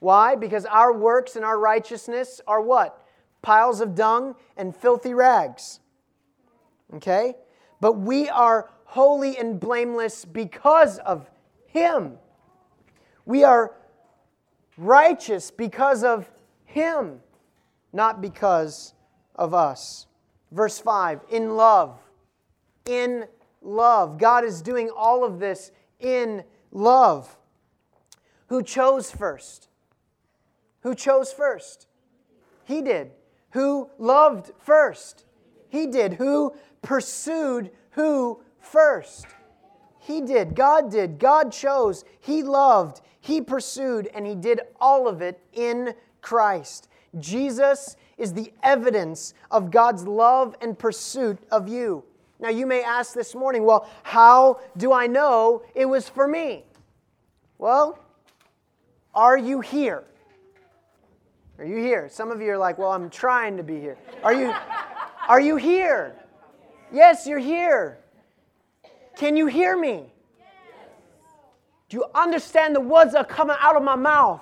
Why? 0.00 0.34
Because 0.34 0.66
our 0.66 0.92
works 0.92 1.36
and 1.36 1.44
our 1.44 1.58
righteousness 1.58 2.40
are 2.46 2.60
what? 2.60 3.02
Piles 3.42 3.80
of 3.80 3.94
dung 3.94 4.34
and 4.56 4.76
filthy 4.76 5.14
rags. 5.14 5.80
Okay? 6.94 7.34
But 7.80 7.94
we 7.94 8.28
are 8.28 8.70
holy 8.84 9.38
and 9.38 9.58
blameless 9.58 10.24
because 10.24 10.98
of 10.98 11.30
Him. 11.66 12.18
We 13.26 13.44
are 13.44 13.74
righteous 14.78 15.50
because 15.50 16.02
of 16.02 16.30
Him, 16.64 17.20
not 17.92 18.22
because 18.22 18.94
of 19.34 19.52
us. 19.52 20.06
Verse 20.52 20.78
5 20.78 21.20
in 21.30 21.56
love. 21.56 21.98
In 22.86 23.26
love. 23.60 24.18
God 24.18 24.44
is 24.44 24.62
doing 24.62 24.90
all 24.90 25.24
of 25.24 25.38
this 25.40 25.72
in 26.00 26.44
love. 26.70 27.36
Who 28.48 28.62
chose 28.62 29.10
first? 29.10 29.68
Who 30.82 30.94
chose 30.94 31.32
first? 31.32 31.88
He 32.64 32.80
did. 32.80 33.10
Who 33.50 33.90
loved 33.98 34.52
first? 34.58 35.24
He 35.68 35.86
did. 35.86 36.14
Who 36.14 36.54
pursued 36.82 37.70
who 37.90 38.40
first? 38.60 39.26
He 39.98 40.20
did. 40.20 40.54
God 40.54 40.90
did. 40.90 41.18
God 41.18 41.50
chose. 41.50 42.04
He 42.20 42.44
loved. 42.44 43.00
He 43.26 43.40
pursued. 43.40 44.08
And 44.14 44.26
He 44.26 44.34
did 44.34 44.60
all 44.80 45.08
of 45.08 45.20
it 45.20 45.40
in 45.52 45.94
Christ. 46.22 46.88
Jesus 47.18 47.96
is 48.18 48.32
the 48.32 48.52
evidence 48.62 49.34
of 49.50 49.70
God's 49.70 50.06
love 50.06 50.54
and 50.60 50.78
pursuit 50.78 51.38
of 51.50 51.68
you. 51.68 52.04
Now, 52.38 52.50
you 52.50 52.66
may 52.66 52.82
ask 52.82 53.14
this 53.14 53.34
morning, 53.34 53.64
well, 53.64 53.88
how 54.02 54.60
do 54.76 54.92
I 54.92 55.06
know 55.06 55.62
it 55.74 55.86
was 55.86 56.08
for 56.08 56.28
me? 56.28 56.64
Well, 57.58 57.98
are 59.14 59.38
you 59.38 59.60
here? 59.60 60.04
Are 61.58 61.64
you 61.64 61.78
here? 61.78 62.08
Some 62.10 62.30
of 62.30 62.42
you 62.42 62.50
are 62.50 62.58
like, 62.58 62.76
well, 62.76 62.92
I'm 62.92 63.08
trying 63.08 63.56
to 63.56 63.62
be 63.62 63.80
here. 63.80 63.96
Are 64.22 64.34
you, 64.34 64.54
are 65.26 65.40
you 65.40 65.56
here? 65.56 66.14
Yes, 66.92 67.26
you're 67.26 67.38
here. 67.38 67.98
Can 69.16 69.36
you 69.36 69.46
hear 69.46 69.78
me? 69.78 70.12
Do 71.88 71.98
you 71.98 72.04
understand 72.14 72.74
the 72.74 72.80
words 72.80 73.12
that 73.12 73.20
are 73.20 73.34
coming 73.34 73.56
out 73.60 73.76
of 73.76 73.82
my 73.82 73.94
mouth? 73.94 74.40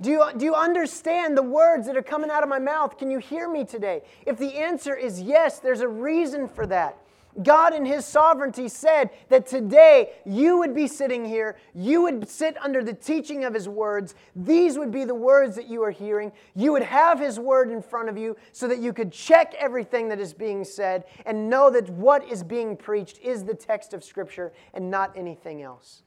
Do 0.00 0.10
you, 0.10 0.24
do 0.34 0.46
you 0.46 0.54
understand 0.54 1.36
the 1.36 1.42
words 1.42 1.86
that 1.86 1.96
are 1.96 2.02
coming 2.02 2.30
out 2.30 2.42
of 2.42 2.48
my 2.48 2.58
mouth? 2.58 2.96
Can 2.96 3.10
you 3.10 3.18
hear 3.18 3.50
me 3.50 3.66
today? 3.66 4.02
If 4.24 4.38
the 4.38 4.54
answer 4.54 4.96
is 4.96 5.20
yes, 5.20 5.58
there's 5.58 5.82
a 5.82 5.88
reason 5.88 6.48
for 6.48 6.66
that. 6.68 6.96
God, 7.42 7.74
in 7.74 7.84
His 7.84 8.04
sovereignty, 8.04 8.68
said 8.68 9.10
that 9.28 9.46
today 9.46 10.10
you 10.24 10.58
would 10.58 10.74
be 10.74 10.88
sitting 10.88 11.24
here, 11.24 11.56
you 11.74 12.02
would 12.02 12.28
sit 12.28 12.56
under 12.60 12.82
the 12.82 12.92
teaching 12.92 13.44
of 13.44 13.54
His 13.54 13.68
words. 13.68 14.14
These 14.34 14.76
would 14.78 14.90
be 14.90 15.04
the 15.04 15.14
words 15.14 15.54
that 15.56 15.68
you 15.68 15.82
are 15.84 15.92
hearing. 15.92 16.32
You 16.56 16.72
would 16.72 16.82
have 16.82 17.20
His 17.20 17.38
word 17.38 17.70
in 17.70 17.82
front 17.82 18.08
of 18.08 18.18
you 18.18 18.36
so 18.52 18.66
that 18.66 18.78
you 18.78 18.92
could 18.92 19.12
check 19.12 19.54
everything 19.58 20.08
that 20.08 20.18
is 20.18 20.34
being 20.34 20.64
said 20.64 21.04
and 21.24 21.48
know 21.48 21.70
that 21.70 21.88
what 21.90 22.28
is 22.28 22.42
being 22.42 22.76
preached 22.76 23.18
is 23.22 23.44
the 23.44 23.54
text 23.54 23.94
of 23.94 24.02
Scripture 24.02 24.52
and 24.74 24.90
not 24.90 25.16
anything 25.16 25.62
else. 25.62 26.02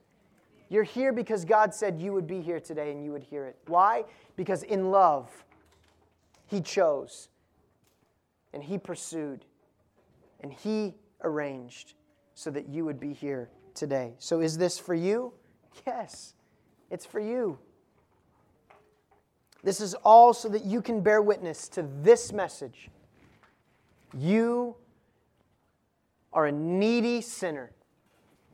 You're 0.68 0.84
here 0.84 1.14
because 1.14 1.46
God 1.46 1.74
said 1.74 2.00
you 2.00 2.12
would 2.14 2.28
be 2.28 2.42
here 2.42 2.60
today 2.60 2.92
and 2.92 3.04
you 3.04 3.12
would 3.12 3.24
hear 3.24 3.46
it. 3.46 3.58
Why? 3.68 4.04
Because 4.36 4.64
in 4.64 4.92
love, 4.92 5.30
He 6.48 6.60
chose 6.60 7.30
and 8.54 8.62
He 8.62 8.78
pursued 8.78 9.46
and 10.42 10.52
He 10.52 10.96
arranged 11.24 11.94
so 12.36 12.50
that 12.52 12.70
you 12.70 12.86
would 12.86 13.00
be 13.00 13.14
here 13.14 13.50
today. 13.74 14.14
So, 14.20 14.42
is 14.42 14.58
this 14.58 14.80
for 14.80 14.94
you? 14.94 15.34
Yes, 15.88 16.34
it's 16.92 17.06
for 17.06 17.20
you. 17.20 17.58
This 19.64 19.80
is 19.80 19.94
all 19.96 20.34
so 20.34 20.50
that 20.50 20.66
you 20.66 20.82
can 20.82 21.02
bear 21.02 21.22
witness 21.22 21.68
to 21.70 21.88
this 22.02 22.34
message. 22.34 22.90
You 24.18 24.76
are 26.34 26.48
a 26.48 26.52
needy 26.52 27.22
sinner 27.22 27.72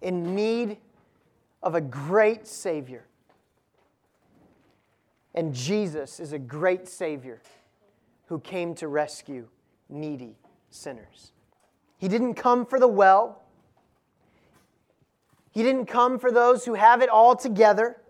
in 0.01 0.35
need 0.35 0.77
of 1.63 1.75
a 1.75 1.81
great 1.81 2.47
Savior. 2.47 3.05
And 5.33 5.53
Jesus 5.53 6.19
is 6.19 6.31
a 6.31 6.39
great 6.39 6.87
Savior 6.87 7.41
who 8.27 8.39
came 8.39 8.75
to 8.75 8.87
rescue 8.87 9.47
needy 9.89 10.37
sinners. 10.69 11.31
He 11.99 12.07
didn't 12.07 12.35
come 12.35 12.65
for 12.65 12.79
the 12.79 12.87
well. 12.87 13.43
He 15.51 15.61
didn't 15.61 15.85
come 15.85 16.17
for 16.17 16.31
those 16.31 16.65
who 16.65 16.73
have 16.73 17.01
it 17.01 17.09
all 17.09 17.35
together. 17.35 18.01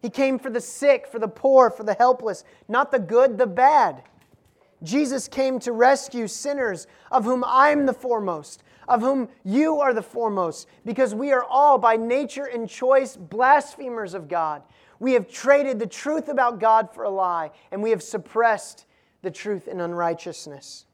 He 0.00 0.08
came 0.08 0.38
for 0.38 0.48
the 0.48 0.60
sick, 0.60 1.06
for 1.06 1.18
the 1.18 1.28
poor, 1.28 1.68
for 1.68 1.82
the 1.84 1.94
helpless, 1.94 2.44
not 2.68 2.90
the 2.90 2.98
good, 2.98 3.38
the 3.38 3.46
bad. 3.46 4.02
Jesus 4.82 5.28
came 5.28 5.58
to 5.60 5.72
rescue 5.72 6.26
sinners, 6.26 6.86
of 7.10 7.24
whom 7.24 7.44
I'm 7.46 7.86
the 7.86 7.92
foremost, 7.92 8.62
of 8.88 9.00
whom 9.00 9.28
you 9.44 9.80
are 9.80 9.94
the 9.94 10.02
foremost, 10.02 10.68
because 10.84 11.14
we 11.14 11.32
are 11.32 11.44
all, 11.44 11.78
by 11.78 11.96
nature 11.96 12.44
and 12.44 12.68
choice, 12.68 13.16
blasphemers 13.16 14.14
of 14.14 14.28
God. 14.28 14.62
We 14.98 15.12
have 15.12 15.28
traded 15.28 15.78
the 15.78 15.86
truth 15.86 16.28
about 16.28 16.60
God 16.60 16.92
for 16.92 17.04
a 17.04 17.10
lie, 17.10 17.50
and 17.70 17.82
we 17.82 17.90
have 17.90 18.02
suppressed 18.02 18.86
the 19.22 19.30
truth 19.30 19.68
in 19.68 19.80
unrighteousness. 19.80 20.86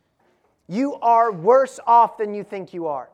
You 0.68 0.94
are 0.96 1.32
worse 1.32 1.80
off 1.86 2.18
than 2.18 2.34
you 2.34 2.44
think 2.44 2.74
you 2.74 2.86
are. 2.86 3.10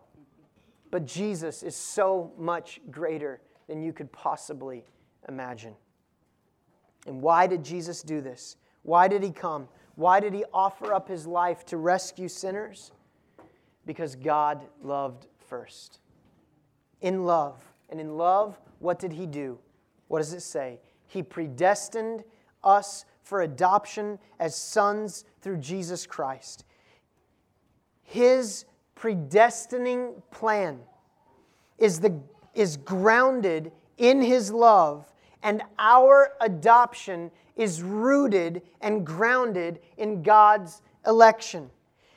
But 0.91 1.07
Jesus 1.07 1.63
is 1.63 1.75
so 1.75 2.33
much 2.37 2.81
greater 2.91 3.41
than 3.69 3.83
you 3.83 3.93
could 3.93 4.13
possibly 4.13 4.85
imagine. 5.29 5.75
And 7.07 7.23
why 7.23 7.47
did 7.47 7.65
Jesus 7.65 8.03
do 8.03 8.21
this? 8.21 8.57
Why 8.83 9.09
did 9.09 9.23
he 9.23 9.31
come? 9.31 9.69
Why 9.95 10.21
did 10.21 10.35
he 10.35 10.45
offer 10.53 10.93
up 10.93 11.09
his 11.09 11.27
life 11.27 11.65
to 11.67 11.77
rescue 11.77 12.29
sinners? 12.29 12.93
Because 13.87 14.17
God 14.17 14.65
loved 14.83 15.27
first. 15.47 16.01
In 17.01 17.25
love. 17.25 17.63
And 17.91 18.01
in 18.01 18.17
love, 18.17 18.59
what 18.79 18.99
did 18.99 19.13
he 19.13 19.27
do? 19.27 19.59
What 20.09 20.19
does 20.19 20.33
it 20.33 20.41
say? 20.41 20.81
He 21.07 21.23
predestined 21.23 22.25
us 22.63 23.05
for 23.23 23.43
adoption 23.43 24.19
as 24.39 24.57
sons 24.57 25.25
through 25.41 25.59
Jesus 25.59 26.07
Christ. 26.07 26.65
His 28.05 28.65
predestining 28.97 30.23
plan 30.31 30.79
is, 31.79 32.01
the, 32.01 32.19
is 32.55 32.77
grounded 32.77 33.73
in 33.99 34.23
His 34.23 34.53
love, 34.53 35.13
and 35.43 35.63
our 35.79 36.33
adoption 36.41 37.31
is 37.57 37.83
rooted 37.83 38.63
and 38.81 39.05
grounded 39.05 39.81
in 39.97 40.23
God's 40.23 40.83
election. 41.07 41.71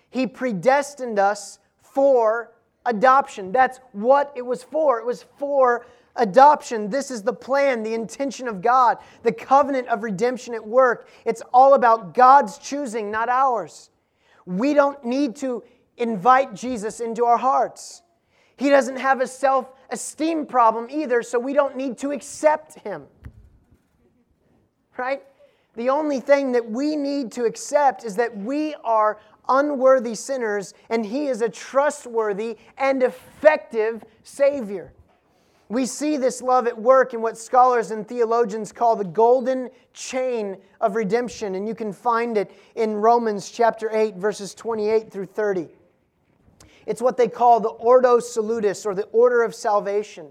He 0.10 0.28
predestined 0.28 1.20
us 1.20 1.60
for 1.82 2.52
adoption. 2.86 3.52
That's 3.52 3.80
what 3.92 4.32
it 4.36 4.46
was 4.46 4.64
for. 4.64 5.00
It 5.00 5.06
was 5.06 5.26
for 5.38 5.86
adoption. 6.16 6.90
This 6.90 7.12
is 7.12 7.22
the 7.22 7.34
plan, 7.34 7.84
the 7.84 7.94
intention 7.94 8.48
of 8.48 8.62
God, 8.62 8.98
the 9.24 9.32
covenant 9.32 9.88
of 9.90 10.04
redemption 10.04 10.54
at 10.54 10.66
work. 10.66 11.10
It's 11.26 11.42
all 11.54 11.74
about 11.74 12.14
God's 12.14 12.58
choosing, 12.58 13.12
not 13.12 13.30
ours. 13.30 13.90
We 14.46 14.74
don't 14.74 15.04
need 15.04 15.36
to 15.38 15.64
invite 15.98 16.54
Jesus 16.54 17.00
into 17.00 17.26
our 17.26 17.38
hearts. 17.38 18.02
He 18.56 18.70
doesn't 18.70 18.98
have 18.98 19.22
a 19.22 19.28
self 19.28 19.72
esteem 19.90 20.46
problem 20.46 20.88
either, 20.90 21.22
so 21.22 21.40
we 21.40 21.54
don't 21.54 21.76
need 21.76 21.98
to 22.00 22.12
accept 22.12 22.80
him. 22.80 23.06
Right? 24.98 25.24
The 25.76 25.90
only 25.90 26.20
thing 26.20 26.54
that 26.54 26.70
we 26.70 26.96
need 26.96 27.32
to 27.34 27.46
accept 27.46 28.04
is 28.04 28.16
that 28.16 28.36
we 28.36 28.74
are 28.84 29.20
unworthy 29.48 30.16
sinners 30.16 30.74
and 30.90 31.06
he 31.06 31.28
is 31.28 31.42
a 31.42 31.50
trustworthy 31.50 32.58
and 32.78 33.04
effective 33.04 34.04
Savior. 34.24 34.92
We 35.70 35.86
see 35.86 36.18
this 36.18 36.42
love 36.42 36.66
at 36.66 36.80
work 36.80 37.14
in 37.14 37.22
what 37.22 37.38
scholars 37.38 37.92
and 37.92 38.08
theologians 38.08 38.72
call 38.72 38.96
the 38.96 39.04
golden 39.04 39.70
chain 39.94 40.58
of 40.80 40.96
redemption, 40.96 41.56
and 41.56 41.68
you 41.68 41.76
can 41.76 41.92
find 41.92 42.38
it 42.38 42.52
in 42.76 42.96
Romans 42.96 43.52
chapter 43.52 43.90
8, 43.92 44.16
verses 44.16 44.56
28 44.56 45.12
through 45.12 45.26
30. 45.26 45.68
It's 46.88 47.02
what 47.02 47.18
they 47.18 47.28
call 47.28 47.60
the 47.60 47.70
Ordo 47.70 48.20
Salutis, 48.20 48.86
or 48.86 48.96
the 48.96 49.04
order 49.08 49.44
of 49.44 49.54
salvation. 49.54 50.30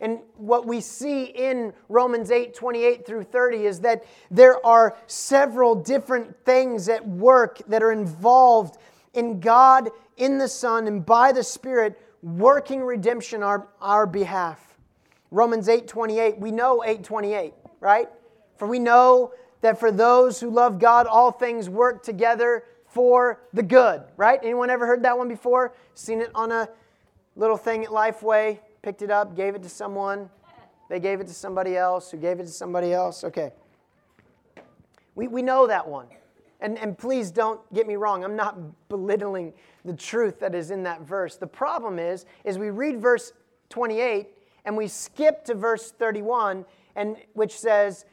And 0.00 0.18
what 0.36 0.66
we 0.66 0.80
see 0.80 1.24
in 1.24 1.72
Romans 1.88 2.32
8, 2.32 2.52
28 2.52 3.06
through 3.06 3.22
30 3.22 3.64
is 3.64 3.80
that 3.80 4.04
there 4.28 4.64
are 4.66 4.96
several 5.06 5.76
different 5.76 6.36
things 6.44 6.88
at 6.88 7.06
work 7.06 7.62
that 7.68 7.82
are 7.82 7.92
involved 7.92 8.76
in 9.14 9.38
God, 9.38 9.90
in 10.16 10.38
the 10.38 10.48
Son, 10.48 10.88
and 10.88 11.06
by 11.06 11.30
the 11.30 11.44
Spirit 11.44 11.98
working 12.22 12.82
redemption 12.82 13.42
on 13.42 13.64
our, 13.80 14.06
behalf. 14.06 14.76
Romans 15.30 15.68
8, 15.68 15.86
28, 15.86 16.38
we 16.38 16.50
know 16.50 16.82
8, 16.84 17.04
28, 17.04 17.54
right? 17.80 18.08
For 18.56 18.66
we 18.66 18.80
know 18.80 19.32
that 19.60 19.78
for 19.78 19.92
those 19.92 20.40
who 20.40 20.50
love 20.50 20.78
God, 20.78 21.06
all 21.06 21.30
things 21.30 21.70
work 21.70 22.02
together 22.02 22.64
for 22.94 23.40
the 23.52 23.62
good, 23.62 24.04
right? 24.16 24.38
Anyone 24.42 24.70
ever 24.70 24.86
heard 24.86 25.02
that 25.02 25.18
one 25.18 25.28
before? 25.28 25.74
Seen 25.94 26.20
it 26.20 26.30
on 26.32 26.52
a 26.52 26.68
little 27.34 27.56
thing 27.56 27.84
at 27.84 27.90
Lifeway, 27.90 28.60
picked 28.82 29.02
it 29.02 29.10
up, 29.10 29.36
gave 29.36 29.56
it 29.56 29.62
to 29.64 29.68
someone. 29.68 30.30
They 30.88 31.00
gave 31.00 31.20
it 31.20 31.26
to 31.26 31.34
somebody 31.34 31.76
else, 31.76 32.12
who 32.12 32.18
gave 32.18 32.38
it 32.38 32.44
to 32.44 32.52
somebody 32.52 32.92
else. 32.92 33.24
Okay. 33.24 33.50
We, 35.16 35.26
we 35.26 35.42
know 35.42 35.66
that 35.66 35.86
one. 35.86 36.06
And, 36.60 36.78
and 36.78 36.96
please 36.96 37.32
don't 37.32 37.60
get 37.74 37.88
me 37.88 37.96
wrong, 37.96 38.24
I'm 38.24 38.36
not 38.36 38.56
belittling 38.88 39.52
the 39.84 39.92
truth 39.92 40.38
that 40.40 40.54
is 40.54 40.70
in 40.70 40.84
that 40.84 41.02
verse. 41.02 41.36
The 41.36 41.48
problem 41.48 41.98
is, 41.98 42.26
is 42.44 42.58
we 42.58 42.70
read 42.70 43.02
verse 43.02 43.32
28 43.70 44.28
and 44.64 44.76
we 44.76 44.86
skip 44.86 45.44
to 45.44 45.54
verse 45.54 45.90
31, 45.90 46.64
and 46.96 47.16
which 47.34 47.58
says, 47.58 48.06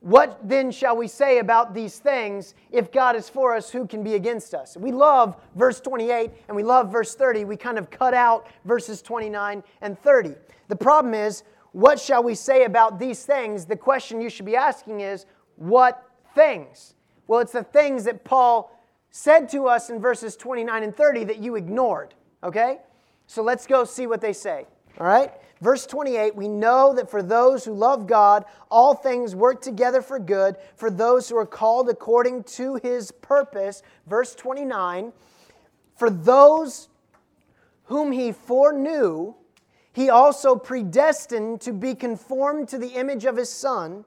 what 0.00 0.38
then 0.48 0.70
shall 0.70 0.96
we 0.96 1.08
say 1.08 1.38
about 1.38 1.74
these 1.74 1.98
things? 1.98 2.54
If 2.70 2.92
God 2.92 3.16
is 3.16 3.28
for 3.28 3.54
us, 3.56 3.70
who 3.70 3.86
can 3.86 4.04
be 4.04 4.14
against 4.14 4.54
us? 4.54 4.76
We 4.76 4.92
love 4.92 5.36
verse 5.56 5.80
28 5.80 6.30
and 6.46 6.56
we 6.56 6.62
love 6.62 6.92
verse 6.92 7.14
30. 7.14 7.44
We 7.44 7.56
kind 7.56 7.78
of 7.78 7.90
cut 7.90 8.14
out 8.14 8.46
verses 8.64 9.02
29 9.02 9.62
and 9.80 9.98
30. 10.00 10.34
The 10.68 10.76
problem 10.76 11.14
is, 11.14 11.42
what 11.72 11.98
shall 11.98 12.22
we 12.22 12.34
say 12.34 12.64
about 12.64 12.98
these 12.98 13.24
things? 13.24 13.66
The 13.66 13.76
question 13.76 14.20
you 14.20 14.30
should 14.30 14.46
be 14.46 14.56
asking 14.56 15.00
is, 15.00 15.26
what 15.56 16.08
things? 16.34 16.94
Well, 17.26 17.40
it's 17.40 17.52
the 17.52 17.64
things 17.64 18.04
that 18.04 18.24
Paul 18.24 18.72
said 19.10 19.48
to 19.50 19.66
us 19.66 19.90
in 19.90 20.00
verses 20.00 20.36
29 20.36 20.82
and 20.82 20.96
30 20.96 21.24
that 21.24 21.38
you 21.38 21.56
ignored, 21.56 22.14
okay? 22.44 22.78
So 23.26 23.42
let's 23.42 23.66
go 23.66 23.84
see 23.84 24.06
what 24.06 24.20
they 24.20 24.32
say, 24.32 24.66
all 24.98 25.06
right? 25.06 25.32
Verse 25.60 25.86
28 25.86 26.36
We 26.36 26.48
know 26.48 26.94
that 26.94 27.10
for 27.10 27.22
those 27.22 27.64
who 27.64 27.72
love 27.72 28.06
God, 28.06 28.44
all 28.70 28.94
things 28.94 29.34
work 29.34 29.60
together 29.60 30.02
for 30.02 30.18
good, 30.18 30.56
for 30.76 30.90
those 30.90 31.28
who 31.28 31.36
are 31.36 31.46
called 31.46 31.88
according 31.88 32.44
to 32.44 32.76
his 32.76 33.10
purpose. 33.10 33.82
Verse 34.06 34.34
29 34.34 35.12
For 35.96 36.10
those 36.10 36.88
whom 37.84 38.12
he 38.12 38.32
foreknew, 38.32 39.34
he 39.92 40.10
also 40.10 40.54
predestined 40.54 41.60
to 41.62 41.72
be 41.72 41.94
conformed 41.94 42.68
to 42.68 42.78
the 42.78 42.90
image 42.90 43.24
of 43.24 43.36
his 43.36 43.52
Son, 43.52 44.04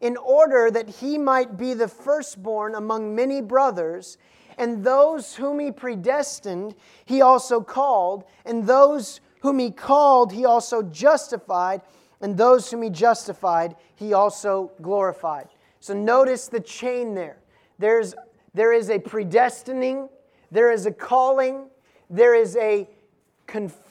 in 0.00 0.16
order 0.16 0.70
that 0.70 0.88
he 0.88 1.18
might 1.18 1.56
be 1.56 1.74
the 1.74 1.88
firstborn 1.88 2.74
among 2.74 3.14
many 3.14 3.40
brothers. 3.40 4.16
And 4.56 4.84
those 4.84 5.34
whom 5.34 5.58
he 5.58 5.72
predestined, 5.72 6.76
he 7.04 7.20
also 7.20 7.60
called, 7.60 8.24
and 8.44 8.66
those 8.66 9.20
whom 9.44 9.58
he 9.58 9.70
called, 9.70 10.32
he 10.32 10.46
also 10.46 10.82
justified, 10.82 11.82
and 12.22 12.34
those 12.34 12.70
whom 12.70 12.80
he 12.80 12.88
justified, 12.88 13.76
he 13.94 14.14
also 14.14 14.72
glorified. 14.80 15.48
So 15.80 15.92
notice 15.92 16.48
the 16.48 16.60
chain 16.60 17.12
there. 17.12 17.36
There's, 17.78 18.14
there 18.54 18.72
is 18.72 18.88
a 18.88 18.98
predestining, 18.98 20.08
there 20.50 20.72
is 20.72 20.86
a 20.86 20.90
calling, 20.90 21.66
there 22.08 22.34
is 22.34 22.56
a, 22.56 22.88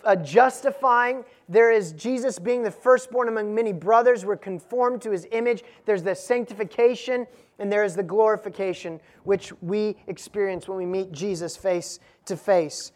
a 0.03 0.17
justifying, 0.17 1.23
there 1.47 1.71
is 1.71 1.91
Jesus 1.91 2.39
being 2.39 2.63
the 2.63 2.71
firstborn 2.71 3.27
among 3.27 3.53
many 3.53 3.73
brothers. 3.73 4.25
We're 4.25 4.37
conformed 4.37 5.03
to 5.03 5.11
his 5.11 5.27
image. 5.31 5.63
There's 5.85 6.01
the 6.01 6.15
sanctification, 6.15 7.27
and 7.59 7.71
there 7.71 7.83
is 7.83 7.95
the 7.95 8.01
glorification, 8.01 8.99
which 9.23 9.53
we 9.61 9.97
experience 10.07 10.67
when 10.67 10.79
we 10.79 10.87
meet 10.87 11.11
Jesus 11.11 11.55
face 11.55 11.99
to 12.25 12.35
face 12.35 12.91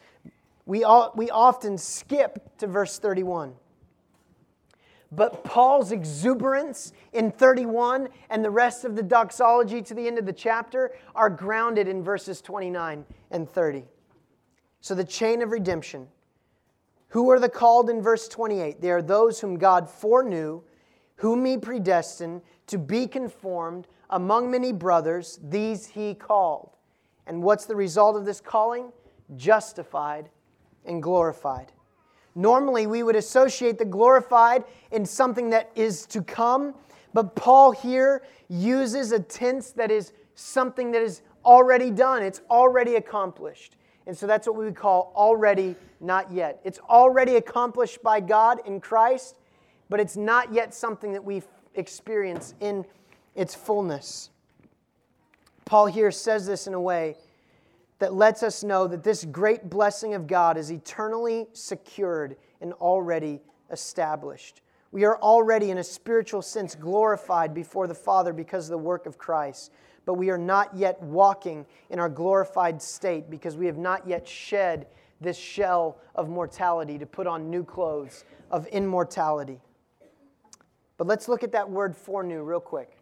we, 0.68 0.84
all, 0.84 1.12
we 1.16 1.30
often 1.30 1.78
skip 1.78 2.58
to 2.58 2.66
verse 2.66 2.98
31. 2.98 3.54
But 5.10 5.42
Paul's 5.42 5.92
exuberance 5.92 6.92
in 7.14 7.30
31 7.30 8.10
and 8.28 8.44
the 8.44 8.50
rest 8.50 8.84
of 8.84 8.94
the 8.94 9.02
doxology 9.02 9.80
to 9.80 9.94
the 9.94 10.06
end 10.06 10.18
of 10.18 10.26
the 10.26 10.32
chapter 10.32 10.92
are 11.14 11.30
grounded 11.30 11.88
in 11.88 12.04
verses 12.04 12.42
29 12.42 13.06
and 13.30 13.48
30. 13.48 13.84
So, 14.82 14.94
the 14.94 15.04
chain 15.04 15.40
of 15.40 15.52
redemption. 15.52 16.06
Who 17.08 17.30
are 17.30 17.40
the 17.40 17.48
called 17.48 17.88
in 17.88 18.02
verse 18.02 18.28
28? 18.28 18.82
They 18.82 18.90
are 18.90 19.00
those 19.00 19.40
whom 19.40 19.56
God 19.56 19.88
foreknew, 19.88 20.60
whom 21.16 21.46
he 21.46 21.56
predestined 21.56 22.42
to 22.66 22.76
be 22.76 23.06
conformed 23.06 23.88
among 24.10 24.50
many 24.50 24.72
brothers. 24.72 25.40
These 25.42 25.86
he 25.86 26.12
called. 26.12 26.76
And 27.26 27.42
what's 27.42 27.64
the 27.64 27.74
result 27.74 28.16
of 28.16 28.26
this 28.26 28.42
calling? 28.42 28.92
Justified 29.34 30.28
and 30.84 31.02
glorified. 31.02 31.72
Normally, 32.34 32.86
we 32.86 33.02
would 33.02 33.16
associate 33.16 33.78
the 33.78 33.84
glorified 33.84 34.64
in 34.92 35.04
something 35.04 35.50
that 35.50 35.70
is 35.74 36.06
to 36.06 36.22
come, 36.22 36.74
but 37.12 37.34
Paul 37.34 37.72
here 37.72 38.22
uses 38.48 39.12
a 39.12 39.18
tense 39.18 39.72
that 39.72 39.90
is 39.90 40.12
something 40.34 40.92
that 40.92 41.02
is 41.02 41.22
already 41.44 41.90
done, 41.90 42.22
it's 42.22 42.42
already 42.50 42.96
accomplished. 42.96 43.76
And 44.06 44.16
so 44.16 44.26
that's 44.26 44.46
what 44.46 44.56
we 44.56 44.64
would 44.64 44.76
call 44.76 45.12
already, 45.14 45.76
not 46.00 46.32
yet. 46.32 46.60
It's 46.64 46.78
already 46.78 47.36
accomplished 47.36 48.02
by 48.02 48.20
God 48.20 48.60
in 48.66 48.80
Christ, 48.80 49.36
but 49.88 50.00
it's 50.00 50.16
not 50.16 50.52
yet 50.52 50.72
something 50.72 51.12
that 51.12 51.24
we 51.24 51.42
experience 51.74 52.54
in 52.60 52.84
its 53.34 53.54
fullness. 53.54 54.30
Paul 55.64 55.86
here 55.86 56.10
says 56.10 56.46
this 56.46 56.66
in 56.66 56.72
a 56.72 56.80
way 56.80 57.16
that 57.98 58.14
lets 58.14 58.42
us 58.42 58.62
know 58.62 58.86
that 58.86 59.02
this 59.02 59.24
great 59.24 59.68
blessing 59.68 60.14
of 60.14 60.26
God 60.26 60.56
is 60.56 60.70
eternally 60.70 61.46
secured 61.52 62.36
and 62.60 62.72
already 62.74 63.40
established. 63.70 64.60
We 64.90 65.04
are 65.04 65.18
already, 65.18 65.70
in 65.70 65.78
a 65.78 65.84
spiritual 65.84 66.42
sense, 66.42 66.74
glorified 66.74 67.52
before 67.52 67.86
the 67.86 67.94
Father 67.94 68.32
because 68.32 68.66
of 68.66 68.70
the 68.70 68.78
work 68.78 69.06
of 69.06 69.18
Christ, 69.18 69.72
but 70.06 70.14
we 70.14 70.30
are 70.30 70.38
not 70.38 70.74
yet 70.74 71.02
walking 71.02 71.66
in 71.90 71.98
our 71.98 72.08
glorified 72.08 72.80
state 72.80 73.28
because 73.28 73.56
we 73.56 73.66
have 73.66 73.76
not 73.76 74.06
yet 74.08 74.26
shed 74.26 74.86
this 75.20 75.36
shell 75.36 75.98
of 76.14 76.28
mortality 76.28 76.96
to 76.98 77.04
put 77.04 77.26
on 77.26 77.50
new 77.50 77.64
clothes 77.64 78.24
of 78.50 78.66
immortality. 78.68 79.60
But 80.96 81.06
let's 81.06 81.28
look 81.28 81.42
at 81.42 81.52
that 81.52 81.68
word 81.68 81.96
foreknew 81.96 82.42
real 82.42 82.60
quick. 82.60 82.96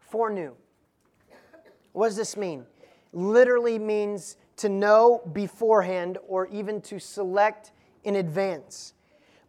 Foreknew. 0.00 0.52
What 1.92 2.08
does 2.08 2.16
this 2.16 2.36
mean? 2.36 2.64
Literally 3.12 3.78
means 3.78 4.36
to 4.56 4.68
know 4.68 5.22
beforehand 5.32 6.18
or 6.28 6.46
even 6.48 6.80
to 6.82 6.98
select 6.98 7.72
in 8.04 8.16
advance. 8.16 8.94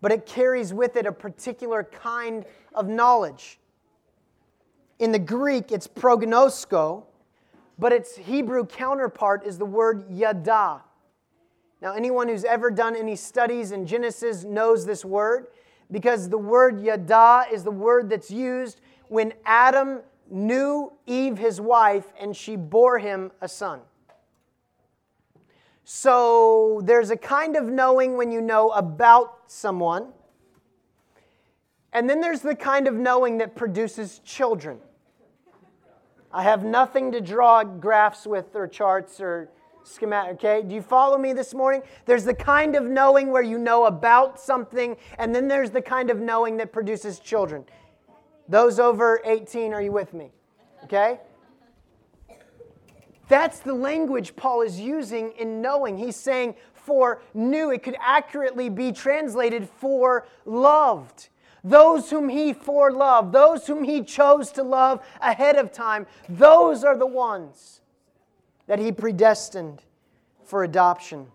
But 0.02 0.12
it 0.12 0.26
carries 0.26 0.74
with 0.74 0.96
it 0.96 1.06
a 1.06 1.12
particular 1.12 1.84
kind 1.84 2.46
of 2.74 2.88
knowledge. 2.88 3.60
In 5.00 5.12
the 5.12 5.20
Greek, 5.20 5.72
it's 5.72 5.88
prognosko, 5.88 7.04
but 7.80 7.92
its 7.92 8.16
Hebrew 8.16 8.66
counterpart 8.66 9.46
is 9.46 9.58
the 9.58 9.66
word 9.66 10.06
yada. 10.10 10.82
Now, 11.82 11.94
anyone 11.94 12.28
who's 12.28 12.46
ever 12.46 12.72
done 12.72 12.96
any 12.96 13.16
studies 13.16 13.72
in 13.72 13.86
Genesis 13.86 14.44
knows 14.44 14.86
this 14.86 15.04
word 15.04 15.48
because 15.92 16.30
the 16.30 16.38
word 16.38 16.82
yada 16.82 17.46
is 17.52 17.64
the 17.64 17.72
word 17.72 18.10
that's 18.10 18.32
used 18.32 18.80
when 19.10 19.34
Adam 19.46 20.00
knew 20.34 20.92
Eve, 21.06 21.38
his 21.38 21.62
wife, 21.62 22.06
and 22.20 22.36
she 22.36 22.56
bore 22.56 23.00
him 23.00 23.32
a 23.42 23.48
son. 23.48 23.82
So 25.84 26.82
there's 26.84 27.12
a 27.12 27.18
kind 27.18 27.56
of 27.56 27.66
knowing 27.66 28.18
when 28.18 28.32
you 28.32 28.42
know 28.42 28.70
about 28.70 29.42
someone. 29.48 30.08
And 31.92 32.10
then 32.10 32.22
there's 32.22 32.42
the 32.42 32.56
kind 32.56 32.88
of 32.88 32.96
knowing 32.96 33.38
that 33.38 33.56
produces 33.56 34.20
children. 34.20 34.80
I 36.32 36.42
have 36.42 36.64
nothing 36.64 37.12
to 37.12 37.22
draw 37.22 37.64
graphs 37.64 38.26
with 38.26 38.56
or 38.56 38.68
charts 38.68 39.22
or 39.22 39.50
schematic, 39.84 40.36
okay? 40.36 40.64
Do 40.68 40.74
you 40.74 40.82
follow 40.82 41.18
me 41.18 41.34
this 41.34 41.54
morning? 41.54 41.84
There's 42.06 42.24
the 42.24 42.34
kind 42.34 42.76
of 42.76 42.86
knowing 42.86 43.30
where 43.30 43.44
you 43.44 43.60
know 43.60 43.86
about 43.86 44.40
something, 44.40 44.98
and 45.20 45.36
then 45.36 45.48
there's 45.48 45.70
the 45.70 45.82
kind 45.82 46.10
of 46.10 46.20
knowing 46.20 46.58
that 46.58 46.72
produces 46.72 47.20
children. 47.20 47.66
Those 48.48 48.80
over 48.80 49.22
18, 49.26 49.74
are 49.74 49.82
you 49.82 49.92
with 49.92 50.14
me? 50.14 50.32
Okay? 50.84 51.20
That's 53.30 53.60
the 53.60 53.74
language 53.74 54.36
Paul 54.36 54.62
is 54.62 54.80
using 54.80 55.32
in 55.34 55.62
knowing. 55.62 55.98
He's 55.98 56.16
saying 56.16 56.56
for 56.74 57.22
new, 57.34 57.72
it 57.72 57.82
could 57.82 57.96
accurately 58.00 58.70
be 58.70 58.92
translated 58.92 59.70
for 59.70 60.28
loved. 60.46 61.30
Those 61.64 62.10
whom 62.10 62.28
he 62.28 62.54
foreloved, 62.54 63.32
those 63.32 63.66
whom 63.66 63.84
he 63.84 64.04
chose 64.04 64.52
to 64.52 64.64
love 64.64 65.06
ahead 65.22 65.56
of 65.56 65.72
time, 65.72 66.06
those 66.28 66.84
are 66.84 66.98
the 66.98 67.08
ones 67.08 67.80
that 68.68 68.80
he 68.80 68.92
predestined 68.92 69.82
for 70.44 70.66
adoption. 70.66 71.28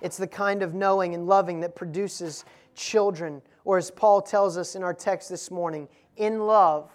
It's 0.00 0.16
the 0.16 0.26
kind 0.26 0.62
of 0.62 0.74
knowing 0.74 1.14
and 1.14 1.28
loving 1.28 1.60
that 1.60 1.76
produces 1.76 2.44
children, 2.74 3.40
or 3.64 3.78
as 3.78 3.90
Paul 3.90 4.22
tells 4.22 4.56
us 4.56 4.74
in 4.74 4.82
our 4.82 4.94
text 4.94 5.28
this 5.28 5.50
morning, 5.50 5.88
in 6.16 6.46
love, 6.46 6.90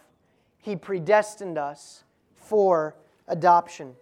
he 0.59 0.75
predestined 0.75 1.57
us 1.57 2.03
for 2.33 2.95
adoption. 3.27 3.95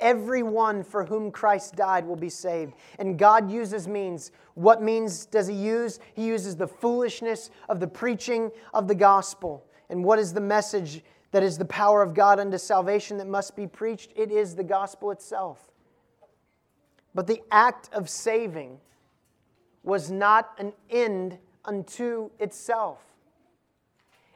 Everyone 0.00 0.82
for 0.82 1.04
whom 1.04 1.30
Christ 1.30 1.76
died 1.76 2.06
will 2.06 2.16
be 2.16 2.28
saved. 2.28 2.74
And 2.98 3.18
God 3.18 3.50
uses 3.50 3.86
means. 3.86 4.32
What 4.54 4.82
means 4.82 5.26
does 5.26 5.46
He 5.46 5.54
use? 5.54 6.00
He 6.14 6.26
uses 6.26 6.56
the 6.56 6.66
foolishness 6.66 7.50
of 7.68 7.80
the 7.80 7.86
preaching 7.86 8.50
of 8.72 8.88
the 8.88 8.94
gospel. 8.94 9.64
And 9.88 10.04
what 10.04 10.18
is 10.18 10.32
the 10.32 10.40
message 10.40 11.02
that 11.30 11.42
is 11.42 11.58
the 11.58 11.64
power 11.64 12.02
of 12.02 12.14
God 12.14 12.40
unto 12.40 12.58
salvation 12.58 13.18
that 13.18 13.28
must 13.28 13.54
be 13.56 13.66
preached? 13.66 14.12
It 14.16 14.30
is 14.30 14.54
the 14.54 14.64
gospel 14.64 15.10
itself. 15.10 15.70
But 17.14 17.26
the 17.26 17.42
act 17.50 17.88
of 17.92 18.10
saving 18.10 18.78
was 19.84 20.10
not 20.10 20.50
an 20.58 20.72
end 20.90 21.38
unto 21.64 22.30
itself. 22.38 23.04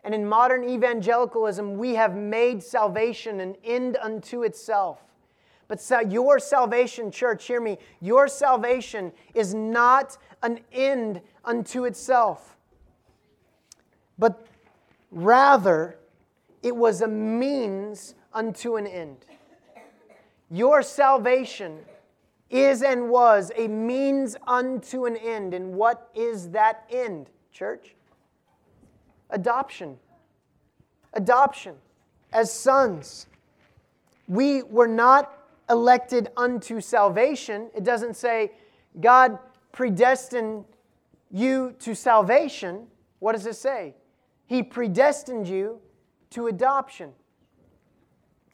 And 0.04 0.14
in 0.14 0.26
modern 0.26 0.68
evangelicalism, 0.68 1.76
we 1.76 1.94
have 1.94 2.16
made 2.16 2.62
salvation 2.62 3.40
an 3.40 3.56
end 3.64 3.96
unto 4.00 4.42
itself. 4.42 5.02
But 5.66 5.84
your 6.08 6.38
salvation, 6.38 7.10
church, 7.10 7.46
hear 7.46 7.60
me, 7.60 7.78
your 8.00 8.26
salvation 8.26 9.12
is 9.34 9.52
not 9.54 10.16
an 10.42 10.60
end 10.72 11.20
unto 11.44 11.84
itself, 11.84 12.56
but 14.18 14.46
rather 15.10 15.98
it 16.62 16.74
was 16.74 17.02
a 17.02 17.08
means 17.08 18.14
unto 18.32 18.76
an 18.76 18.86
end. 18.86 19.26
Your 20.50 20.82
salvation 20.82 21.80
is 22.50 22.82
and 22.82 23.10
was 23.10 23.52
a 23.56 23.68
means 23.68 24.36
unto 24.46 25.04
an 25.04 25.16
end. 25.16 25.54
And 25.54 25.74
what 25.74 26.10
is 26.14 26.50
that 26.50 26.84
end, 26.90 27.30
church? 27.52 27.94
Adoption. 29.30 29.98
Adoption 31.14 31.74
as 32.32 32.52
sons. 32.52 33.26
We 34.26 34.62
were 34.62 34.88
not 34.88 35.32
elected 35.70 36.30
unto 36.36 36.80
salvation. 36.80 37.70
It 37.74 37.84
doesn't 37.84 38.16
say 38.16 38.52
God 39.00 39.38
predestined 39.72 40.64
you 41.30 41.74
to 41.80 41.94
salvation. 41.94 42.86
What 43.18 43.32
does 43.32 43.46
it 43.46 43.56
say? 43.56 43.94
He 44.46 44.62
predestined 44.62 45.46
you 45.46 45.80
to 46.30 46.46
adoption. 46.46 47.12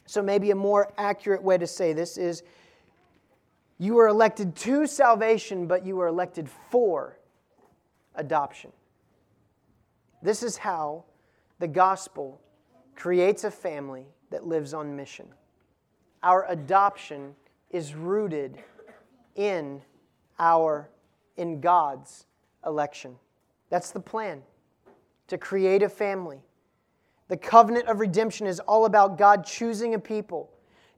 So, 0.06 0.22
maybe 0.22 0.50
a 0.50 0.54
more 0.54 0.92
accurate 0.98 1.42
way 1.42 1.56
to 1.56 1.66
say 1.66 1.92
this 1.92 2.18
is 2.18 2.42
you 3.78 3.94
were 3.94 4.08
elected 4.08 4.54
to 4.56 4.86
salvation, 4.86 5.66
but 5.66 5.84
you 5.84 5.96
were 5.96 6.06
elected 6.06 6.48
for 6.70 7.18
adoption. 8.14 8.72
This 10.22 10.42
is 10.42 10.56
how 10.56 11.04
the 11.58 11.68
gospel 11.68 12.40
creates 12.94 13.44
a 13.44 13.50
family 13.50 14.06
that 14.30 14.46
lives 14.46 14.72
on 14.72 14.96
mission 14.96 15.26
our 16.24 16.46
adoption 16.48 17.34
is 17.70 17.94
rooted 17.94 18.58
in 19.36 19.80
our 20.38 20.88
in 21.36 21.60
God's 21.60 22.26
election. 22.64 23.16
That's 23.68 23.90
the 23.90 24.00
plan 24.00 24.42
to 25.28 25.38
create 25.38 25.82
a 25.82 25.88
family. 25.88 26.40
The 27.28 27.36
covenant 27.36 27.88
of 27.88 28.00
redemption 28.00 28.46
is 28.46 28.58
all 28.60 28.86
about 28.86 29.18
God 29.18 29.44
choosing 29.44 29.94
a 29.94 29.98
people, 29.98 30.50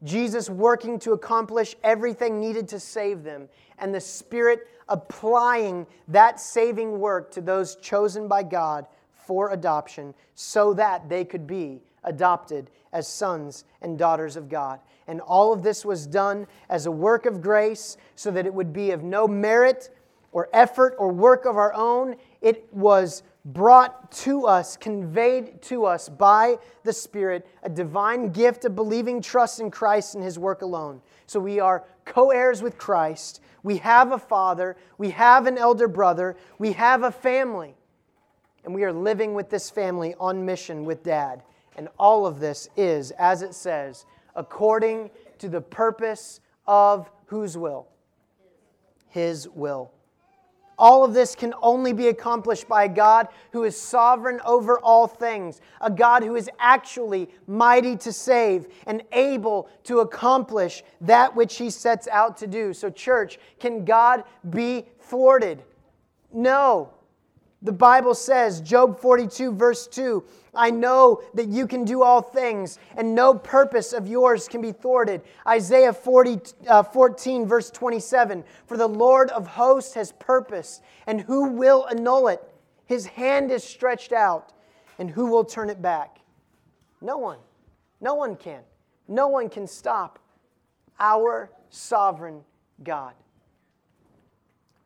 Jesus 0.03 0.51
working 0.51 0.99
to 1.01 1.13
accomplish 1.13 1.77
everything 1.83 2.41
needed 2.41 2.69
to 2.69 2.81
save 2.81 3.23
them, 3.23 3.49
and 3.79 3.95
the 3.95 4.01
Spirit 4.01 4.69
applying 4.89 5.87
that 6.09 6.39
saving 6.39 7.01
work 7.01 7.31
to 7.33 7.41
those 7.41 7.77
chosen 7.77 8.29
by 8.29 8.43
God 8.43 8.87
for 9.27 9.51
adoption 9.51 10.15
so 10.35 10.73
that 10.75 11.09
they 11.09 11.25
could 11.25 11.47
be 11.47 11.81
adopted 12.05 12.71
as 12.93 13.09
sons 13.09 13.65
and 13.83 13.99
daughters 13.99 14.37
of 14.37 14.49
God. 14.49 14.81
And 15.09 15.21
all 15.21 15.53
of 15.53 15.63
this 15.63 15.85
was 15.85 16.07
done 16.07 16.47
as 16.69 16.87
a 16.87 16.91
work 16.91 17.27
of 17.27 17.41
grace 17.41 17.97
so 18.15 18.31
that 18.31 18.47
it 18.47 18.55
would 18.55 18.73
be 18.73 18.93
of 18.93 19.03
no 19.03 19.27
merit 19.27 19.91
or 20.33 20.49
effort 20.53 20.95
or 20.99 21.09
work 21.11 21.45
of 21.45 21.57
our 21.57 21.73
own. 21.75 22.17
It 22.41 22.69
was 22.73 23.23
brought 23.47 24.11
to 24.11 24.45
us, 24.45 24.77
conveyed 24.77 25.63
to 25.63 25.85
us 25.87 26.09
by 26.09 26.59
the 26.83 26.93
Spirit, 26.93 27.47
a 27.63 27.71
divine 27.71 28.31
gift 28.31 28.65
of 28.65 28.75
believing 28.75 29.23
trust 29.23 29.61
in 29.61 29.71
Christ 29.71 30.17
and 30.17 30.25
His 30.25 30.39
work 30.39 30.63
alone. 30.63 31.01
So 31.27 31.39
we 31.39 31.61
are 31.61 31.85
co 32.05 32.31
heirs 32.31 32.61
with 32.61 32.77
Christ. 32.77 33.41
We 33.63 33.79
have 33.79 34.13
a 34.13 34.19
father. 34.19 34.77
We 34.99 35.11
have 35.11 35.47
an 35.47 35.59
elder 35.59 35.87
brother. 35.87 36.37
We 36.59 36.73
have 36.73 37.05
a 37.05 37.11
family. 37.13 37.75
And 38.65 38.75
we 38.75 38.83
are 38.83 38.93
living 38.93 39.33
with 39.35 39.49
this 39.49 39.71
family 39.71 40.15
on 40.19 40.45
mission 40.45 40.85
with 40.85 41.05
dad. 41.05 41.45
And 41.77 41.89
all 41.99 42.27
of 42.27 42.41
this 42.41 42.69
is, 42.77 43.13
as 43.13 43.43
it 43.43 43.55
says, 43.55 44.07
according 44.35 45.11
to 45.39 45.49
the 45.49 45.61
purpose 45.61 46.41
of 46.67 47.09
whose 47.27 47.57
will? 47.57 47.87
His 49.09 49.49
will. 49.49 49.93
All 50.79 51.05
of 51.05 51.15
this 51.15 51.35
can 51.35 51.55
only 51.63 51.93
be 51.93 52.09
accomplished 52.09 52.69
by 52.69 52.85
a 52.85 52.89
God 52.89 53.29
who 53.53 53.65
is 53.65 53.81
sovereign 53.81 54.41
over 54.45 54.79
all 54.81 55.07
things, 55.07 55.61
a 55.81 55.91
God 55.91 56.23
who 56.23 56.37
is 56.37 56.51
actually 56.59 57.31
mighty 57.47 57.97
to 57.97 58.13
save 58.13 58.67
and 58.87 59.03
able 59.13 59.71
to 59.85 60.01
accomplish 60.01 60.83
that 61.01 61.35
which 61.35 61.57
he 61.57 61.71
sets 61.71 62.07
out 62.09 62.37
to 62.39 62.47
do. 62.47 62.75
So, 62.75 62.91
church, 62.91 63.39
can 63.59 63.85
God 63.85 64.25
be 64.51 64.87
thwarted? 65.01 65.63
No. 66.33 66.91
The 67.63 67.73
Bible 67.73 68.15
says, 68.15 68.61
Job 68.61 69.01
42, 69.01 69.53
verse 69.53 69.87
2, 69.87 70.23
I 70.55 70.71
know 70.71 71.23
that 71.35 71.49
you 71.49 71.67
can 71.67 71.85
do 71.85 72.03
all 72.03 72.21
things, 72.21 72.79
and 72.97 73.15
no 73.15 73.35
purpose 73.35 73.93
of 73.93 74.07
yours 74.07 74.47
can 74.47 74.61
be 74.61 74.73
thwarted. 74.73 75.23
Isaiah 75.47 75.93
40, 75.93 76.41
uh, 76.69 76.83
14, 76.83 77.47
verse 77.47 77.71
27, 77.71 78.45
For 78.67 78.77
the 78.77 78.87
Lord 78.87 79.31
of 79.31 79.47
hosts 79.47 79.95
has 79.95 80.13
purpose, 80.13 80.81
and 81.07 81.21
who 81.21 81.51
will 81.51 81.87
annul 81.89 82.29
it? 82.29 82.43
His 82.85 83.07
hand 83.07 83.51
is 83.51 83.65
stretched 83.65 84.13
out, 84.13 84.53
and 84.99 85.11
who 85.11 85.27
will 85.27 85.45
turn 85.45 85.71
it 85.71 85.81
back? 85.81 86.19
No 87.01 87.19
one. 87.19 87.39
No 88.01 88.15
one 88.15 88.37
can. 88.37 88.63
No 89.09 89.29
one 89.29 89.49
can 89.49 89.67
stop 89.67 90.19
our 91.01 91.51
sovereign 91.71 92.43
God. 92.83 93.15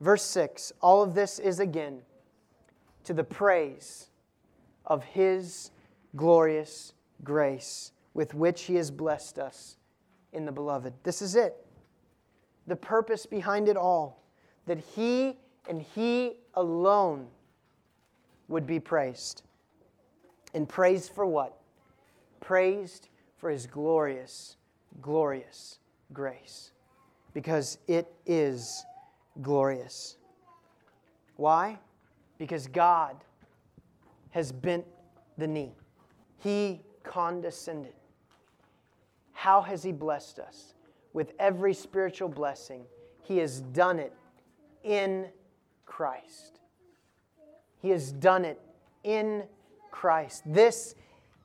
Verse 0.00 0.22
6 0.24 0.72
All 0.80 1.02
of 1.02 1.14
this 1.14 1.38
is 1.38 1.60
again 1.60 2.02
to 3.04 3.14
the 3.14 3.24
praise 3.24 4.08
of 4.86 5.04
His 5.04 5.70
glorious 6.16 6.92
grace 7.22 7.92
with 8.14 8.34
which 8.34 8.62
He 8.62 8.74
has 8.76 8.90
blessed 8.90 9.38
us 9.38 9.76
in 10.32 10.44
the 10.44 10.52
beloved. 10.52 10.92
This 11.02 11.22
is 11.22 11.36
it. 11.36 11.66
The 12.66 12.76
purpose 12.76 13.26
behind 13.26 13.68
it 13.68 13.76
all 13.76 14.22
that 14.66 14.78
He 14.78 15.36
and 15.68 15.82
He 15.82 16.34
alone 16.54 17.26
would 18.48 18.66
be 18.66 18.80
praised. 18.80 19.42
And 20.54 20.68
praised 20.68 21.12
for 21.12 21.26
what? 21.26 21.56
Praised 22.40 23.08
for 23.36 23.50
His 23.50 23.66
glorious, 23.66 24.56
glorious 25.00 25.78
grace. 26.12 26.72
Because 27.32 27.78
it 27.86 28.12
is 28.26 28.84
glorious. 29.40 30.16
Why? 31.36 31.78
Because 32.40 32.66
God 32.66 33.14
has 34.30 34.50
bent 34.50 34.84
the 35.38 35.46
knee. 35.46 35.76
He 36.38 36.80
condescended. 37.04 37.92
How 39.32 39.62
has 39.62 39.84
He 39.84 39.92
blessed 39.92 40.40
us? 40.40 40.74
with 41.12 41.32
every 41.38 41.74
spiritual 41.74 42.28
blessing. 42.28 42.84
He 43.22 43.38
has 43.38 43.60
done 43.60 43.98
it 43.98 44.12
in 44.84 45.26
Christ. 45.86 46.60
He 47.80 47.90
has 47.90 48.12
done 48.12 48.44
it 48.44 48.60
in 49.02 49.44
Christ. 49.90 50.42
This 50.46 50.94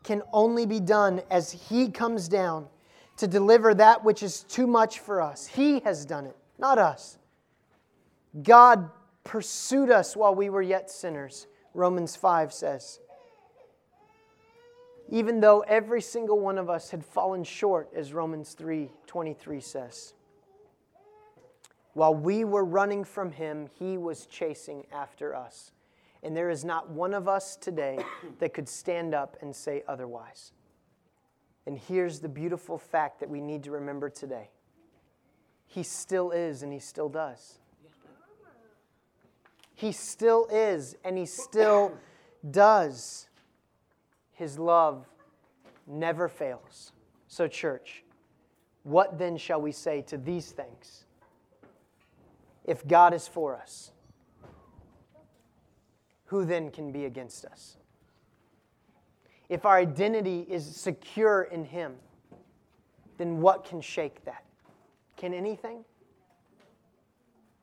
can 0.04 0.22
only 0.34 0.66
be 0.66 0.80
done 0.80 1.22
as 1.32 1.52
He 1.52 1.90
comes 1.90 2.28
down 2.28 2.68
to 3.18 3.28
deliver 3.28 3.74
that 3.74 4.04
which 4.04 4.22
is 4.22 4.44
too 4.44 4.68
much 4.68 5.00
for 5.00 5.22
us. 5.22 5.48
He 5.48 5.80
has 5.80 6.06
done 6.06 6.26
it, 6.26 6.36
not 6.60 6.78
us. 6.78 7.18
God 8.44 8.90
pursued 9.26 9.90
us 9.90 10.16
while 10.16 10.34
we 10.34 10.50
were 10.50 10.62
yet 10.62 10.90
sinners, 10.90 11.48
Romans 11.74 12.16
5 12.16 12.54
says. 12.54 13.02
Even 15.10 15.42
though 15.42 15.60
every 15.62 16.02
single 16.02 16.40
one 16.40 16.58
of 16.58 16.70
us 16.70 16.92
had 16.92 17.04
fallen 17.04 17.44
short, 17.44 17.90
as 17.94 18.14
Romans 18.14 18.54
3 18.54 18.90
23 19.06 19.60
says. 19.60 20.14
While 21.94 22.16
we 22.16 22.44
were 22.44 22.66
running 22.66 23.04
from 23.04 23.32
him, 23.32 23.70
he 23.80 23.98
was 23.98 24.26
chasing 24.26 24.86
after 24.92 25.36
us. 25.36 25.72
And 26.24 26.36
there 26.36 26.50
is 26.50 26.66
not 26.66 26.90
one 26.90 27.14
of 27.14 27.28
us 27.28 27.56
today 27.56 28.00
that 28.40 28.54
could 28.54 28.68
stand 28.68 29.14
up 29.14 29.38
and 29.42 29.56
say 29.56 29.84
otherwise. 29.88 30.52
And 31.66 31.78
here's 31.78 32.20
the 32.20 32.30
beautiful 32.30 32.78
fact 32.78 33.20
that 33.20 33.30
we 33.30 33.42
need 33.42 33.64
to 33.64 33.72
remember 33.72 34.10
today 34.10 34.50
He 35.68 35.84
still 35.84 36.32
is, 36.32 36.64
and 36.64 36.72
He 36.74 36.80
still 36.80 37.10
does. 37.10 37.60
He 39.76 39.92
still 39.92 40.48
is, 40.52 40.96
and 41.04 41.18
He 41.18 41.26
still 41.26 41.94
does. 42.50 43.28
His 44.32 44.58
love 44.58 45.06
never 45.86 46.28
fails. 46.28 46.94
So, 47.28 47.48
church, 47.48 48.04
what 48.84 49.18
then 49.20 49.38
shall 49.38 49.62
we 49.62 49.72
say 49.72 50.02
to 50.04 50.18
these 50.18 50.52
things? 50.52 51.06
If 52.64 52.88
God 52.88 53.14
is 53.14 53.28
for 53.28 53.56
us, 53.56 53.92
who 56.26 56.46
then 56.46 56.72
can 56.72 56.92
be 56.92 57.06
against 57.06 57.46
us? 57.46 57.78
If 59.50 59.66
our 59.66 59.78
identity 59.78 60.46
is 60.50 60.66
secure 60.76 61.44
in 61.44 61.66
Him, 61.66 61.96
then 63.18 63.42
what 63.42 63.64
can 63.64 63.82
shake 63.82 64.24
that? 64.26 64.44
Can 65.18 65.34
anything? 65.34 65.86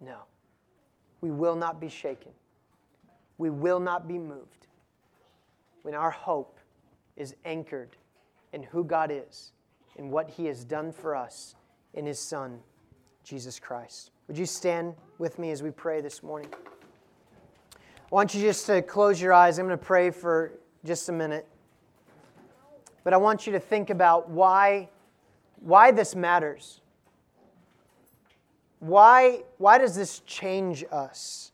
No. 0.00 0.18
We 1.22 1.30
will 1.30 1.56
not 1.56 1.80
be 1.80 1.88
shaken. 1.88 2.32
We 3.38 3.48
will 3.48 3.80
not 3.80 4.06
be 4.06 4.18
moved 4.18 4.66
when 5.82 5.94
our 5.94 6.10
hope 6.10 6.58
is 7.16 7.34
anchored 7.44 7.96
in 8.52 8.62
who 8.62 8.84
God 8.84 9.10
is 9.10 9.52
and 9.96 10.10
what 10.10 10.28
He 10.28 10.46
has 10.46 10.64
done 10.64 10.92
for 10.92 11.16
us 11.16 11.54
in 11.94 12.04
His 12.04 12.18
Son, 12.18 12.58
Jesus 13.24 13.58
Christ. 13.58 14.10
Would 14.28 14.36
you 14.36 14.46
stand 14.46 14.94
with 15.18 15.38
me 15.38 15.50
as 15.50 15.62
we 15.62 15.70
pray 15.70 16.00
this 16.00 16.22
morning? 16.22 16.48
I 17.74 18.14
want 18.14 18.34
you 18.34 18.42
just 18.42 18.66
to 18.66 18.82
close 18.82 19.20
your 19.20 19.32
eyes. 19.32 19.58
I'm 19.58 19.66
going 19.66 19.78
to 19.78 19.82
pray 19.82 20.10
for 20.10 20.52
just 20.84 21.08
a 21.08 21.12
minute. 21.12 21.46
But 23.04 23.14
I 23.14 23.16
want 23.16 23.46
you 23.46 23.52
to 23.52 23.60
think 23.60 23.88
about 23.88 24.28
why, 24.28 24.90
why 25.60 25.92
this 25.92 26.14
matters. 26.14 26.81
Why, 28.82 29.44
why 29.58 29.78
does 29.78 29.94
this 29.94 30.22
change 30.26 30.84
us? 30.90 31.52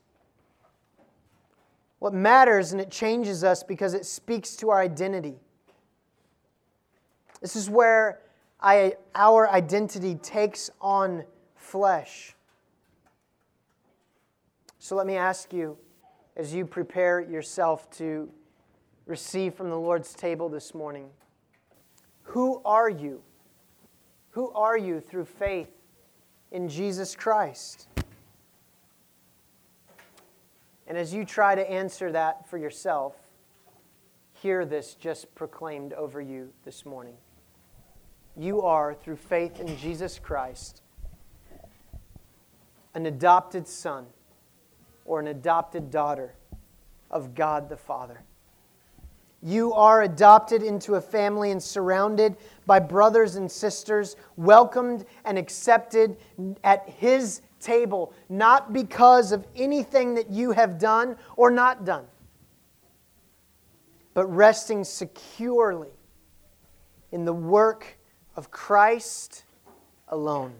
What 1.99 2.11
matters 2.11 2.71
and 2.71 2.81
it 2.81 2.89
changes 2.89 3.43
us 3.43 3.61
because 3.61 3.93
it 3.93 4.07
speaks 4.07 4.55
to 4.55 4.71
our 4.71 4.81
identity. 4.81 5.35
This 7.39 7.55
is 7.55 7.69
where 7.69 8.21
I, 8.59 8.95
our 9.13 9.47
identity 9.47 10.15
takes 10.15 10.71
on 10.81 11.23
flesh. 11.55 12.35
So 14.79 14.95
let 14.95 15.05
me 15.05 15.15
ask 15.15 15.53
you, 15.53 15.77
as 16.35 16.51
you 16.51 16.65
prepare 16.65 17.21
yourself 17.21 17.91
to 17.97 18.27
receive 19.05 19.53
from 19.53 19.69
the 19.69 19.77
Lord's 19.77 20.15
table 20.15 20.49
this 20.49 20.73
morning, 20.73 21.11
who 22.23 22.59
are 22.65 22.89
you? 22.89 23.21
Who 24.31 24.51
are 24.53 24.79
you 24.79 24.99
through 24.99 25.25
faith 25.25 25.69
in 26.51 26.69
Jesus 26.69 27.15
Christ? 27.15 27.87
And 30.87 30.97
as 30.97 31.13
you 31.13 31.23
try 31.23 31.53
to 31.55 31.69
answer 31.69 32.11
that 32.11 32.49
for 32.49 32.57
yourself, 32.57 33.15
hear 34.33 34.65
this 34.65 34.95
just 34.95 35.33
proclaimed 35.35 35.93
over 35.93 36.19
you 36.19 36.49
this 36.65 36.85
morning. 36.85 37.15
You 38.35 38.61
are, 38.61 38.93
through 38.93 39.17
faith 39.17 39.59
in 39.59 39.77
Jesus 39.77 40.17
Christ, 40.17 40.81
an 42.95 43.05
adopted 43.05 43.67
son 43.67 44.07
or 45.05 45.19
an 45.19 45.27
adopted 45.27 45.91
daughter 45.91 46.33
of 47.11 47.35
God 47.35 47.69
the 47.69 47.77
Father. 47.77 48.23
You 49.41 49.73
are 49.73 50.01
adopted 50.01 50.63
into 50.63 50.95
a 50.95 51.01
family 51.01 51.51
and 51.51 51.63
surrounded 51.63 52.35
by 52.65 52.79
brothers 52.79 53.35
and 53.35 53.49
sisters, 53.49 54.15
welcomed 54.35 55.05
and 55.23 55.37
accepted 55.37 56.17
at 56.63 56.89
His 56.89 57.41
table, 57.59 58.13
not 58.27 58.73
because 58.73 59.31
of 59.31 59.47
anything 59.55 60.15
that 60.15 60.29
you 60.29 60.51
have 60.51 60.77
done 60.77 61.15
or 61.37 61.51
not 61.51 61.85
done, 61.85 62.05
but 64.13 64.25
resting 64.27 64.83
securely 64.83 65.89
in 67.11 67.25
the 67.25 67.33
work 67.33 67.97
of 68.35 68.51
Christ 68.51 69.45
alone. 70.09 70.53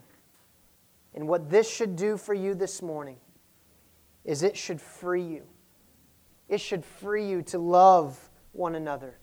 And 1.14 1.28
what 1.28 1.50
this 1.50 1.70
should 1.70 1.96
do 1.96 2.18
for 2.18 2.34
you 2.34 2.54
this 2.54 2.82
morning 2.82 3.18
is 4.24 4.44
it 4.44 4.56
should 4.56 4.80
free 4.80 5.24
you. 5.24 5.44
It 6.48 6.62
should 6.62 6.86
free 6.86 7.28
you 7.28 7.42
to 7.44 7.60
love 7.60 8.29
one 8.60 8.76
another, 8.76 9.18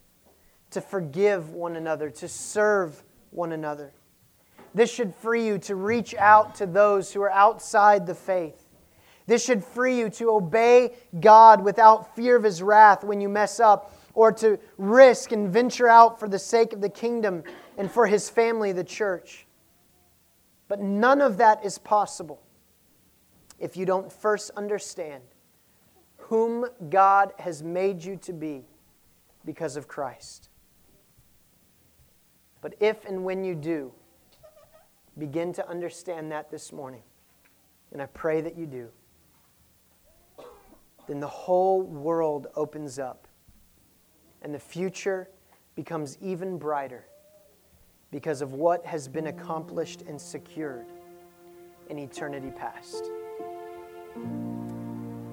to 0.70 0.80
forgive 0.80 1.52
one 1.52 1.76
another, 1.76 2.10
to 2.10 2.26
serve 2.26 3.04
one 3.30 3.52
another. 3.52 3.92
This 4.74 4.90
should 4.90 5.14
free 5.14 5.46
you 5.46 5.58
to 5.58 5.76
reach 5.76 6.14
out 6.16 6.56
to 6.56 6.66
those 6.66 7.12
who 7.12 7.22
are 7.22 7.30
outside 7.30 8.06
the 8.06 8.14
faith. 8.14 8.66
This 9.26 9.44
should 9.44 9.62
free 9.62 9.98
you 9.98 10.10
to 10.10 10.30
obey 10.30 10.94
God 11.20 11.62
without 11.62 12.16
fear 12.16 12.36
of 12.36 12.42
his 12.42 12.62
wrath 12.62 13.04
when 13.04 13.20
you 13.20 13.28
mess 13.28 13.60
up, 13.60 13.94
or 14.14 14.32
to 14.32 14.58
risk 14.78 15.32
and 15.32 15.52
venture 15.52 15.88
out 15.88 16.18
for 16.18 16.26
the 16.26 16.38
sake 16.38 16.72
of 16.72 16.80
the 16.80 16.88
kingdom 16.88 17.44
and 17.76 17.90
for 17.90 18.06
his 18.06 18.30
family, 18.30 18.72
the 18.72 18.82
church. 18.82 19.46
But 20.68 20.80
none 20.80 21.20
of 21.20 21.36
that 21.36 21.64
is 21.64 21.76
possible 21.76 22.42
if 23.58 23.76
you 23.76 23.84
don't 23.84 24.10
first 24.10 24.50
understand 24.56 25.22
whom 26.16 26.66
God 26.88 27.34
has 27.38 27.62
made 27.62 28.02
you 28.02 28.16
to 28.16 28.32
be 28.32 28.64
because 29.46 29.76
of 29.76 29.88
Christ. 29.88 30.50
But 32.60 32.74
if 32.80 33.04
and 33.04 33.24
when 33.24 33.44
you 33.44 33.54
do, 33.54 33.92
begin 35.16 35.52
to 35.54 35.66
understand 35.68 36.30
that 36.32 36.50
this 36.50 36.72
morning, 36.72 37.02
and 37.92 38.02
I 38.02 38.06
pray 38.06 38.40
that 38.42 38.58
you 38.58 38.66
do, 38.66 38.88
then 41.06 41.20
the 41.20 41.28
whole 41.28 41.82
world 41.82 42.48
opens 42.56 42.98
up 42.98 43.28
and 44.42 44.52
the 44.52 44.58
future 44.58 45.28
becomes 45.76 46.18
even 46.20 46.58
brighter 46.58 47.06
because 48.10 48.42
of 48.42 48.54
what 48.54 48.84
has 48.84 49.08
been 49.08 49.28
accomplished 49.28 50.02
and 50.02 50.20
secured 50.20 50.86
in 51.88 51.98
eternity 51.98 52.50
past. 52.50 53.10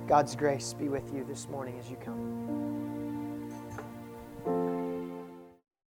God's 0.08 0.36
grace 0.36 0.74
be 0.74 0.90
with 0.90 1.14
you 1.14 1.26
this 1.28 1.48
morning 1.48 1.80
as 1.80 1.90
you 1.90 1.96
come. 1.98 2.73